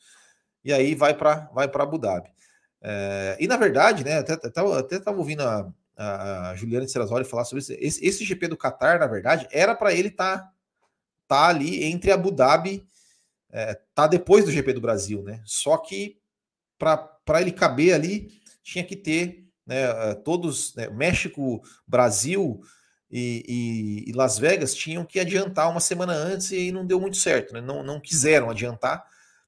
E 0.64 0.74
aí 0.74 0.96
vai 0.96 1.14
para 1.14 1.52
vai 1.54 1.70
Abu 1.72 2.00
Dhabi. 2.00 2.30
É, 2.82 3.38
e 3.40 3.48
na 3.48 3.58
verdade, 3.58 4.04
né? 4.04 4.18
Até 4.18 4.34
estava 4.34 4.80
até, 4.80 4.96
até 4.96 5.12
ouvindo 5.12 5.44
a, 5.44 5.72
a 5.96 6.56
Juliana 6.56 6.88
Serrazoli 6.88 7.26
falar 7.26 7.46
sobre 7.46 7.62
isso. 7.62 7.74
Esse, 7.74 8.04
esse 8.04 8.26
GP 8.26 8.48
do 8.48 8.58
Qatar, 8.58 9.00
na 9.00 9.06
verdade, 9.06 9.48
era 9.52 9.76
para 9.76 9.94
ele 9.94 10.08
estar 10.08 10.40
tá, 10.40 10.52
tá 11.28 11.48
ali 11.50 11.84
entre 11.84 12.12
Abu 12.12 12.32
Dhabi, 12.32 12.84
é, 13.52 13.80
tá 13.94 14.08
depois 14.08 14.46
do 14.46 14.52
GP 14.52 14.74
do 14.74 14.82
Brasil, 14.82 15.22
né? 15.22 15.44
Só 15.46 15.78
que 15.78 16.18
para 16.80 17.40
ele 17.40 17.52
caber 17.52 17.94
ali, 17.94 18.44
tinha 18.66 18.84
que 18.84 18.96
ter 18.96 19.46
né, 19.66 20.16
todos, 20.26 20.74
né, 20.76 20.90
México, 20.90 21.62
Brasil 21.88 22.60
e, 23.10 24.04
e, 24.06 24.10
e, 24.10 24.14
Las 24.14 24.40
Vegas 24.40 24.74
tinham 24.74 25.06
que 25.06 25.20
adiantar 25.20 25.70
uma 25.70 25.80
semana 25.80 26.14
antes 26.14 26.52
e 26.52 26.72
não 26.72 26.86
deu 26.86 27.00
muito 27.00 27.18
certo, 27.18 27.54
né? 27.54 27.62
não, 27.62 27.84
não 27.84 28.02
quiseram 28.02 28.50
adiantar. 28.50 29.06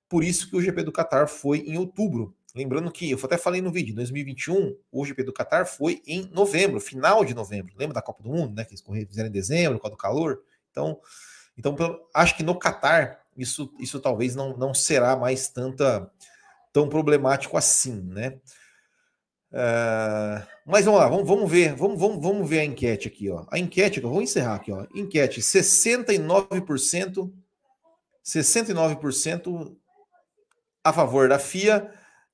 Por 0.07 0.23
isso 0.23 0.49
que 0.49 0.55
o 0.55 0.61
GP 0.61 0.83
do 0.83 0.91
Qatar 0.91 1.27
foi 1.27 1.59
em 1.59 1.77
outubro, 1.77 2.37
Lembrando 2.57 2.91
que, 2.91 3.11
eu 3.11 3.19
até 3.23 3.37
falei 3.37 3.61
no 3.61 3.71
vídeo, 3.71 3.91
em 3.91 3.95
2021, 3.95 4.75
o 4.91 5.05
GP 5.05 5.21
do 5.21 5.31
Qatar 5.31 5.67
foi 5.67 6.01
em 6.07 6.27
novembro, 6.33 6.79
final 6.79 7.23
de 7.23 7.35
novembro. 7.35 7.71
Lembra 7.77 7.93
da 7.93 8.01
Copa 8.01 8.23
do 8.23 8.29
Mundo, 8.29 8.55
né? 8.55 8.65
Que 8.65 8.73
eles 8.73 8.83
fizeram 9.07 9.29
em 9.29 9.31
dezembro, 9.31 9.77
por 9.77 9.83
causa 9.83 9.95
do 9.95 9.99
calor. 9.99 10.41
Então, 10.71 10.99
então 11.55 11.75
acho 12.15 12.35
que 12.35 12.41
no 12.41 12.57
Qatar 12.57 13.19
isso, 13.37 13.71
isso 13.79 13.99
talvez 13.99 14.35
não, 14.35 14.57
não 14.57 14.73
será 14.73 15.15
mais 15.15 15.49
tanta 15.49 16.09
tão 16.73 16.89
problemático 16.89 17.55
assim, 17.55 18.01
né? 18.01 18.39
Uh, 19.51 20.45
mas 20.65 20.83
vamos 20.85 20.99
lá, 20.99 21.07
vamos, 21.07 21.27
vamos 21.27 21.49
ver, 21.49 21.73
vamos, 21.75 21.99
vamos, 21.99 22.21
vamos 22.21 22.49
ver 22.49 22.59
a 22.59 22.65
enquete 22.65 23.07
aqui, 23.07 23.29
ó. 23.29 23.45
A 23.49 23.57
enquete, 23.57 24.01
eu 24.01 24.09
vou 24.09 24.21
encerrar 24.21 24.55
aqui, 24.55 24.71
ó. 24.71 24.85
Enquete: 24.93 25.41
69%, 25.41 27.31
69% 28.25 29.75
a 30.83 30.93
favor 30.93 31.29
da 31.29 31.39
FIA, 31.39 31.91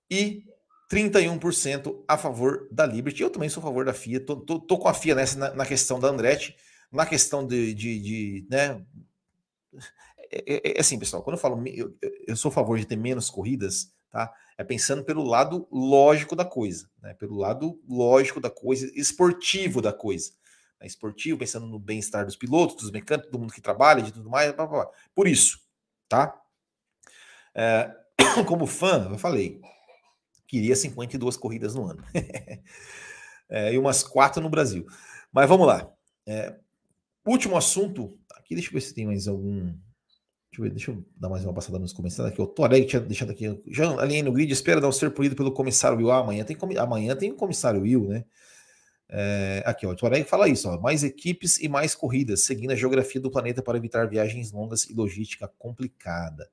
e 0.10 0.44
31% 0.92 2.04
a 2.08 2.18
favor 2.18 2.68
da 2.72 2.86
Liberty. 2.86 3.24
Eu 3.24 3.30
também 3.32 3.50
sou 3.50 3.62
a 3.62 3.66
favor 3.66 3.84
da 3.84 3.94
FIA, 3.94 4.24
tô, 4.24 4.36
tô, 4.36 4.60
tô 4.60 4.78
com 4.78 4.88
a 4.88 4.94
FIA 4.94 5.16
nessa 5.16 5.40
na, 5.40 5.54
na, 5.56 5.66
questão 5.66 6.00
da 6.00 6.08
Andretti, 6.08 6.56
na 6.92 7.06
questão 7.06 7.46
de, 7.46 7.74
de, 7.74 8.00
de 8.00 8.48
né? 8.50 8.84
É, 10.32 10.54
é, 10.54 10.78
é, 10.78 10.80
assim, 10.80 11.00
pessoal, 11.00 11.24
quando 11.24 11.36
eu 11.36 11.42
falo 11.42 11.64
eu, 11.68 11.96
eu 12.28 12.36
sou 12.36 12.50
a 12.50 12.54
favor 12.54 12.78
de 12.78 12.86
ter 12.86 12.96
menos 12.96 13.30
corridas, 13.30 13.92
tá? 14.12 14.32
É 14.58 14.64
pensando 14.64 15.04
pelo 15.04 15.24
lado 15.24 15.68
lógico 15.72 16.36
da 16.36 16.46
coisa, 16.46 16.90
né? 17.02 17.14
Pelo 17.16 17.38
lado 17.38 17.82
lógico 17.88 18.40
da 18.40 18.50
coisa, 18.50 18.92
esportivo 18.96 19.82
da 19.82 19.92
coisa. 19.92 20.32
Né? 20.80 20.88
Esportivo, 20.88 21.40
pensando 21.40 21.66
no 21.66 21.80
bem-estar 21.80 22.26
dos 22.26 22.36
pilotos, 22.36 22.76
dos 22.76 22.92
mecânicos, 22.92 23.32
todo 23.32 23.40
mundo 23.40 23.54
que 23.54 23.62
trabalha, 23.62 24.02
de 24.02 24.12
tudo 24.12 24.30
mais, 24.30 24.54
blá, 24.54 24.68
blá, 24.68 24.84
blá. 24.84 24.92
por 25.16 25.28
isso, 25.28 25.60
tá? 26.08 26.40
É, 27.56 27.92
como 28.48 28.66
fã, 28.66 29.10
eu 29.12 29.18
falei, 29.18 29.60
queria 30.48 30.76
52 30.76 31.38
corridas 31.38 31.74
no 31.74 31.88
ano. 31.88 32.04
é, 33.50 33.74
e 33.74 33.78
umas 33.78 34.04
quatro 34.04 34.42
no 34.42 34.50
Brasil. 34.50 34.86
Mas 35.32 35.50
vamos 35.50 35.66
lá. 35.66 35.92
É, 36.28 36.56
último 37.26 37.58
assunto. 37.58 38.18
Aqui, 38.36 38.56
deixa 38.56 38.70
eu 38.70 38.74
ver 38.74 38.82
se 38.82 38.94
tem 38.94 39.06
mais 39.06 39.28
algum. 39.28 39.74
Deixa 40.54 40.60
eu, 40.60 40.64
ver, 40.64 40.70
deixa 40.70 40.92
eu 40.92 41.04
dar 41.18 41.30
mais 41.30 41.44
uma 41.44 41.54
passada 41.54 41.80
nos 41.80 41.94
comentários 41.94 42.32
aqui. 42.32 42.40
O 42.40 42.46
Toreg 42.46 42.86
tinha 42.86 43.02
deixado 43.02 43.32
aqui. 43.32 43.60
Já 43.68 43.90
alinhei 44.00 44.22
no 44.22 44.32
grid, 44.32 44.54
espera 44.54 44.80
não 44.80 44.92
ser 44.92 45.10
polido 45.10 45.36
pelo 45.36 45.52
comissário 45.52 45.98
Will. 45.98 46.12
Ah, 46.12 46.20
amanhã 46.20 46.44
tem, 46.44 46.56
amanhã 46.78 47.16
tem 47.16 47.32
o 47.32 47.36
comissário 47.36 47.82
Will, 47.82 48.08
né? 48.08 48.24
É, 49.10 49.64
aqui, 49.66 49.86
ó, 49.88 49.92
o 49.92 49.96
Tuareg 49.96 50.28
fala 50.30 50.48
isso, 50.48 50.70
ó, 50.70 50.80
mais 50.80 51.04
equipes 51.04 51.60
e 51.60 51.68
mais 51.68 51.94
corridas, 51.96 52.46
seguindo 52.46 52.72
a 52.72 52.76
geografia 52.76 53.20
do 53.20 53.32
planeta 53.32 53.62
para 53.64 53.78
evitar 53.78 54.08
viagens 54.08 54.52
longas 54.52 54.86
e 54.86 54.94
logística 54.94 55.48
complicada. 55.58 56.48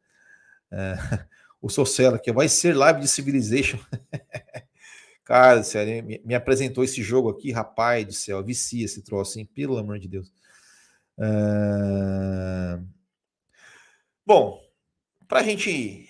É, 0.71 0.95
o 1.61 1.69
Socella 1.69 2.17
aqui, 2.17 2.33
vai 2.33 2.49
ser 2.49 2.75
live 2.75 3.01
de 3.01 3.09
Civilization. 3.09 3.79
Cara, 5.25 5.63
sério, 5.63 6.03
me, 6.25 6.35
apresentou 6.35 6.83
esse 6.83 7.03
jogo 7.03 7.29
aqui, 7.29 7.53
rapaz 7.53 8.07
do 8.07 8.13
céu, 8.15 8.43
vicia 8.43 8.85
esse 8.85 9.03
troço, 9.03 9.39
hein? 9.39 9.49
Pelo 9.55 9.77
amor 9.77 9.99
de 9.99 10.09
Deus. 10.09 10.33
Uh... 11.19 13.00
Bom, 14.31 14.63
para 15.27 15.41
a 15.41 15.43
gente 15.43 16.09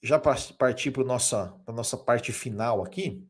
já 0.00 0.20
partir 0.20 0.92
para 0.92 1.02
a 1.02 1.04
nossa, 1.04 1.52
nossa 1.66 1.96
parte 1.96 2.32
final 2.32 2.80
aqui, 2.80 3.26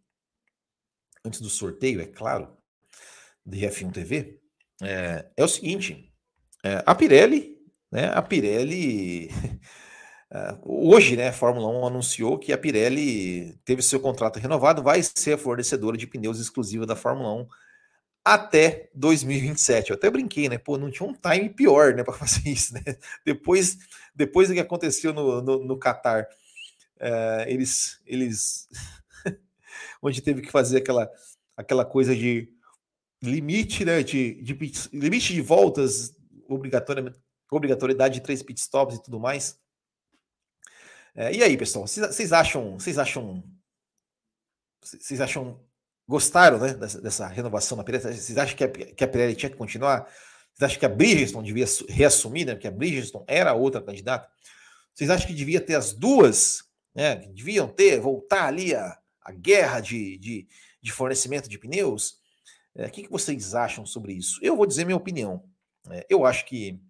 antes 1.25 1.41
do 1.41 1.49
sorteio, 1.49 2.03
é 2.03 2.07
claro, 2.07 2.55
de 3.47 3.61
F1 3.61 3.91
TV, 3.95 4.39
é, 4.83 5.25
é 5.35 5.43
o 5.43 5.49
seguinte: 5.49 6.13
é, 6.63 6.83
a 6.85 6.95
Pirelli, 6.95 7.57
né? 7.91 8.09
A 8.09 8.21
Pirelli 8.21 9.31
Uh, 10.29 10.59
hoje, 10.93 11.17
né, 11.17 11.29
a 11.29 11.33
Fórmula 11.33 11.69
1 11.69 11.87
anunciou 11.87 12.37
que 12.37 12.53
a 12.53 12.59
Pirelli 12.59 13.57
teve 13.65 13.81
seu 13.81 14.01
contrato 14.01 14.41
renovado, 14.41 14.83
vai 14.83 15.01
ser 15.01 15.35
a 15.35 15.39
fornecedora 15.39 15.97
de 15.97 16.07
pneus 16.07 16.41
exclusiva 16.41 16.85
da 16.85 16.97
Fórmula 16.97 17.33
1 17.33 17.47
até 18.27 18.91
2027. 18.93 19.91
Eu 19.91 19.97
até 19.97 20.11
brinquei, 20.11 20.49
né? 20.49 20.59
Pô, 20.59 20.77
não 20.77 20.91
tinha 20.91 21.09
um 21.09 21.15
time 21.15 21.49
pior, 21.49 21.95
né, 21.95 22.03
para 22.05 22.13
fazer 22.13 22.49
isso, 22.49 22.75
né? 22.75 22.83
Depois, 23.25 23.79
depois 24.13 24.49
do 24.49 24.55
que 24.55 24.61
aconteceu 24.61 25.15
no, 25.15 25.41
no, 25.41 25.65
no 25.65 25.79
Qatar, 25.79 26.27
uh, 26.97 27.47
eles, 27.47 28.01
eles, 28.05 28.69
onde 30.03 30.21
teve 30.21 30.43
que 30.43 30.51
fazer 30.51 30.79
aquela, 30.79 31.09
aquela 31.57 31.85
coisa 31.85 32.17
de 32.17 32.53
limite, 33.23 33.85
né, 33.85 34.03
de, 34.03 34.43
de 34.43 34.55
limite 34.93 35.33
de 35.33 35.41
voltas, 35.41 36.13
obrigatoriamente, 36.49 37.21
obrigatoriedade 37.49 38.15
de 38.15 38.23
três 38.23 38.43
pitstops 38.43 38.97
e 38.97 39.03
tudo 39.05 39.21
mais. 39.21 39.57
É, 41.15 41.33
e 41.33 41.45
aí, 41.45 41.57
pessoal, 41.57 41.87
vocês 41.87 42.33
acham, 42.33 42.77
vocês 42.77 42.99
acham, 42.99 43.43
vocês 44.83 45.21
acham, 45.21 45.65
gostaram 46.09 46.59
né, 46.59 46.75
dessa, 46.75 47.01
dessa 47.01 47.27
renovação 47.27 47.77
da 47.77 47.85
Pirelli? 47.85 48.15
Vocês 48.15 48.39
acham 48.39 48.57
que 48.57 48.65
a, 48.65 48.69
que 48.69 49.05
a 49.05 49.09
Pirelli 49.09 49.35
tinha 49.35 49.51
que 49.51 49.57
continuar? 49.57 50.09
Vocês 50.53 50.71
acham 50.71 50.79
que 50.79 50.87
a 50.87 50.89
Bridgestone 50.89 51.47
devia 51.47 51.67
reassumir, 51.89 52.47
né? 52.47 52.55
Porque 52.55 52.69
a 52.69 52.71
Bridgestone 52.71 53.25
era 53.29 53.53
outra 53.55 53.83
candidata. 53.83 54.29
Vocês 54.95 55.11
acham 55.11 55.27
que 55.27 55.35
devia 55.35 55.61
ter 55.61 55.75
as 55.75 55.93
duas, 55.93 56.65
né? 56.95 57.17
Deviam 57.17 57.69
ter, 57.69 58.01
voltar 58.01 58.47
ali 58.47 58.75
a, 58.75 58.99
a 59.21 59.33
guerra 59.33 59.81
de, 59.81 60.17
de, 60.19 60.49
de 60.81 60.93
fornecimento 60.93 61.49
de 61.49 61.59
pneus? 61.59 62.19
É, 62.75 62.87
o 62.87 62.91
que, 62.91 63.03
que 63.03 63.11
vocês 63.11 63.55
acham 63.55 63.85
sobre 63.85 64.13
isso? 64.13 64.39
Eu 64.43 64.57
vou 64.57 64.67
dizer 64.67 64.85
minha 64.85 64.97
opinião. 64.97 65.45
É, 65.91 66.07
eu 66.09 66.25
acho 66.25 66.47
que 66.47 66.81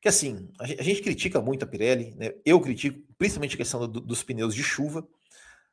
que 0.00 0.08
assim, 0.08 0.48
a 0.60 0.66
gente, 0.66 0.80
a 0.80 0.84
gente 0.84 1.02
critica 1.02 1.40
muito 1.40 1.64
a 1.64 1.66
Pirelli, 1.66 2.14
né? 2.14 2.32
eu 2.44 2.60
critico 2.60 3.00
principalmente 3.18 3.54
a 3.54 3.58
questão 3.58 3.80
do, 3.88 4.00
dos 4.00 4.22
pneus 4.22 4.54
de 4.54 4.62
chuva. 4.62 5.06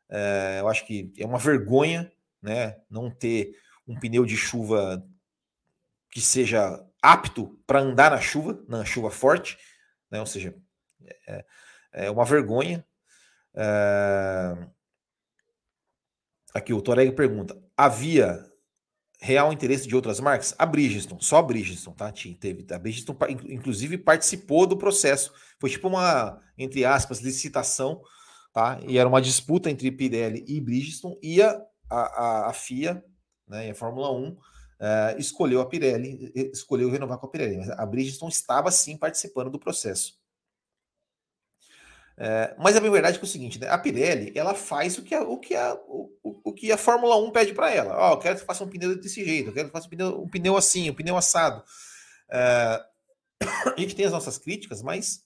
É, 0.09 0.57
eu 0.59 0.67
acho 0.67 0.85
que 0.85 1.11
é 1.17 1.25
uma 1.25 1.37
vergonha 1.37 2.11
né, 2.41 2.77
não 2.89 3.09
ter 3.09 3.55
um 3.87 3.99
pneu 3.99 4.25
de 4.25 4.37
chuva 4.37 5.03
que 6.09 6.21
seja 6.21 6.83
apto 7.01 7.59
para 7.67 7.81
andar 7.81 8.11
na 8.11 8.19
chuva, 8.19 8.63
na 8.67 8.85
chuva 8.85 9.11
forte, 9.11 9.57
né? 10.09 10.19
ou 10.19 10.25
seja, 10.25 10.55
é, 11.27 11.45
é 11.91 12.11
uma 12.11 12.25
vergonha. 12.25 12.85
É... 13.53 14.67
Aqui 16.53 16.73
o 16.73 16.81
Toreg 16.81 17.11
pergunta: 17.11 17.61
havia 17.75 18.45
real 19.19 19.51
interesse 19.51 19.87
de 19.87 19.95
outras 19.95 20.19
marcas? 20.19 20.55
A 20.57 20.65
Bridgestone, 20.65 21.23
só 21.23 21.37
a 21.37 21.43
Bridgestone, 21.43 21.95
tá? 21.95 22.11
Teve, 22.39 22.65
a 22.73 22.79
Bridgestone, 22.79 23.17
inclusive, 23.49 23.97
participou 23.97 24.65
do 24.65 24.77
processo. 24.77 25.33
Foi 25.59 25.69
tipo 25.69 25.87
uma, 25.87 26.41
entre 26.57 26.85
aspas, 26.85 27.19
licitação, 27.19 28.01
tá? 28.55 28.79
E 28.87 28.97
era 28.97 29.09
uma 29.09 29.21
disputa 29.21 29.69
entre 29.69 29.91
Pirelli 29.91 30.45
e 30.47 30.61
Bridgestone, 30.61 31.19
e 31.21 31.41
a, 31.41 31.61
a, 31.89 32.49
a 32.49 32.53
FIA, 32.53 33.03
né, 33.45 33.69
a 33.69 33.75
Fórmula 33.75 34.09
1, 34.13 34.37
é, 34.79 35.15
escolheu 35.19 35.59
a 35.59 35.65
Pirelli, 35.65 36.31
escolheu 36.53 36.89
renovar 36.89 37.17
com 37.17 37.27
a 37.27 37.29
Pirelli, 37.29 37.57
mas 37.57 37.69
a 37.69 37.85
Bridgestone 37.85 38.31
estava 38.31 38.71
sim 38.71 38.97
participando 38.97 39.49
do 39.49 39.59
processo. 39.59 40.17
É, 42.17 42.55
mas 42.57 42.77
a 42.77 42.79
verdade 42.79 43.17
é, 43.17 43.19
que 43.19 43.25
é 43.25 43.27
o 43.27 43.29
seguinte, 43.29 43.59
né? 43.59 43.67
A 43.67 43.77
Pirelli, 43.77 44.31
ela 44.33 44.55
faz 44.55 44.97
o 44.97 45.03
que 45.03 45.13
a, 45.13 45.21
o 45.21 45.37
que 45.37 45.53
a, 45.53 45.73
o, 45.73 46.09
o 46.45 46.53
que 46.53 46.71
a 46.71 46.77
Fórmula 46.77 47.17
1 47.17 47.31
pede 47.31 47.53
para 47.53 47.69
ela. 47.69 47.93
Ó, 47.97 48.09
oh, 48.09 48.13
eu 48.13 48.19
quero 48.19 48.39
que 48.39 48.45
faça 48.45 48.63
um 48.63 48.69
pneu 48.69 48.95
desse 48.97 49.25
jeito, 49.25 49.49
eu 49.49 49.53
quero 49.53 49.67
que 49.67 49.73
faça 49.73 49.87
um 49.87 49.89
pneu, 49.89 50.21
um 50.21 50.29
pneu 50.29 50.55
assim, 50.55 50.89
um 50.89 50.95
pneu 50.95 51.17
assado. 51.17 51.61
É, 52.31 52.81
a 53.75 53.77
gente 53.77 53.97
tem 53.97 54.05
as 54.05 54.13
nossas 54.13 54.37
críticas, 54.37 54.81
mas 54.81 55.25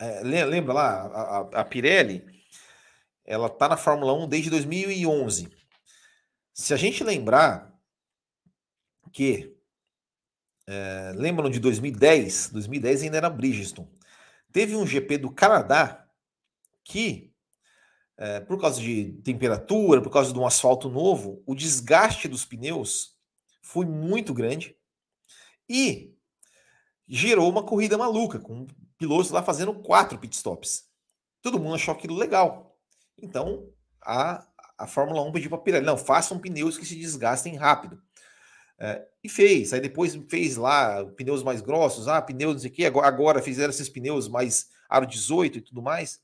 é, 0.00 0.22
lembra 0.22 0.72
lá, 0.72 0.90
a, 1.06 1.20
a, 1.20 1.40
a 1.60 1.64
Pirelli, 1.64 2.24
ela 3.24 3.48
tá 3.48 3.68
na 3.68 3.76
Fórmula 3.76 4.12
1 4.14 4.28
desde 4.28 4.50
2011. 4.50 5.48
Se 6.52 6.74
a 6.74 6.76
gente 6.76 7.04
lembrar 7.04 7.70
que 9.12 9.56
é, 10.66 11.12
lembram 11.14 11.50
de 11.50 11.58
2010? 11.58 12.50
2010 12.50 13.02
ainda 13.02 13.16
era 13.16 13.30
Bridgestone. 13.30 13.88
Teve 14.52 14.76
um 14.76 14.86
GP 14.86 15.18
do 15.18 15.30
Canadá 15.30 16.08
que, 16.84 17.32
é, 18.16 18.40
por 18.40 18.60
causa 18.60 18.80
de 18.80 19.12
temperatura, 19.24 20.00
por 20.00 20.10
causa 20.10 20.32
de 20.32 20.38
um 20.38 20.46
asfalto 20.46 20.88
novo, 20.88 21.42
o 21.46 21.54
desgaste 21.54 22.28
dos 22.28 22.44
pneus 22.44 23.16
foi 23.62 23.84
muito 23.84 24.32
grande 24.32 24.76
e 25.68 26.14
gerou 27.08 27.48
uma 27.48 27.64
corrida 27.64 27.98
maluca, 27.98 28.38
com 28.38 28.66
pilotos 29.00 29.30
lá 29.30 29.42
fazendo 29.42 29.72
quatro 29.72 30.18
pitstops. 30.18 30.84
Todo 31.40 31.58
mundo 31.58 31.74
achou 31.74 31.94
aquilo 31.94 32.14
legal. 32.14 32.78
Então, 33.16 33.72
a, 34.02 34.46
a 34.76 34.86
Fórmula 34.86 35.22
1 35.22 35.32
pediu 35.32 35.48
para 35.48 35.58
Pirelli, 35.58 35.86
não, 35.86 35.96
façam 35.96 36.38
pneus 36.38 36.76
que 36.76 36.84
se 36.84 36.94
desgastem 36.94 37.56
rápido. 37.56 38.00
É, 38.78 39.06
e 39.24 39.28
fez. 39.28 39.72
Aí 39.72 39.80
depois 39.80 40.14
fez 40.28 40.56
lá 40.56 41.02
pneus 41.16 41.42
mais 41.42 41.62
grossos, 41.62 42.08
ah, 42.08 42.20
pneus 42.20 42.52
não 42.52 42.60
sei 42.60 42.70
o 42.70 42.72
quê. 42.72 42.84
Agora, 42.84 43.08
agora 43.08 43.42
fizeram 43.42 43.70
esses 43.70 43.88
pneus 43.88 44.28
mais 44.28 44.68
aro 44.86 45.06
18 45.06 45.58
e 45.58 45.60
tudo 45.62 45.80
mais. 45.80 46.20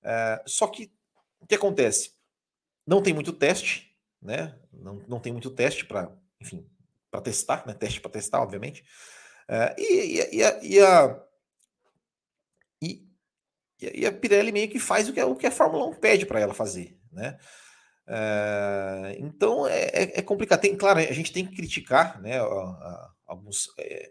É, 0.00 0.42
só 0.46 0.68
que 0.68 0.92
o 1.40 1.46
que 1.46 1.56
acontece? 1.56 2.12
Não 2.86 3.02
tem 3.02 3.12
muito 3.12 3.32
teste, 3.32 3.96
né? 4.20 4.56
Não, 4.72 5.02
não 5.08 5.18
tem 5.18 5.32
muito 5.32 5.50
teste 5.50 5.84
para, 5.84 6.12
enfim, 6.40 6.64
para 7.10 7.20
testar, 7.20 7.66
né? 7.66 7.74
Teste 7.74 8.00
para 8.00 8.12
testar, 8.12 8.40
obviamente. 8.40 8.84
É, 9.48 9.74
e, 9.76 10.20
e, 10.20 10.36
e, 10.36 10.44
a, 10.44 10.60
e, 10.62 10.80
a, 10.80 11.22
e 13.94 14.06
a 14.06 14.12
Pirelli 14.12 14.52
meio 14.52 14.68
que 14.68 14.78
faz 14.78 15.08
o 15.08 15.12
que, 15.12 15.20
a, 15.20 15.26
o 15.26 15.36
que 15.36 15.46
a 15.46 15.50
Fórmula 15.50 15.86
1 15.86 15.94
pede 15.94 16.26
para 16.26 16.40
ela 16.40 16.54
fazer, 16.54 16.96
né? 17.10 17.36
Uh, 18.06 19.14
então 19.18 19.66
é, 19.66 19.84
é, 19.86 20.18
é, 20.18 20.22
complicado. 20.22 20.60
Tem, 20.60 20.76
claro, 20.76 20.98
a 20.98 21.12
gente 21.12 21.32
tem 21.32 21.46
que 21.46 21.54
criticar 21.54 22.20
né, 22.20 22.38
alguns, 23.26 23.68
é, 23.78 24.10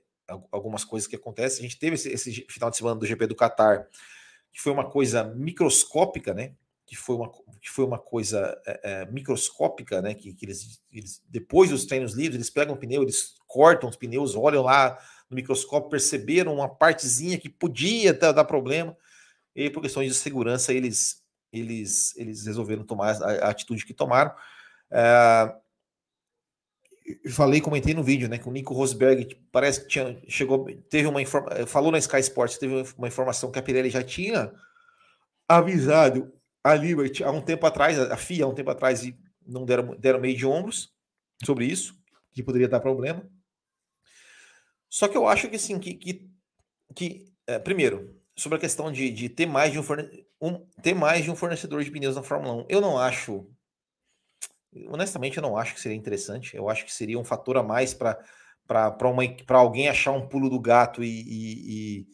algumas 0.51 0.83
coisas 0.83 1.07
que 1.07 1.15
acontecem. 1.15 1.59
A 1.59 1.69
gente 1.69 1.79
teve 1.79 1.95
esse, 1.95 2.09
esse, 2.09 2.45
final 2.49 2.69
de 2.69 2.77
semana 2.77 2.99
do 2.99 3.05
GP 3.05 3.27
do 3.27 3.35
Qatar, 3.35 3.87
que 4.51 4.61
foi 4.61 4.71
uma 4.71 4.89
coisa 4.89 5.23
microscópica, 5.23 6.33
né? 6.33 6.53
Que 6.85 6.95
foi 6.95 7.15
uma, 7.15 7.31
que 7.61 7.69
foi 7.69 7.85
uma 7.85 7.99
coisa 7.99 8.59
é, 8.65 9.05
microscópica, 9.07 10.01
né? 10.01 10.13
Que, 10.13 10.33
que 10.33 10.45
eles, 10.45 10.81
eles, 10.91 11.21
depois 11.27 11.69
dos 11.69 11.85
treinos 11.85 12.13
livres, 12.13 12.35
eles 12.35 12.49
pegam 12.49 12.75
o 12.75 12.77
pneu, 12.77 13.03
eles 13.03 13.35
cortam 13.45 13.89
os 13.89 13.95
pneus, 13.95 14.35
olham 14.35 14.63
lá 14.63 14.97
no 15.29 15.35
microscópio, 15.35 15.89
perceberam 15.89 16.55
uma 16.55 16.67
partezinha 16.67 17.37
que 17.37 17.49
podia 17.49 18.13
dar 18.13 18.43
problema, 18.45 18.97
e 19.55 19.69
por 19.69 19.81
questões 19.81 20.07
de 20.07 20.15
segurança 20.15 20.73
eles 20.73 21.21
eles, 21.51 22.15
eles 22.15 22.45
resolveram 22.45 22.83
tomar 22.83 23.21
a, 23.21 23.47
a 23.47 23.49
atitude 23.49 23.85
que 23.85 23.93
tomaram. 23.93 24.33
É, 24.89 25.53
falei, 27.29 27.59
comentei 27.59 27.93
no 27.93 28.03
vídeo, 28.03 28.29
né, 28.29 28.37
que 28.37 28.47
o 28.47 28.51
Nico 28.51 28.73
Rosberg 28.73 29.35
parece 29.51 29.81
que 29.81 29.87
tinha, 29.87 30.21
chegou, 30.27 30.65
teve 30.89 31.07
uma 31.07 31.21
informação, 31.21 31.67
falou 31.67 31.91
na 31.91 31.97
Sky 31.97 32.19
Sports, 32.19 32.57
teve 32.57 32.85
uma 32.97 33.07
informação 33.07 33.51
que 33.51 33.59
a 33.59 33.61
Pirelli 33.61 33.89
já 33.89 34.03
tinha 34.03 34.53
avisado 35.47 36.31
a 36.63 36.73
Liberty 36.73 37.23
há 37.23 37.31
um 37.31 37.41
tempo 37.41 37.65
atrás, 37.65 37.99
a 37.99 38.15
FIA 38.15 38.45
há 38.45 38.47
um 38.47 38.53
tempo 38.53 38.69
atrás, 38.69 39.03
e 39.03 39.17
não 39.45 39.65
deram, 39.65 39.95
deram 39.97 40.19
meio 40.19 40.37
de 40.37 40.45
ombros 40.45 40.93
sobre 41.43 41.65
isso, 41.65 41.99
que 42.31 42.43
poderia 42.43 42.69
dar 42.69 42.79
problema. 42.79 43.27
Só 44.87 45.07
que 45.07 45.17
eu 45.17 45.27
acho 45.27 45.49
que 45.49 45.55
assim, 45.55 45.79
que, 45.79 45.95
que, 45.95 46.29
que 46.95 47.33
é, 47.47 47.57
primeiro, 47.57 48.20
sobre 48.35 48.57
a 48.57 48.61
questão 48.61 48.91
de, 48.91 49.11
de 49.11 49.29
ter, 49.29 49.45
mais 49.45 49.71
de 49.71 49.79
um, 49.79 49.83
um, 50.41 50.65
ter 50.81 50.93
mais 50.93 51.23
de 51.23 51.31
um 51.31 51.35
fornecedor 51.35 51.83
de 51.83 51.91
pneus 51.91 52.15
na 52.15 52.23
Fórmula 52.23 52.63
1. 52.63 52.65
Eu 52.69 52.81
não 52.81 52.97
acho. 52.97 53.47
Honestamente, 54.87 55.37
eu 55.37 55.43
não 55.43 55.57
acho 55.57 55.73
que 55.73 55.81
seria 55.81 55.97
interessante. 55.97 56.55
Eu 56.55 56.69
acho 56.69 56.85
que 56.85 56.93
seria 56.93 57.19
um 57.19 57.23
fator 57.23 57.57
a 57.57 57.63
mais 57.63 57.93
para 57.93 58.17
alguém 59.49 59.89
achar 59.89 60.11
um 60.11 60.27
pulo 60.27 60.49
do 60.49 60.59
gato 60.59 61.03
e, 61.03 61.07
e, 61.09 61.71
e, 62.01 62.07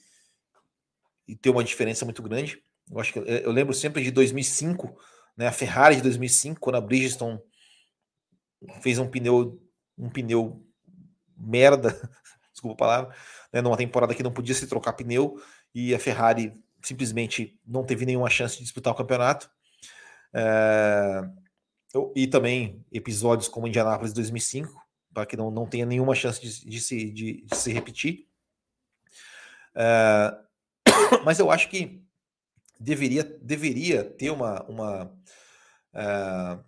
e, 1.28 1.36
ter 1.36 1.50
uma 1.50 1.64
diferença 1.64 2.04
muito 2.04 2.24
grande. 2.24 2.64
Eu, 2.90 3.00
acho 3.00 3.14
que, 3.14 3.20
eu 3.20 3.52
lembro 3.52 3.74
sempre 3.74 4.04
de 4.04 4.12
2005, 4.12 4.98
né, 5.38 5.48
a 5.48 5.52
Ferrari 5.52 5.98
de 5.98 6.02
2005, 6.02 6.60
quando 6.60 6.78
a 6.78 6.82
Bridgestone 6.82 7.40
fez 8.82 8.98
um 8.98 9.08
pneu, 9.08 9.62
um 9.98 10.10
pneu 10.10 10.66
merda, 11.38 11.90
desculpa 12.52 12.74
a 12.74 12.88
palavra, 12.88 13.16
né, 13.54 13.62
numa 13.62 13.78
temporada 13.78 14.16
que 14.16 14.24
não 14.24 14.34
podia 14.34 14.56
se 14.56 14.66
trocar 14.66 14.94
pneu 14.94 15.40
e 15.74 15.94
a 15.94 16.00
Ferrari 16.00 16.54
simplesmente 16.82 17.60
não 17.66 17.84
teve 17.84 18.06
nenhuma 18.06 18.30
chance 18.30 18.58
de 18.58 18.64
disputar 18.64 18.94
o 18.94 18.98
campeonato. 18.98 19.50
É, 20.34 21.22
e 22.16 22.28
também 22.28 22.86
episódios 22.92 23.48
como 23.48 23.68
Indianápolis 23.68 24.14
2005, 24.14 24.72
para 25.14 25.26
que 25.26 25.38
não, 25.38 25.50
não 25.50 25.66
tenha 25.66 25.86
nenhuma 25.86 26.14
chance 26.16 26.42
de, 26.42 26.70
de, 26.70 26.80
se, 26.80 27.12
de, 27.12 27.42
de 27.44 27.56
se 27.56 27.72
repetir. 27.72 28.28
É, 29.76 30.38
mas 31.24 31.40
eu 31.40 31.52
acho 31.52 31.70
que 31.70 32.04
deveria, 32.80 33.24
deveria 33.24 34.04
ter 34.04 34.30
uma. 34.30 34.64
uma 34.64 35.18
é, 35.94 36.60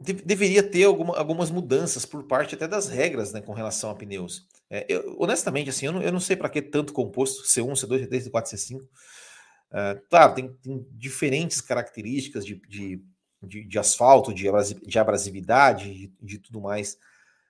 de, 0.00 0.12
deveria 0.12 0.62
ter 0.62 0.84
alguma, 0.84 1.16
algumas 1.16 1.50
mudanças 1.50 2.04
por 2.04 2.24
parte 2.24 2.54
até 2.54 2.66
das 2.66 2.88
regras 2.88 3.32
né, 3.32 3.40
com 3.40 3.52
relação 3.52 3.90
a 3.90 3.94
pneus. 3.94 4.46
É, 4.70 4.86
eu, 4.88 5.16
honestamente, 5.18 5.70
assim, 5.70 5.86
eu 5.86 5.92
não, 5.92 6.02
eu 6.02 6.12
não 6.12 6.20
sei 6.20 6.36
para 6.36 6.48
que 6.48 6.60
tanto 6.60 6.92
composto, 6.92 7.44
C1, 7.44 7.72
C2, 7.72 8.08
C3, 8.08 8.30
C4, 8.30 8.44
C5. 8.54 8.80
Uh, 8.80 10.00
claro, 10.08 10.34
tem, 10.34 10.52
tem, 10.62 10.86
diferentes 10.92 11.60
características 11.60 12.44
de, 12.44 12.60
de, 12.68 13.02
de, 13.42 13.64
de 13.64 13.78
asfalto, 13.78 14.32
de, 14.32 14.44
de 14.86 14.98
abrasividade, 14.98 15.92
de, 15.92 16.12
de 16.20 16.38
tudo 16.38 16.60
mais. 16.60 16.94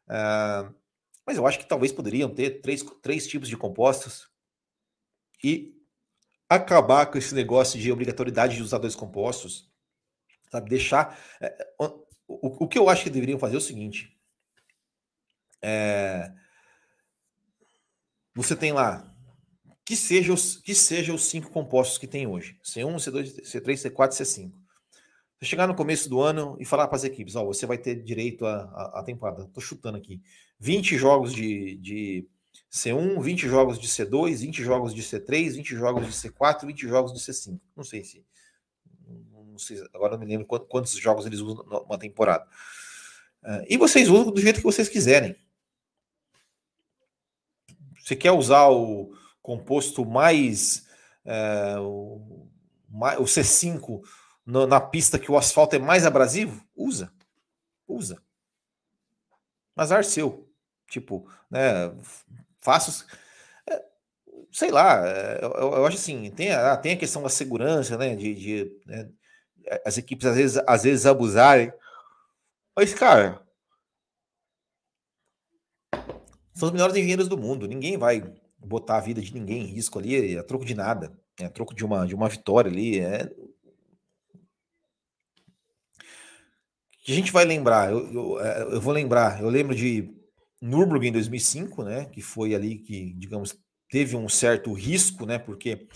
Uh, 0.09 0.75
mas 1.27 1.37
eu 1.37 1.47
acho 1.47 1.59
que 1.59 1.67
talvez 1.67 1.93
poderiam 1.93 2.29
ter 2.29 2.61
três, 2.61 2.85
três 3.03 3.27
tipos 3.27 3.49
de 3.49 3.57
compostos 3.57 4.29
e 5.43 5.75
acabar 6.49 7.07
com 7.07 7.19
esse 7.19 7.35
negócio 7.35 7.79
de 7.79 7.91
obrigatoriedade 7.91 8.57
de 8.57 8.63
usar 8.63 8.79
dois 8.79 8.95
compostos, 8.95 9.71
sabe? 10.51 10.71
Deixar. 10.71 11.19
O, 12.27 12.65
o 12.65 12.69
que 12.69 12.79
eu 12.79 12.89
acho 12.89 13.05
que 13.05 13.11
deveriam 13.11 13.39
fazer 13.39 13.55
é 13.55 13.59
o 13.59 13.61
seguinte: 13.61 14.17
é, 15.63 16.33
você 18.35 18.57
tem 18.57 18.73
lá 18.73 19.11
que 19.85 19.95
seja 19.95 20.33
os, 20.33 20.57
que 20.57 20.75
seja 20.75 21.13
os 21.13 21.25
cinco 21.25 21.51
compostos 21.51 21.99
que 21.99 22.07
tem 22.07 22.27
hoje: 22.27 22.59
C1, 22.65 22.95
C2, 22.97 23.43
C3, 23.43 23.91
C4, 23.91 24.09
C5. 24.11 24.53
Você 25.39 25.47
chegar 25.47 25.67
no 25.67 25.75
começo 25.75 26.09
do 26.09 26.21
ano 26.21 26.57
e 26.59 26.65
falar 26.65 26.89
para 26.89 26.97
as 26.97 27.05
equipes: 27.05 27.37
ó, 27.37 27.45
você 27.45 27.67
vai 27.67 27.79
ter 27.79 28.03
direito 28.03 28.47
à 28.47 29.03
temporada. 29.05 29.45
Estou 29.45 29.63
chutando 29.63 29.99
aqui: 29.99 30.23
20 30.59 30.97
jogos 30.97 31.33
de, 31.33 31.77
de 31.77 32.27
C1, 32.73 33.21
20 33.21 33.49
jogos 33.49 33.79
de 33.79 33.87
C2, 33.87 34.37
20 34.39 34.63
jogos 34.63 34.95
de 34.95 35.03
C3, 35.03 35.53
20 35.53 35.77
jogos 35.77 36.07
de 36.07 36.13
C4, 36.13 36.67
20 36.67 36.89
jogos 36.89 37.13
de 37.13 37.21
C5. 37.21 37.61
Não 37.77 37.85
sei 37.85 38.03
se. 38.03 38.25
Não 39.55 39.59
sei, 39.61 39.81
agora 39.95 40.13
não 40.13 40.19
me 40.19 40.27
lembro 40.27 40.45
quantos 40.45 40.93
jogos 40.95 41.25
eles 41.27 41.39
usam 41.39 41.65
numa 41.65 41.97
temporada. 41.97 42.45
Uh, 43.41 43.65
e 43.69 43.77
vocês 43.77 44.09
usam 44.09 44.33
do 44.33 44.41
jeito 44.41 44.57
que 44.57 44.65
vocês 44.65 44.89
quiserem. 44.89 45.37
Você 48.03 48.17
quer 48.17 48.33
usar 48.33 48.69
o 48.69 49.15
composto 49.41 50.05
mais. 50.05 50.85
É, 51.25 51.79
o, 51.79 52.49
o, 52.91 53.25
C5 53.25 54.03
no, 54.45 54.67
na 54.67 54.81
pista 54.81 55.19
que 55.19 55.31
o 55.31 55.39
asfalto 55.39 55.77
é 55.77 55.79
mais 55.79 56.05
abrasivo? 56.05 56.67
Usa. 56.75 57.13
Usa. 57.87 58.21
Azar 59.77 60.05
seu. 60.05 60.51
Tipo, 60.91 61.31
né? 61.49 61.95
Faça. 62.61 63.07
É, 63.71 63.85
sei 64.51 64.73
lá, 64.73 65.07
é, 65.07 65.39
eu, 65.43 65.51
eu, 65.51 65.87
acho 65.87 65.97
assim, 65.97 66.29
tem 66.33 66.51
a, 66.51 66.77
tem 66.77 66.93
a 66.93 66.99
questão 66.99 67.23
da 67.23 67.29
segurança, 67.29 67.97
né? 67.97 68.17
De, 68.17 68.35
de 68.35 68.81
né, 68.85 69.09
as 69.85 69.99
equipes 69.99 70.27
às 70.27 70.37
vezes, 70.37 70.63
às 70.67 70.83
vezes 70.83 71.07
abusarem. 71.07 71.73
Mas, 72.77 72.93
cara, 72.93 73.45
são 76.55 76.69
os 76.69 76.73
melhores 76.73 76.97
engenheiros 76.97 77.29
do 77.29 77.37
mundo. 77.37 77.67
Ninguém 77.67 77.99
vai 77.99 78.23
botar 78.59 78.97
a 78.97 79.01
vida 79.01 79.21
de 79.21 79.35
ninguém 79.35 79.63
em 79.63 79.67
risco 79.67 79.99
ali 79.99 80.39
a 80.39 80.43
troco 80.43 80.65
de 80.65 80.75
nada. 80.75 81.13
É 81.39 81.47
a 81.47 81.51
troco 81.51 81.75
de 81.75 81.85
uma, 81.85 82.07
de 82.07 82.15
uma 82.15 82.29
vitória 82.29 82.71
ali. 82.71 83.01
É... 83.01 83.31
A 87.07 87.13
gente 87.13 87.33
vai 87.33 87.45
lembrar, 87.45 87.91
eu, 87.91 88.13
eu, 88.13 88.41
é, 88.41 88.63
eu, 88.63 88.81
vou 88.81 88.93
lembrar, 88.93 89.43
eu 89.43 89.51
lembro 89.51 89.75
de 89.75 90.11
Nürburgring 90.61 91.09
em 91.09 91.13
2005, 91.13 91.83
né, 91.83 92.07
que 92.07 92.23
foi 92.23 92.55
ali 92.55 92.79
que, 92.79 93.13
digamos, 93.13 93.55
teve 93.91 94.17
um 94.17 94.27
certo 94.27 94.73
risco, 94.73 95.27
né? 95.27 95.39
Porque, 95.39 95.87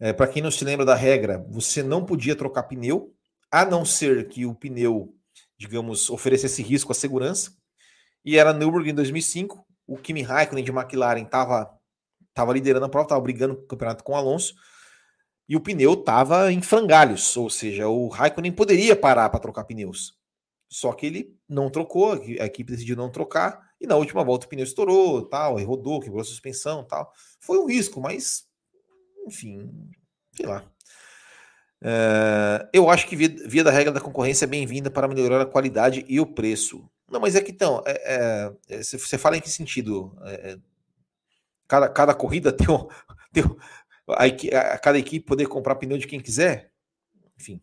é, 0.00 0.12
para 0.12 0.28
quem 0.28 0.42
não 0.42 0.50
se 0.50 0.64
lembra 0.64 0.84
da 0.84 0.94
regra, 0.94 1.44
você 1.50 1.82
não 1.82 2.04
podia 2.04 2.36
trocar 2.36 2.64
pneu, 2.64 3.14
a 3.50 3.64
não 3.64 3.84
ser 3.84 4.28
que 4.28 4.46
o 4.46 4.54
pneu, 4.54 5.14
digamos, 5.58 6.10
oferecesse 6.10 6.62
risco 6.62 6.92
à 6.92 6.94
segurança. 6.94 7.52
E 8.24 8.36
era 8.36 8.52
Nürburgring 8.52 8.90
em 8.90 8.94
2005, 8.94 9.66
o 9.86 9.96
Kimi 9.96 10.22
Raikkonen 10.22 10.64
de 10.64 10.70
McLaren 10.70 11.22
estava 11.22 11.78
tava 12.34 12.52
liderando 12.52 12.86
a 12.86 12.88
prova, 12.88 13.06
estava 13.06 13.20
brigando 13.20 13.54
o 13.54 13.66
campeonato 13.66 14.04
com 14.04 14.12
o 14.12 14.14
Alonso, 14.14 14.54
e 15.48 15.56
o 15.56 15.60
pneu 15.60 15.94
estava 15.94 16.52
em 16.52 16.62
frangalhos, 16.62 17.36
ou 17.36 17.50
seja, 17.50 17.88
o 17.88 18.06
Raikkonen 18.06 18.52
poderia 18.52 18.94
parar 18.94 19.28
para 19.28 19.40
trocar 19.40 19.64
pneus. 19.64 20.16
Só 20.70 20.92
que 20.92 21.06
ele 21.06 21.36
não 21.48 21.68
trocou, 21.68 22.12
a 22.12 22.44
equipe 22.44 22.70
decidiu 22.70 22.94
não 22.94 23.10
trocar, 23.10 23.60
e 23.80 23.86
na 23.88 23.96
última 23.96 24.22
volta 24.22 24.46
o 24.46 24.48
pneu 24.48 24.62
estourou, 24.62 25.22
tal, 25.22 25.58
e 25.58 25.64
rodou, 25.64 25.98
quebrou 25.98 26.20
a 26.20 26.24
suspensão, 26.24 26.84
tal. 26.84 27.10
Foi 27.40 27.58
um 27.58 27.66
risco, 27.66 28.00
mas 28.00 28.47
enfim, 29.26 29.70
sei 30.32 30.46
lá. 30.46 30.64
É, 31.80 32.68
eu 32.72 32.90
acho 32.90 33.06
que 33.06 33.14
via, 33.14 33.28
via, 33.46 33.62
da 33.62 33.70
regra 33.70 33.92
da 33.92 34.00
concorrência 34.00 34.44
é 34.44 34.48
bem-vinda 34.48 34.90
para 34.90 35.08
melhorar 35.08 35.40
a 35.40 35.46
qualidade 35.46 36.04
e 36.08 36.20
o 36.20 36.26
preço. 36.26 36.88
Não, 37.10 37.20
mas 37.20 37.34
é 37.34 37.40
que 37.40 37.52
então, 37.52 37.82
é, 37.86 38.52
é, 38.68 38.82
você 38.82 39.16
fala 39.16 39.36
em 39.36 39.40
que 39.40 39.48
sentido? 39.48 40.16
É, 40.24 40.52
é, 40.52 40.58
cada, 41.66 41.88
cada 41.88 42.14
corrida 42.14 42.52
tem, 42.52 42.68
um, 42.68 42.88
tem 43.32 43.44
um, 43.44 43.56
a, 44.08 44.24
a, 44.74 44.78
cada 44.78 44.98
equipe 44.98 45.26
poder 45.26 45.46
comprar 45.46 45.76
pneu 45.76 45.98
de 45.98 46.06
quem 46.06 46.20
quiser? 46.20 46.72
Enfim. 47.38 47.60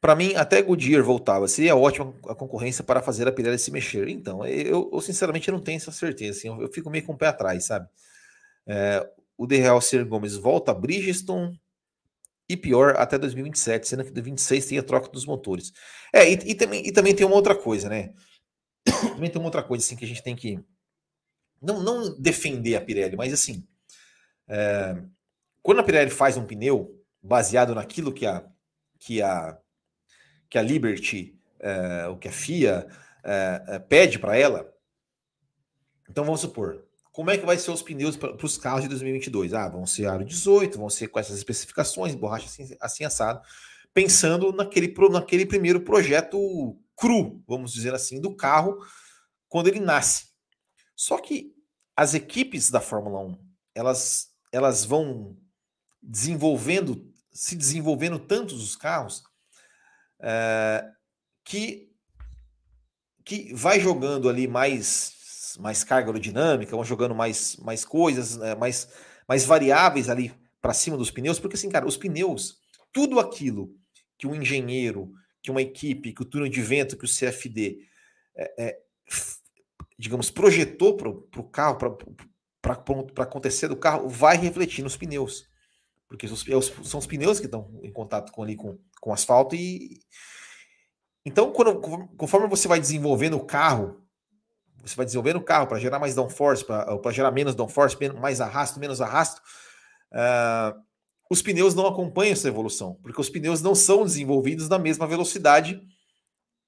Para 0.00 0.14
mim, 0.14 0.34
até 0.36 0.62
Goodyear 0.62 1.02
voltava. 1.02 1.48
Seria 1.48 1.74
ótima 1.74 2.14
a 2.28 2.34
concorrência 2.34 2.84
para 2.84 3.02
fazer 3.02 3.26
a 3.26 3.32
Pirelli 3.32 3.58
se 3.58 3.72
mexer. 3.72 4.08
Então, 4.08 4.46
eu, 4.46 4.88
eu 4.92 5.00
sinceramente 5.00 5.50
não 5.50 5.60
tenho 5.60 5.78
essa 5.78 5.90
certeza. 5.90 6.38
Assim, 6.38 6.48
eu, 6.48 6.62
eu, 6.62 6.72
fico 6.72 6.88
meio 6.90 7.04
com 7.04 7.14
o 7.14 7.18
pé 7.18 7.26
atrás, 7.26 7.66
sabe? 7.66 7.88
O 9.36 9.46
De 9.46 9.56
Real 9.56 9.80
Ser 9.80 10.04
Gomes 10.04 10.36
volta 10.36 10.72
a 10.72 10.74
Bridgestone 10.74 11.60
e 12.48 12.56
pior 12.56 12.96
até 12.96 13.18
2027, 13.18 13.88
sendo 13.88 14.04
que 14.04 14.10
2026 14.10 14.66
tem 14.66 14.78
a 14.78 14.82
troca 14.82 15.10
dos 15.10 15.26
motores. 15.26 15.72
É, 16.12 16.30
e, 16.30 16.34
e, 16.34 16.54
também, 16.54 16.86
e 16.86 16.92
também 16.92 17.14
tem 17.14 17.26
uma 17.26 17.36
outra 17.36 17.54
coisa, 17.54 17.88
né? 17.88 18.14
também 19.14 19.30
tem 19.30 19.40
uma 19.40 19.48
outra 19.48 19.62
coisa 19.62 19.84
assim 19.84 19.96
que 19.96 20.04
a 20.04 20.08
gente 20.08 20.22
tem 20.22 20.36
que 20.36 20.58
não, 21.60 21.82
não 21.82 22.20
defender 22.20 22.76
a 22.76 22.80
Pirelli, 22.80 23.16
mas 23.16 23.32
assim, 23.32 23.66
é, 24.48 24.96
quando 25.62 25.80
a 25.80 25.82
Pirelli 25.82 26.10
faz 26.10 26.36
um 26.36 26.46
pneu 26.46 27.02
baseado 27.22 27.74
naquilo 27.74 28.12
que 28.12 28.26
a 28.26 28.46
que 29.00 29.20
a 29.20 29.58
que 30.48 30.58
a 30.58 30.62
Liberty, 30.62 31.36
é, 31.58 32.06
o 32.06 32.16
que 32.16 32.28
a 32.28 32.32
FIA 32.32 32.86
é, 33.24 33.62
é 33.66 33.78
pede 33.80 34.18
para 34.18 34.36
ela, 34.36 34.72
então 36.08 36.24
vamos 36.24 36.40
supor, 36.40 36.85
como 37.16 37.30
é 37.30 37.38
que 37.38 37.46
vai 37.46 37.56
ser 37.56 37.70
os 37.70 37.80
pneus 37.80 38.14
para 38.14 38.36
os 38.44 38.58
carros 38.58 38.82
de 38.82 38.88
2022? 38.88 39.54
Ah, 39.54 39.70
vão 39.70 39.86
ser 39.86 40.04
aro 40.04 40.22
18, 40.22 40.76
vão 40.78 40.90
ser 40.90 41.08
com 41.08 41.18
essas 41.18 41.38
especificações, 41.38 42.14
borracha 42.14 42.44
assim, 42.44 42.76
assim 42.78 43.04
assado, 43.04 43.40
pensando 43.94 44.52
naquele, 44.52 44.94
naquele 45.10 45.46
primeiro 45.46 45.80
projeto 45.80 46.78
cru, 46.94 47.42
vamos 47.48 47.72
dizer 47.72 47.94
assim, 47.94 48.20
do 48.20 48.36
carro 48.36 48.76
quando 49.48 49.68
ele 49.68 49.80
nasce. 49.80 50.26
Só 50.94 51.16
que 51.16 51.54
as 51.96 52.12
equipes 52.12 52.70
da 52.70 52.82
Fórmula 52.82 53.18
1, 53.20 53.38
elas, 53.74 54.28
elas 54.52 54.84
vão 54.84 55.38
desenvolvendo, 56.02 57.10
se 57.32 57.56
desenvolvendo 57.56 58.18
tantos 58.18 58.62
os 58.62 58.76
carros, 58.76 59.24
é, 60.20 60.86
que, 61.42 61.90
que 63.24 63.54
vai 63.54 63.80
jogando 63.80 64.28
ali 64.28 64.46
mais 64.46 65.16
mais 65.56 65.84
carga 65.84 66.08
aerodinâmica, 66.08 66.74
vão 66.74 66.84
jogando 66.84 67.14
mais, 67.14 67.56
mais 67.56 67.84
coisas, 67.84 68.36
né, 68.36 68.54
mais, 68.54 68.88
mais 69.28 69.44
variáveis 69.44 70.08
ali 70.08 70.32
para 70.60 70.74
cima 70.74 70.96
dos 70.96 71.10
pneus, 71.10 71.38
porque 71.38 71.56
assim, 71.56 71.68
cara, 71.68 71.86
os 71.86 71.96
pneus, 71.96 72.58
tudo 72.92 73.20
aquilo 73.20 73.74
que 74.18 74.26
um 74.26 74.34
engenheiro, 74.34 75.12
que 75.42 75.50
uma 75.50 75.62
equipe, 75.62 76.12
que 76.12 76.22
o 76.22 76.24
túnel 76.24 76.48
de 76.48 76.62
vento, 76.62 76.96
que 76.96 77.04
o 77.04 77.08
CFD, 77.08 77.78
é, 78.34 78.64
é, 78.64 78.78
digamos, 79.98 80.30
projetou 80.30 80.96
para 80.96 81.08
o 81.08 81.44
carro, 81.44 81.78
para 82.60 83.22
acontecer 83.22 83.68
do 83.68 83.76
carro, 83.76 84.08
vai 84.08 84.36
refletir 84.36 84.82
nos 84.82 84.96
pneus. 84.96 85.48
Porque 86.08 86.26
é 86.26 86.28
são 86.28 86.98
os 87.00 87.06
pneus 87.06 87.40
que 87.40 87.46
estão 87.46 87.78
em 87.82 87.92
contato 87.92 88.32
com, 88.32 88.42
ali, 88.42 88.56
com, 88.56 88.78
com 89.00 89.12
asfalto 89.12 89.54
e. 89.54 90.00
Então, 91.24 91.52
quando, 91.52 91.80
conforme 92.16 92.46
você 92.48 92.68
vai 92.68 92.78
desenvolvendo 92.78 93.36
o 93.36 93.44
carro, 93.44 94.05
você 94.90 94.96
vai 94.96 95.06
desenvolvendo 95.06 95.36
o 95.36 95.42
carro 95.42 95.66
para 95.66 95.78
gerar 95.78 95.98
mais 95.98 96.14
downforce, 96.14 96.64
para 96.64 97.10
gerar 97.12 97.30
menos 97.30 97.54
downforce, 97.54 97.96
mais 98.20 98.40
arrasto, 98.40 98.78
menos 98.78 99.00
arrasto, 99.00 99.40
uh, 100.12 100.80
os 101.30 101.42
pneus 101.42 101.74
não 101.74 101.86
acompanham 101.86 102.32
essa 102.32 102.48
evolução, 102.48 102.94
porque 103.02 103.20
os 103.20 103.28
pneus 103.28 103.60
não 103.60 103.74
são 103.74 104.04
desenvolvidos 104.04 104.68
na 104.68 104.78
mesma 104.78 105.06
velocidade 105.06 105.80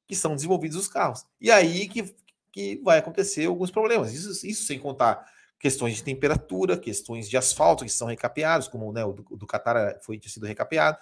que 0.06 0.16
são 0.16 0.34
desenvolvidos 0.34 0.76
os 0.76 0.88
carros. 0.88 1.24
E 1.40 1.50
aí 1.50 1.88
que, 1.88 2.14
que 2.50 2.80
vai 2.82 2.98
acontecer 2.98 3.46
alguns 3.46 3.70
problemas. 3.70 4.12
Isso, 4.12 4.46
isso 4.46 4.64
sem 4.64 4.78
contar 4.78 5.24
questões 5.58 5.96
de 5.96 6.02
temperatura, 6.02 6.78
questões 6.78 7.28
de 7.28 7.36
asfalto 7.36 7.84
que 7.84 7.90
são 7.90 8.08
recapeados, 8.08 8.68
como 8.68 8.92
né, 8.92 9.04
o 9.04 9.12
do, 9.12 9.22
do 9.36 9.46
Qatar 9.46 10.00
foi 10.02 10.18
tinha 10.18 10.32
sido 10.32 10.46
recapeado. 10.46 10.98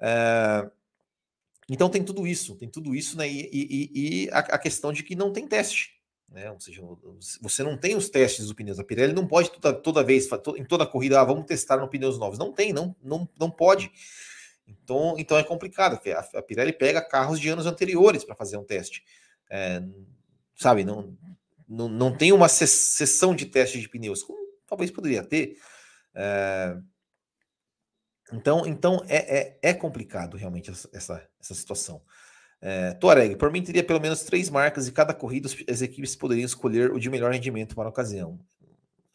Uh, 0.00 0.70
então 1.68 1.88
tem 1.88 2.04
tudo 2.04 2.26
isso, 2.26 2.56
tem 2.56 2.68
tudo 2.68 2.94
isso, 2.94 3.16
né? 3.16 3.28
E, 3.28 3.48
e, 3.52 3.90
e 4.24 4.30
a, 4.30 4.38
a, 4.38 4.58
questão 4.58 4.92
de 4.92 5.02
que 5.02 5.14
não 5.14 5.32
tem 5.32 5.46
teste. 5.46 5.93
Né? 6.28 6.50
Ou 6.50 6.60
seja, 6.60 6.82
você 7.40 7.62
não 7.62 7.76
tem 7.76 7.96
os 7.96 8.08
testes 8.08 8.46
do 8.46 8.54
pneus. 8.54 8.78
A 8.78 8.84
Pirelli 8.84 9.12
não 9.12 9.26
pode 9.26 9.50
toda, 9.50 9.72
toda 9.72 10.02
vez, 10.02 10.28
em 10.56 10.64
toda 10.64 10.86
corrida, 10.86 11.20
ah, 11.20 11.24
vamos 11.24 11.46
testar 11.46 11.76
no 11.76 11.88
pneus 11.88 12.18
novos. 12.18 12.38
Não 12.38 12.52
tem, 12.52 12.72
não, 12.72 12.94
não, 13.02 13.28
não 13.38 13.50
pode. 13.50 13.90
Então, 14.66 15.14
então 15.18 15.38
é 15.38 15.44
complicado. 15.44 16.00
A, 16.12 16.38
a 16.38 16.42
Pirelli 16.42 16.72
pega 16.72 17.02
carros 17.02 17.38
de 17.38 17.48
anos 17.48 17.66
anteriores 17.66 18.24
para 18.24 18.34
fazer 18.34 18.56
um 18.56 18.64
teste. 18.64 19.04
É, 19.50 19.82
sabe, 20.56 20.84
não, 20.84 21.16
não, 21.68 21.88
não 21.88 22.16
tem 22.16 22.32
uma 22.32 22.48
sessão 22.48 23.34
de 23.34 23.46
teste 23.46 23.80
de 23.80 23.88
pneus, 23.88 24.22
como 24.22 24.38
talvez 24.66 24.90
poderia 24.90 25.22
ter. 25.22 25.58
É, 26.14 26.76
então, 28.32 28.66
então 28.66 29.04
é, 29.06 29.38
é, 29.38 29.58
é 29.62 29.74
complicado 29.74 30.36
realmente 30.36 30.70
essa, 30.70 31.28
essa 31.40 31.54
situação. 31.54 32.02
É, 32.66 32.94
Tuareg, 32.94 33.36
por 33.36 33.52
mim 33.52 33.62
teria 33.62 33.84
pelo 33.84 34.00
menos 34.00 34.22
três 34.22 34.48
marcas 34.48 34.88
e 34.88 34.92
cada 34.92 35.12
corrida 35.12 35.50
as 35.68 35.82
equipes 35.82 36.16
poderiam 36.16 36.46
escolher 36.46 36.90
o 36.90 36.98
de 36.98 37.10
melhor 37.10 37.30
rendimento 37.30 37.74
para 37.74 37.84
a 37.84 37.90
ocasião. 37.90 38.40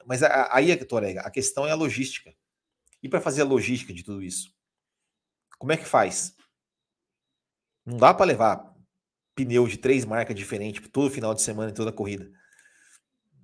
Mas 0.06 0.22
aí, 0.22 0.76
Tuareg, 0.86 1.18
a 1.18 1.32
questão 1.32 1.66
é 1.66 1.72
a 1.72 1.76
logística. 1.76 2.32
E 3.02 3.10
para 3.10 3.20
fazer 3.20 3.42
a 3.42 3.46
logística 3.46 3.92
de 3.92 4.04
tudo 4.04 4.22
isso? 4.22 4.54
Como 5.58 5.72
é 5.72 5.78
que 5.78 5.86
faz? 5.86 6.36
Não 7.84 7.98
dá 7.98 8.14
para 8.14 8.28
levar 8.28 8.72
pneu 9.34 9.68
de 9.68 9.78
três 9.80 10.06
marcas 10.06 10.36
diferentes 10.36 10.88
todo 10.92 11.10
final 11.10 11.34
de 11.34 11.42
semana 11.42 11.72
e 11.72 11.74
toda 11.74 11.92
corrida. 11.92 12.30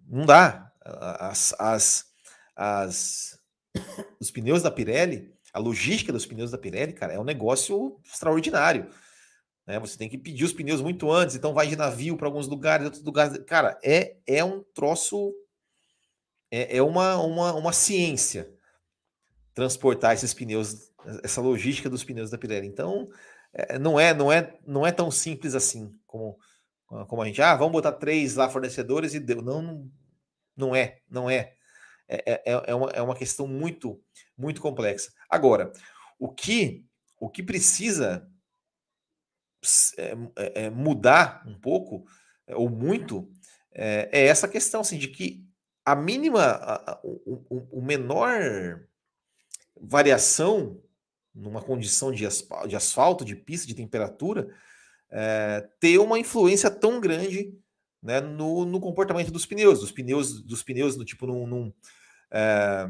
Não 0.07 0.23
dá. 0.23 0.71
As, 0.83 1.51
as, 1.57 2.05
as, 2.55 3.39
os 4.21 4.29
pneus 4.29 4.61
da 4.61 4.69
Pirelli, 4.69 5.33
a 5.51 5.57
logística 5.57 6.13
dos 6.13 6.27
pneus 6.27 6.51
da 6.51 6.59
Pirelli, 6.59 6.93
cara, 6.93 7.13
é 7.13 7.19
um 7.19 7.23
negócio 7.23 7.99
extraordinário. 8.05 8.87
Né? 9.65 9.79
Você 9.79 9.97
tem 9.97 10.09
que 10.09 10.17
pedir 10.17 10.45
os 10.45 10.53
pneus 10.53 10.81
muito 10.81 11.11
antes, 11.11 11.35
então 11.35 11.53
vai 11.53 11.67
de 11.67 11.75
navio 11.75 12.17
para 12.17 12.27
alguns 12.27 12.47
lugares, 12.47 12.85
outros 12.85 13.03
lugares. 13.03 13.37
Cara, 13.45 13.79
é, 13.83 14.17
é 14.27 14.43
um 14.43 14.63
troço, 14.73 15.33
é, 16.51 16.77
é 16.77 16.81
uma, 16.81 17.17
uma, 17.17 17.53
uma 17.53 17.73
ciência 17.73 18.53
transportar 19.53 20.13
esses 20.13 20.33
pneus, 20.33 20.91
essa 21.23 21.41
logística 21.41 21.89
dos 21.89 22.03
pneus 22.03 22.29
da 22.29 22.37
Pirelli. 22.37 22.67
Então, 22.67 23.09
é, 23.55 23.79
não 23.79 23.97
é 23.97 24.13
não 24.13 24.31
é 24.31 24.53
não 24.67 24.85
é 24.85 24.91
tão 24.91 25.09
simples 25.09 25.55
assim 25.55 25.97
como 26.05 26.37
como 27.07 27.21
a 27.21 27.25
gente 27.25 27.41
ah 27.41 27.55
vamos 27.55 27.71
botar 27.71 27.93
três 27.93 28.35
lá 28.35 28.49
fornecedores 28.49 29.13
e 29.13 29.19
deu 29.19 29.41
não 29.41 29.89
não, 30.57 30.75
é 30.75 30.99
não 31.09 31.29
é 31.29 31.53
é, 32.07 32.33
é, 32.33 32.53
é, 32.53 32.63
é 32.67 32.75
uma, 32.75 32.89
é 32.89 33.01
uma 33.01 33.15
questão 33.15 33.47
muito 33.47 33.99
muito 34.37 34.61
complexa 34.61 35.11
agora 35.29 35.71
o 36.19 36.27
que 36.27 36.85
o 37.17 37.29
que 37.29 37.41
precisa 37.41 38.29
é, 39.97 40.15
é, 40.35 40.65
é, 40.65 40.69
mudar 40.69 41.43
um 41.47 41.57
pouco, 41.59 42.05
é, 42.47 42.55
ou 42.55 42.69
muito, 42.69 43.31
é, 43.71 44.27
essa 44.27 44.47
questão 44.47 44.81
assim, 44.81 44.97
de 44.97 45.07
que 45.07 45.45
a 45.83 45.95
mínima, 45.95 46.41
a, 46.41 46.91
a, 46.91 46.99
o, 47.03 47.77
o, 47.79 47.81
menor 47.81 48.81
variação 49.79 50.81
numa 51.33 51.61
condição 51.61 52.11
de 52.11 52.25
asfalto, 52.25 52.67
de, 52.67 52.75
asfalto, 52.75 53.25
de 53.25 53.35
pista, 53.35 53.67
de 53.67 53.75
temperatura, 53.75 54.49
é, 55.11 55.67
ter 55.79 55.99
uma 55.99 56.17
influência 56.17 56.71
tão 56.71 56.99
grande 56.99 57.53
né, 58.01 58.21
no, 58.21 58.65
no, 58.65 58.79
comportamento 58.79 59.31
dos 59.31 59.45
pneus, 59.45 59.79
dos 59.79 59.91
pneus, 59.91 60.41
dos 60.41 60.63
pneus 60.63 60.95
no 60.95 61.05
tipo 61.05 61.27
num, 61.27 61.45
num 61.45 61.73
é, 62.31 62.89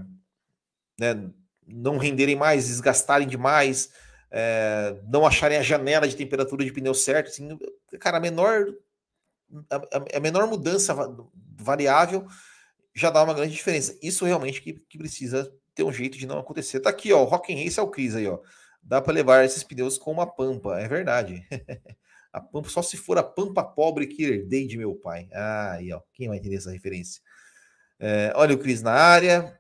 né, 1.00 1.30
não 1.68 1.98
renderem 1.98 2.36
mais, 2.36 2.68
desgastarem 2.68 3.28
demais, 3.28 3.92
é, 4.32 5.00
não 5.08 5.26
acharem 5.26 5.58
a 5.58 5.64
janela 5.64 6.08
de 6.08 6.16
temperatura 6.16 6.64
de 6.64 6.72
pneu 6.72 6.94
certo, 6.94 7.28
assim, 7.28 7.58
cara, 8.00 8.18
a 8.18 8.20
menor, 8.20 8.66
a, 9.70 10.18
a 10.18 10.20
menor 10.20 10.48
mudança 10.48 10.96
variável 11.58 12.28
já 12.94 13.10
dá 13.10 13.24
uma 13.24 13.34
grande 13.34 13.54
diferença. 13.54 13.98
Isso 14.02 14.26
realmente 14.26 14.62
que, 14.62 14.74
que 14.74 14.98
precisa 14.98 15.52
ter 15.74 15.84
um 15.84 15.92
jeito 15.92 16.18
de 16.18 16.26
não 16.26 16.40
acontecer. 16.40 16.80
Tá 16.80 16.90
aqui, 16.90 17.12
ó, 17.12 17.22
o 17.22 17.26
Rock 17.26 17.54
Race 17.54 17.80
é 17.80 17.84
o 17.84 17.90
Cris 17.90 18.16
aí, 18.16 18.28
ó. 18.28 18.40
Dá 18.82 19.02
para 19.02 19.14
levar 19.14 19.44
esses 19.44 19.64
pneus 19.64 19.98
com 19.98 20.12
uma 20.12 20.26
pampa, 20.26 20.80
é 20.80 20.88
verdade. 20.88 21.46
a 22.32 22.40
pampa 22.40 22.70
só 22.70 22.82
se 22.82 22.96
for 22.96 23.18
a 23.18 23.24
pampa 23.24 23.64
pobre 23.64 24.08
que 24.08 24.24
herdei 24.24 24.68
de 24.68 24.78
meu 24.78 24.96
pai. 24.96 25.28
Ah, 25.34 25.74
aí, 25.74 25.92
ó, 25.92 26.02
quem 26.14 26.30
vai 26.30 26.38
entender 26.38 26.56
essa 26.56 26.72
referência? 26.72 27.22
É, 28.00 28.32
olha 28.36 28.56
o 28.56 28.60
Cris 28.60 28.82
na 28.82 28.94
área. 28.94 29.60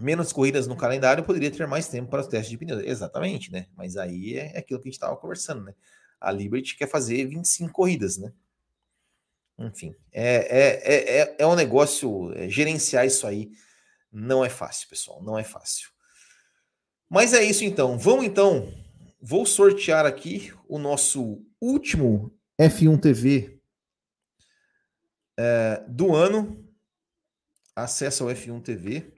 Menos 0.00 0.32
corridas 0.32 0.66
no 0.66 0.76
calendário 0.76 1.24
poderia 1.24 1.50
ter 1.50 1.66
mais 1.66 1.86
tempo 1.88 2.10
para 2.10 2.20
os 2.20 2.26
testes 2.26 2.50
de 2.50 2.58
pneus. 2.58 2.82
Exatamente, 2.82 3.52
né? 3.52 3.66
Mas 3.76 3.96
aí 3.96 4.36
é 4.36 4.58
aquilo 4.58 4.80
que 4.80 4.88
a 4.88 4.90
gente 4.90 4.96
estava 4.96 5.16
conversando, 5.16 5.64
né? 5.64 5.74
A 6.20 6.30
Liberty 6.30 6.76
quer 6.76 6.88
fazer 6.88 7.26
25 7.26 7.72
corridas, 7.72 8.16
né? 8.16 8.32
Enfim, 9.58 9.94
é, 10.10 10.34
é, 10.34 11.20
é, 11.20 11.36
é 11.40 11.46
um 11.46 11.54
negócio, 11.54 12.32
é, 12.34 12.48
gerenciar 12.48 13.06
isso 13.06 13.26
aí 13.26 13.52
não 14.10 14.44
é 14.44 14.48
fácil, 14.48 14.88
pessoal, 14.88 15.22
não 15.22 15.38
é 15.38 15.44
fácil. 15.44 15.90
Mas 17.08 17.32
é 17.34 17.44
isso 17.44 17.64
então, 17.64 17.98
vamos 17.98 18.24
então, 18.24 18.72
vou 19.20 19.44
sortear 19.44 20.06
aqui 20.06 20.52
o 20.66 20.78
nosso 20.78 21.44
último 21.60 22.34
F1 22.60 23.00
TV 23.00 23.60
é, 25.38 25.84
do 25.88 26.14
ano. 26.14 26.58
Acesso 27.74 28.24
ao 28.24 28.30
F1 28.30 28.62
TV. 28.62 29.12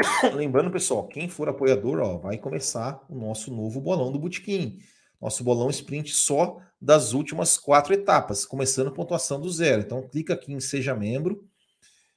Lembrando, 0.34 0.70
pessoal, 0.70 1.06
quem 1.06 1.28
for 1.28 1.48
apoiador, 1.48 2.00
ó, 2.00 2.18
vai 2.18 2.38
começar 2.38 3.04
o 3.08 3.14
nosso 3.14 3.52
novo 3.54 3.80
bolão 3.80 4.10
do 4.10 4.18
Botequim. 4.18 4.78
Nosso 5.20 5.44
bolão 5.44 5.68
sprint 5.68 6.14
só 6.14 6.58
das 6.80 7.12
últimas 7.12 7.58
quatro 7.58 7.92
etapas, 7.92 8.46
começando 8.46 8.90
pontuação 8.90 9.38
do 9.38 9.50
zero. 9.50 9.82
Então, 9.82 10.08
clica 10.08 10.32
aqui 10.32 10.52
em 10.52 10.60
Seja 10.60 10.94
Membro 10.94 11.46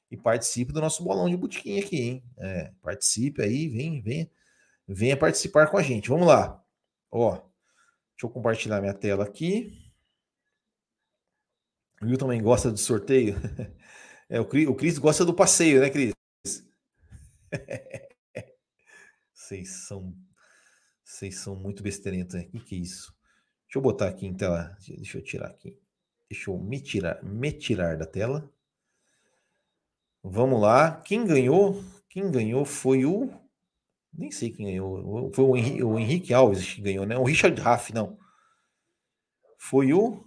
e 0.10 0.16
participe 0.16 0.72
do 0.72 0.80
nosso 0.80 1.04
bolão 1.04 1.30
de 1.30 1.36
botequim 1.36 1.80
aqui, 1.80 1.98
hein? 1.98 2.24
É, 2.38 2.72
participe 2.82 3.42
aí, 3.42 3.68
vem, 3.68 4.02
vem, 4.02 4.32
venha 4.88 5.18
participar 5.18 5.68
com 5.68 5.78
a 5.78 5.82
gente. 5.82 6.08
Vamos 6.08 6.28
lá. 6.28 6.64
Ó, 7.12 7.32
deixa 7.32 7.44
eu 8.24 8.30
compartilhar 8.30 8.80
minha 8.80 8.94
tela 8.94 9.26
aqui. 9.26 9.78
O 12.02 12.06
Will 12.06 12.18
também 12.18 12.42
gosta 12.42 12.72
do 12.72 12.78
sorteio. 12.78 13.36
É, 14.30 14.40
o, 14.40 14.46
Cris, 14.74 14.98
gosta 14.98 15.24
do 15.24 15.34
passeio, 15.34 15.80
né, 15.80 15.92
Cris? 15.92 16.12
Vocês 19.34 19.70
são 19.88 20.16
vocês 21.04 21.38
são 21.38 21.56
muito 21.56 21.84
besteirentos, 21.84 22.36
né? 22.36 22.42
O 22.42 22.48
que, 22.48 22.60
que 22.60 22.76
é 22.76 22.80
isso? 22.80 23.16
Deixa 23.66 23.78
eu 23.78 23.82
botar 23.82 24.08
aqui 24.08 24.26
em 24.26 24.34
tela. 24.34 24.76
Deixa 24.88 25.18
eu 25.18 25.24
tirar 25.24 25.48
aqui. 25.48 25.78
Deixa 26.30 26.50
eu 26.50 26.58
me 26.58 26.82
tirar, 26.82 27.24
me 27.24 27.52
tirar 27.52 27.98
da 27.98 28.06
tela. 28.06 28.52
Vamos 30.24 30.62
lá. 30.62 31.02
Quem 31.02 31.26
ganhou? 31.26 31.84
Quem 32.10 32.32
ganhou 32.32 32.66
foi 32.66 33.06
o. 33.06 33.30
Nem 34.14 34.32
sei 34.32 34.50
quem 34.50 34.68
ganhou. 34.68 35.32
Foi 35.34 35.44
o 35.44 35.58
Henrique, 35.58 35.84
o 35.84 36.00
Henrique 36.00 36.34
Alves 36.34 36.74
que 36.74 36.82
ganhou, 36.82 37.06
né? 37.06 37.18
O 37.18 37.24
Richard 37.24 37.60
Raff, 37.62 37.94
não. 37.94 38.18
Foi 39.58 39.94
o. 39.94 40.26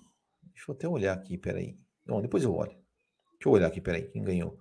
Deixa 0.53 0.71
eu 0.71 0.75
até 0.75 0.89
olhar 0.89 1.15
aqui, 1.15 1.39
peraí. 1.39 1.79
Não, 2.05 2.21
depois 2.21 2.45
eu 2.45 2.55
olho. 2.55 2.73
Deixa 2.73 3.49
eu 3.49 3.53
olhar 3.53 3.67
aqui, 3.67 3.81
peraí. 3.81 4.09
Quem 4.09 4.23
ganhou? 4.23 4.59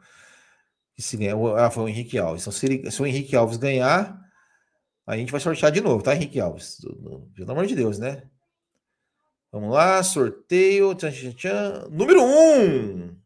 Se 0.97 1.17
ganhou, 1.17 1.55
ah, 1.55 1.69
foi 1.69 1.83
o 1.83 1.89
Henrique 1.89 2.17
Alves. 2.17 2.43
Então, 2.43 2.53
se, 2.53 2.65
ele, 2.65 2.91
se 2.91 3.01
o 3.01 3.05
Henrique 3.05 3.35
Alves 3.35 3.57
ganhar, 3.57 4.17
a 5.05 5.17
gente 5.17 5.31
vai 5.31 5.41
sortear 5.41 5.71
de 5.71 5.81
novo, 5.81 6.03
tá, 6.03 6.15
Henrique 6.15 6.39
Alves? 6.39 6.77
Pelo 7.35 7.51
amor 7.51 7.65
de 7.65 7.75
Deus, 7.75 7.99
né? 7.99 8.23
Vamos 9.51 9.73
lá, 9.73 10.03
sorteio. 10.03 10.93
Tchan, 10.95 11.11
tchan, 11.11 11.31
tchan. 11.31 11.87
Número 11.89 12.21
1. 12.21 12.25
Um. 12.25 13.17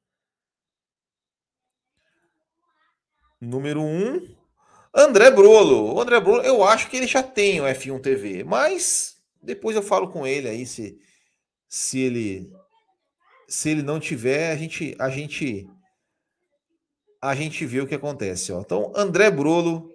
Número 3.41 3.81
1. 3.81 3.83
Um, 3.83 4.35
André 4.93 5.31
Brolo. 5.31 5.95
O 5.95 6.01
André 6.01 6.19
Brolo, 6.19 6.41
eu 6.41 6.63
acho 6.63 6.89
que 6.89 6.97
ele 6.97 7.07
já 7.07 7.23
tem 7.23 7.61
o 7.61 7.63
F1 7.63 8.01
TV, 8.01 8.43
mas 8.43 9.17
depois 9.41 9.75
eu 9.75 9.81
falo 9.81 10.09
com 10.09 10.27
ele 10.27 10.47
aí 10.47 10.65
se, 10.65 10.99
se 11.67 11.99
ele 11.99 12.51
se 13.47 13.69
ele 13.69 13.81
não 13.81 13.99
tiver, 13.99 14.51
a 14.51 14.55
gente 14.55 14.95
a 14.99 15.09
gente 15.09 15.67
a 17.21 17.35
gente 17.35 17.65
vê 17.65 17.81
o 17.81 17.87
que 17.87 17.95
acontece, 17.95 18.51
ó. 18.51 18.61
Então, 18.61 18.91
André 18.95 19.29
Brolo 19.29 19.91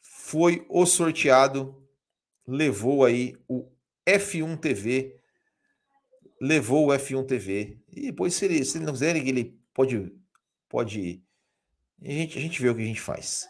foi 0.00 0.64
o 0.68 0.86
sorteado, 0.86 1.76
levou 2.46 3.04
aí 3.04 3.36
o 3.48 3.68
F1 4.06 4.58
TV, 4.58 5.16
levou 6.40 6.86
o 6.86 6.90
F1 6.90 7.26
TV. 7.26 7.78
E 7.92 8.02
depois, 8.02 8.34
se 8.34 8.44
ele, 8.44 8.64
se 8.64 8.78
ele 8.78 8.86
não 8.86 8.92
quiser, 8.92 9.16
ele 9.16 9.58
pode, 9.74 10.12
pode. 10.68 11.22
A 12.02 12.10
gente, 12.10 12.38
a 12.38 12.40
gente 12.40 12.60
vê 12.60 12.68
o 12.68 12.74
que 12.74 12.82
a 12.82 12.86
gente 12.86 13.00
faz. 13.00 13.48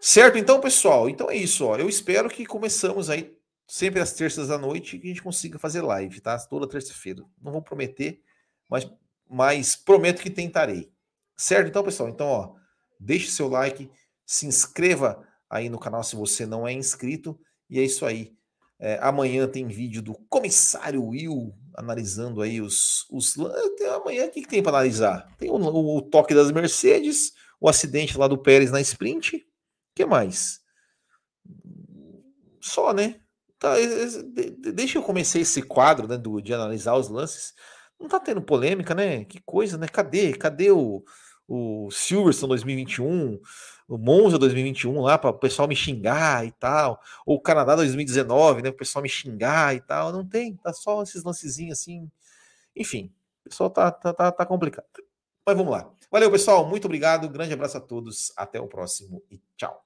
Certo, 0.00 0.38
então, 0.38 0.60
pessoal? 0.60 1.08
Então 1.08 1.30
é 1.30 1.36
isso, 1.36 1.64
ó. 1.64 1.76
Eu 1.76 1.88
espero 1.88 2.28
que 2.28 2.44
começamos 2.46 3.10
aí 3.10 3.36
sempre 3.66 4.00
às 4.00 4.12
terças 4.12 4.48
da 4.48 4.58
noite 4.58 4.98
que 4.98 5.06
a 5.06 5.08
gente 5.08 5.22
consiga 5.22 5.58
fazer 5.58 5.82
live, 5.82 6.20
tá? 6.20 6.38
Toda 6.38 6.68
terça-feira. 6.68 7.24
Não 7.42 7.52
vou 7.52 7.62
prometer, 7.62 8.22
mas, 8.68 8.88
mas 9.28 9.74
prometo 9.74 10.22
que 10.22 10.30
tentarei. 10.30 10.92
Certo, 11.36 11.68
então, 11.68 11.84
pessoal? 11.84 12.08
Então, 12.08 12.26
ó, 12.26 12.54
deixe 12.98 13.30
seu 13.30 13.48
like, 13.48 13.90
se 14.24 14.46
inscreva 14.46 15.22
aí 15.50 15.68
no 15.68 15.78
canal 15.78 16.02
se 16.02 16.16
você 16.16 16.46
não 16.46 16.66
é 16.66 16.72
inscrito. 16.72 17.38
E 17.68 17.78
é 17.78 17.84
isso 17.84 18.06
aí. 18.06 18.34
É, 18.78 18.98
amanhã 19.00 19.48
tem 19.48 19.66
vídeo 19.66 20.02
do 20.02 20.14
comissário 20.28 21.02
Will 21.02 21.54
analisando 21.74 22.42
aí 22.42 22.60
os. 22.60 23.06
os 23.10 23.34
amanhã 23.94 24.26
o 24.26 24.30
que, 24.30 24.42
que 24.42 24.48
tem 24.48 24.62
para 24.62 24.76
analisar? 24.76 25.34
Tem 25.38 25.50
o, 25.50 25.54
o, 25.54 25.96
o, 25.96 26.02
toque 26.02 26.34
das 26.34 26.50
Mercedes, 26.52 27.32
o 27.60 27.68
acidente 27.68 28.18
lá 28.18 28.28
do 28.28 28.38
Pérez 28.38 28.70
na 28.70 28.80
sprint. 28.80 29.36
O 29.36 29.40
que 29.94 30.04
mais? 30.04 30.60
Só, 32.60 32.92
né? 32.92 33.20
Tá, 33.58 33.74
deixa 34.74 34.98
eu 34.98 35.02
começar 35.02 35.38
esse 35.38 35.62
quadro 35.62 36.06
né, 36.06 36.18
do, 36.18 36.40
de 36.42 36.52
analisar 36.52 36.94
os 36.96 37.08
lances. 37.08 37.54
Não 37.98 38.08
tá 38.08 38.20
tendo 38.20 38.42
polêmica, 38.42 38.94
né? 38.94 39.24
Que 39.24 39.40
coisa, 39.40 39.78
né? 39.78 39.88
Cadê? 39.88 40.34
Cadê 40.34 40.70
o, 40.70 41.02
o 41.48 41.90
Silverstone 41.90 42.50
2021? 42.50 43.40
o 43.88 43.96
Monza 43.96 44.38
2021 44.38 45.00
lá 45.00 45.16
para 45.16 45.30
o 45.30 45.38
pessoal 45.38 45.68
me 45.68 45.76
xingar 45.76 46.44
e 46.44 46.50
tal, 46.52 47.00
ou 47.24 47.36
o 47.36 47.40
Canadá 47.40 47.76
2019, 47.76 48.62
né, 48.62 48.70
o 48.70 48.72
pessoal 48.72 49.02
me 49.02 49.08
xingar 49.08 49.74
e 49.74 49.80
tal, 49.80 50.12
não 50.12 50.26
tem, 50.26 50.56
tá 50.56 50.72
só 50.72 51.02
esses 51.02 51.22
lancezinhos 51.22 51.78
assim, 51.78 52.10
enfim, 52.74 53.12
o 53.44 53.48
pessoal 53.48 53.70
tá, 53.70 53.90
tá, 53.90 54.12
tá, 54.12 54.32
tá 54.32 54.46
complicado. 54.46 54.86
Mas 55.46 55.56
vamos 55.56 55.72
lá. 55.72 55.88
Valeu, 56.10 56.30
pessoal, 56.30 56.68
muito 56.68 56.86
obrigado, 56.86 57.28
grande 57.28 57.54
abraço 57.54 57.78
a 57.78 57.80
todos, 57.80 58.32
até 58.36 58.60
o 58.60 58.66
próximo 58.66 59.22
e 59.30 59.40
tchau. 59.56 59.84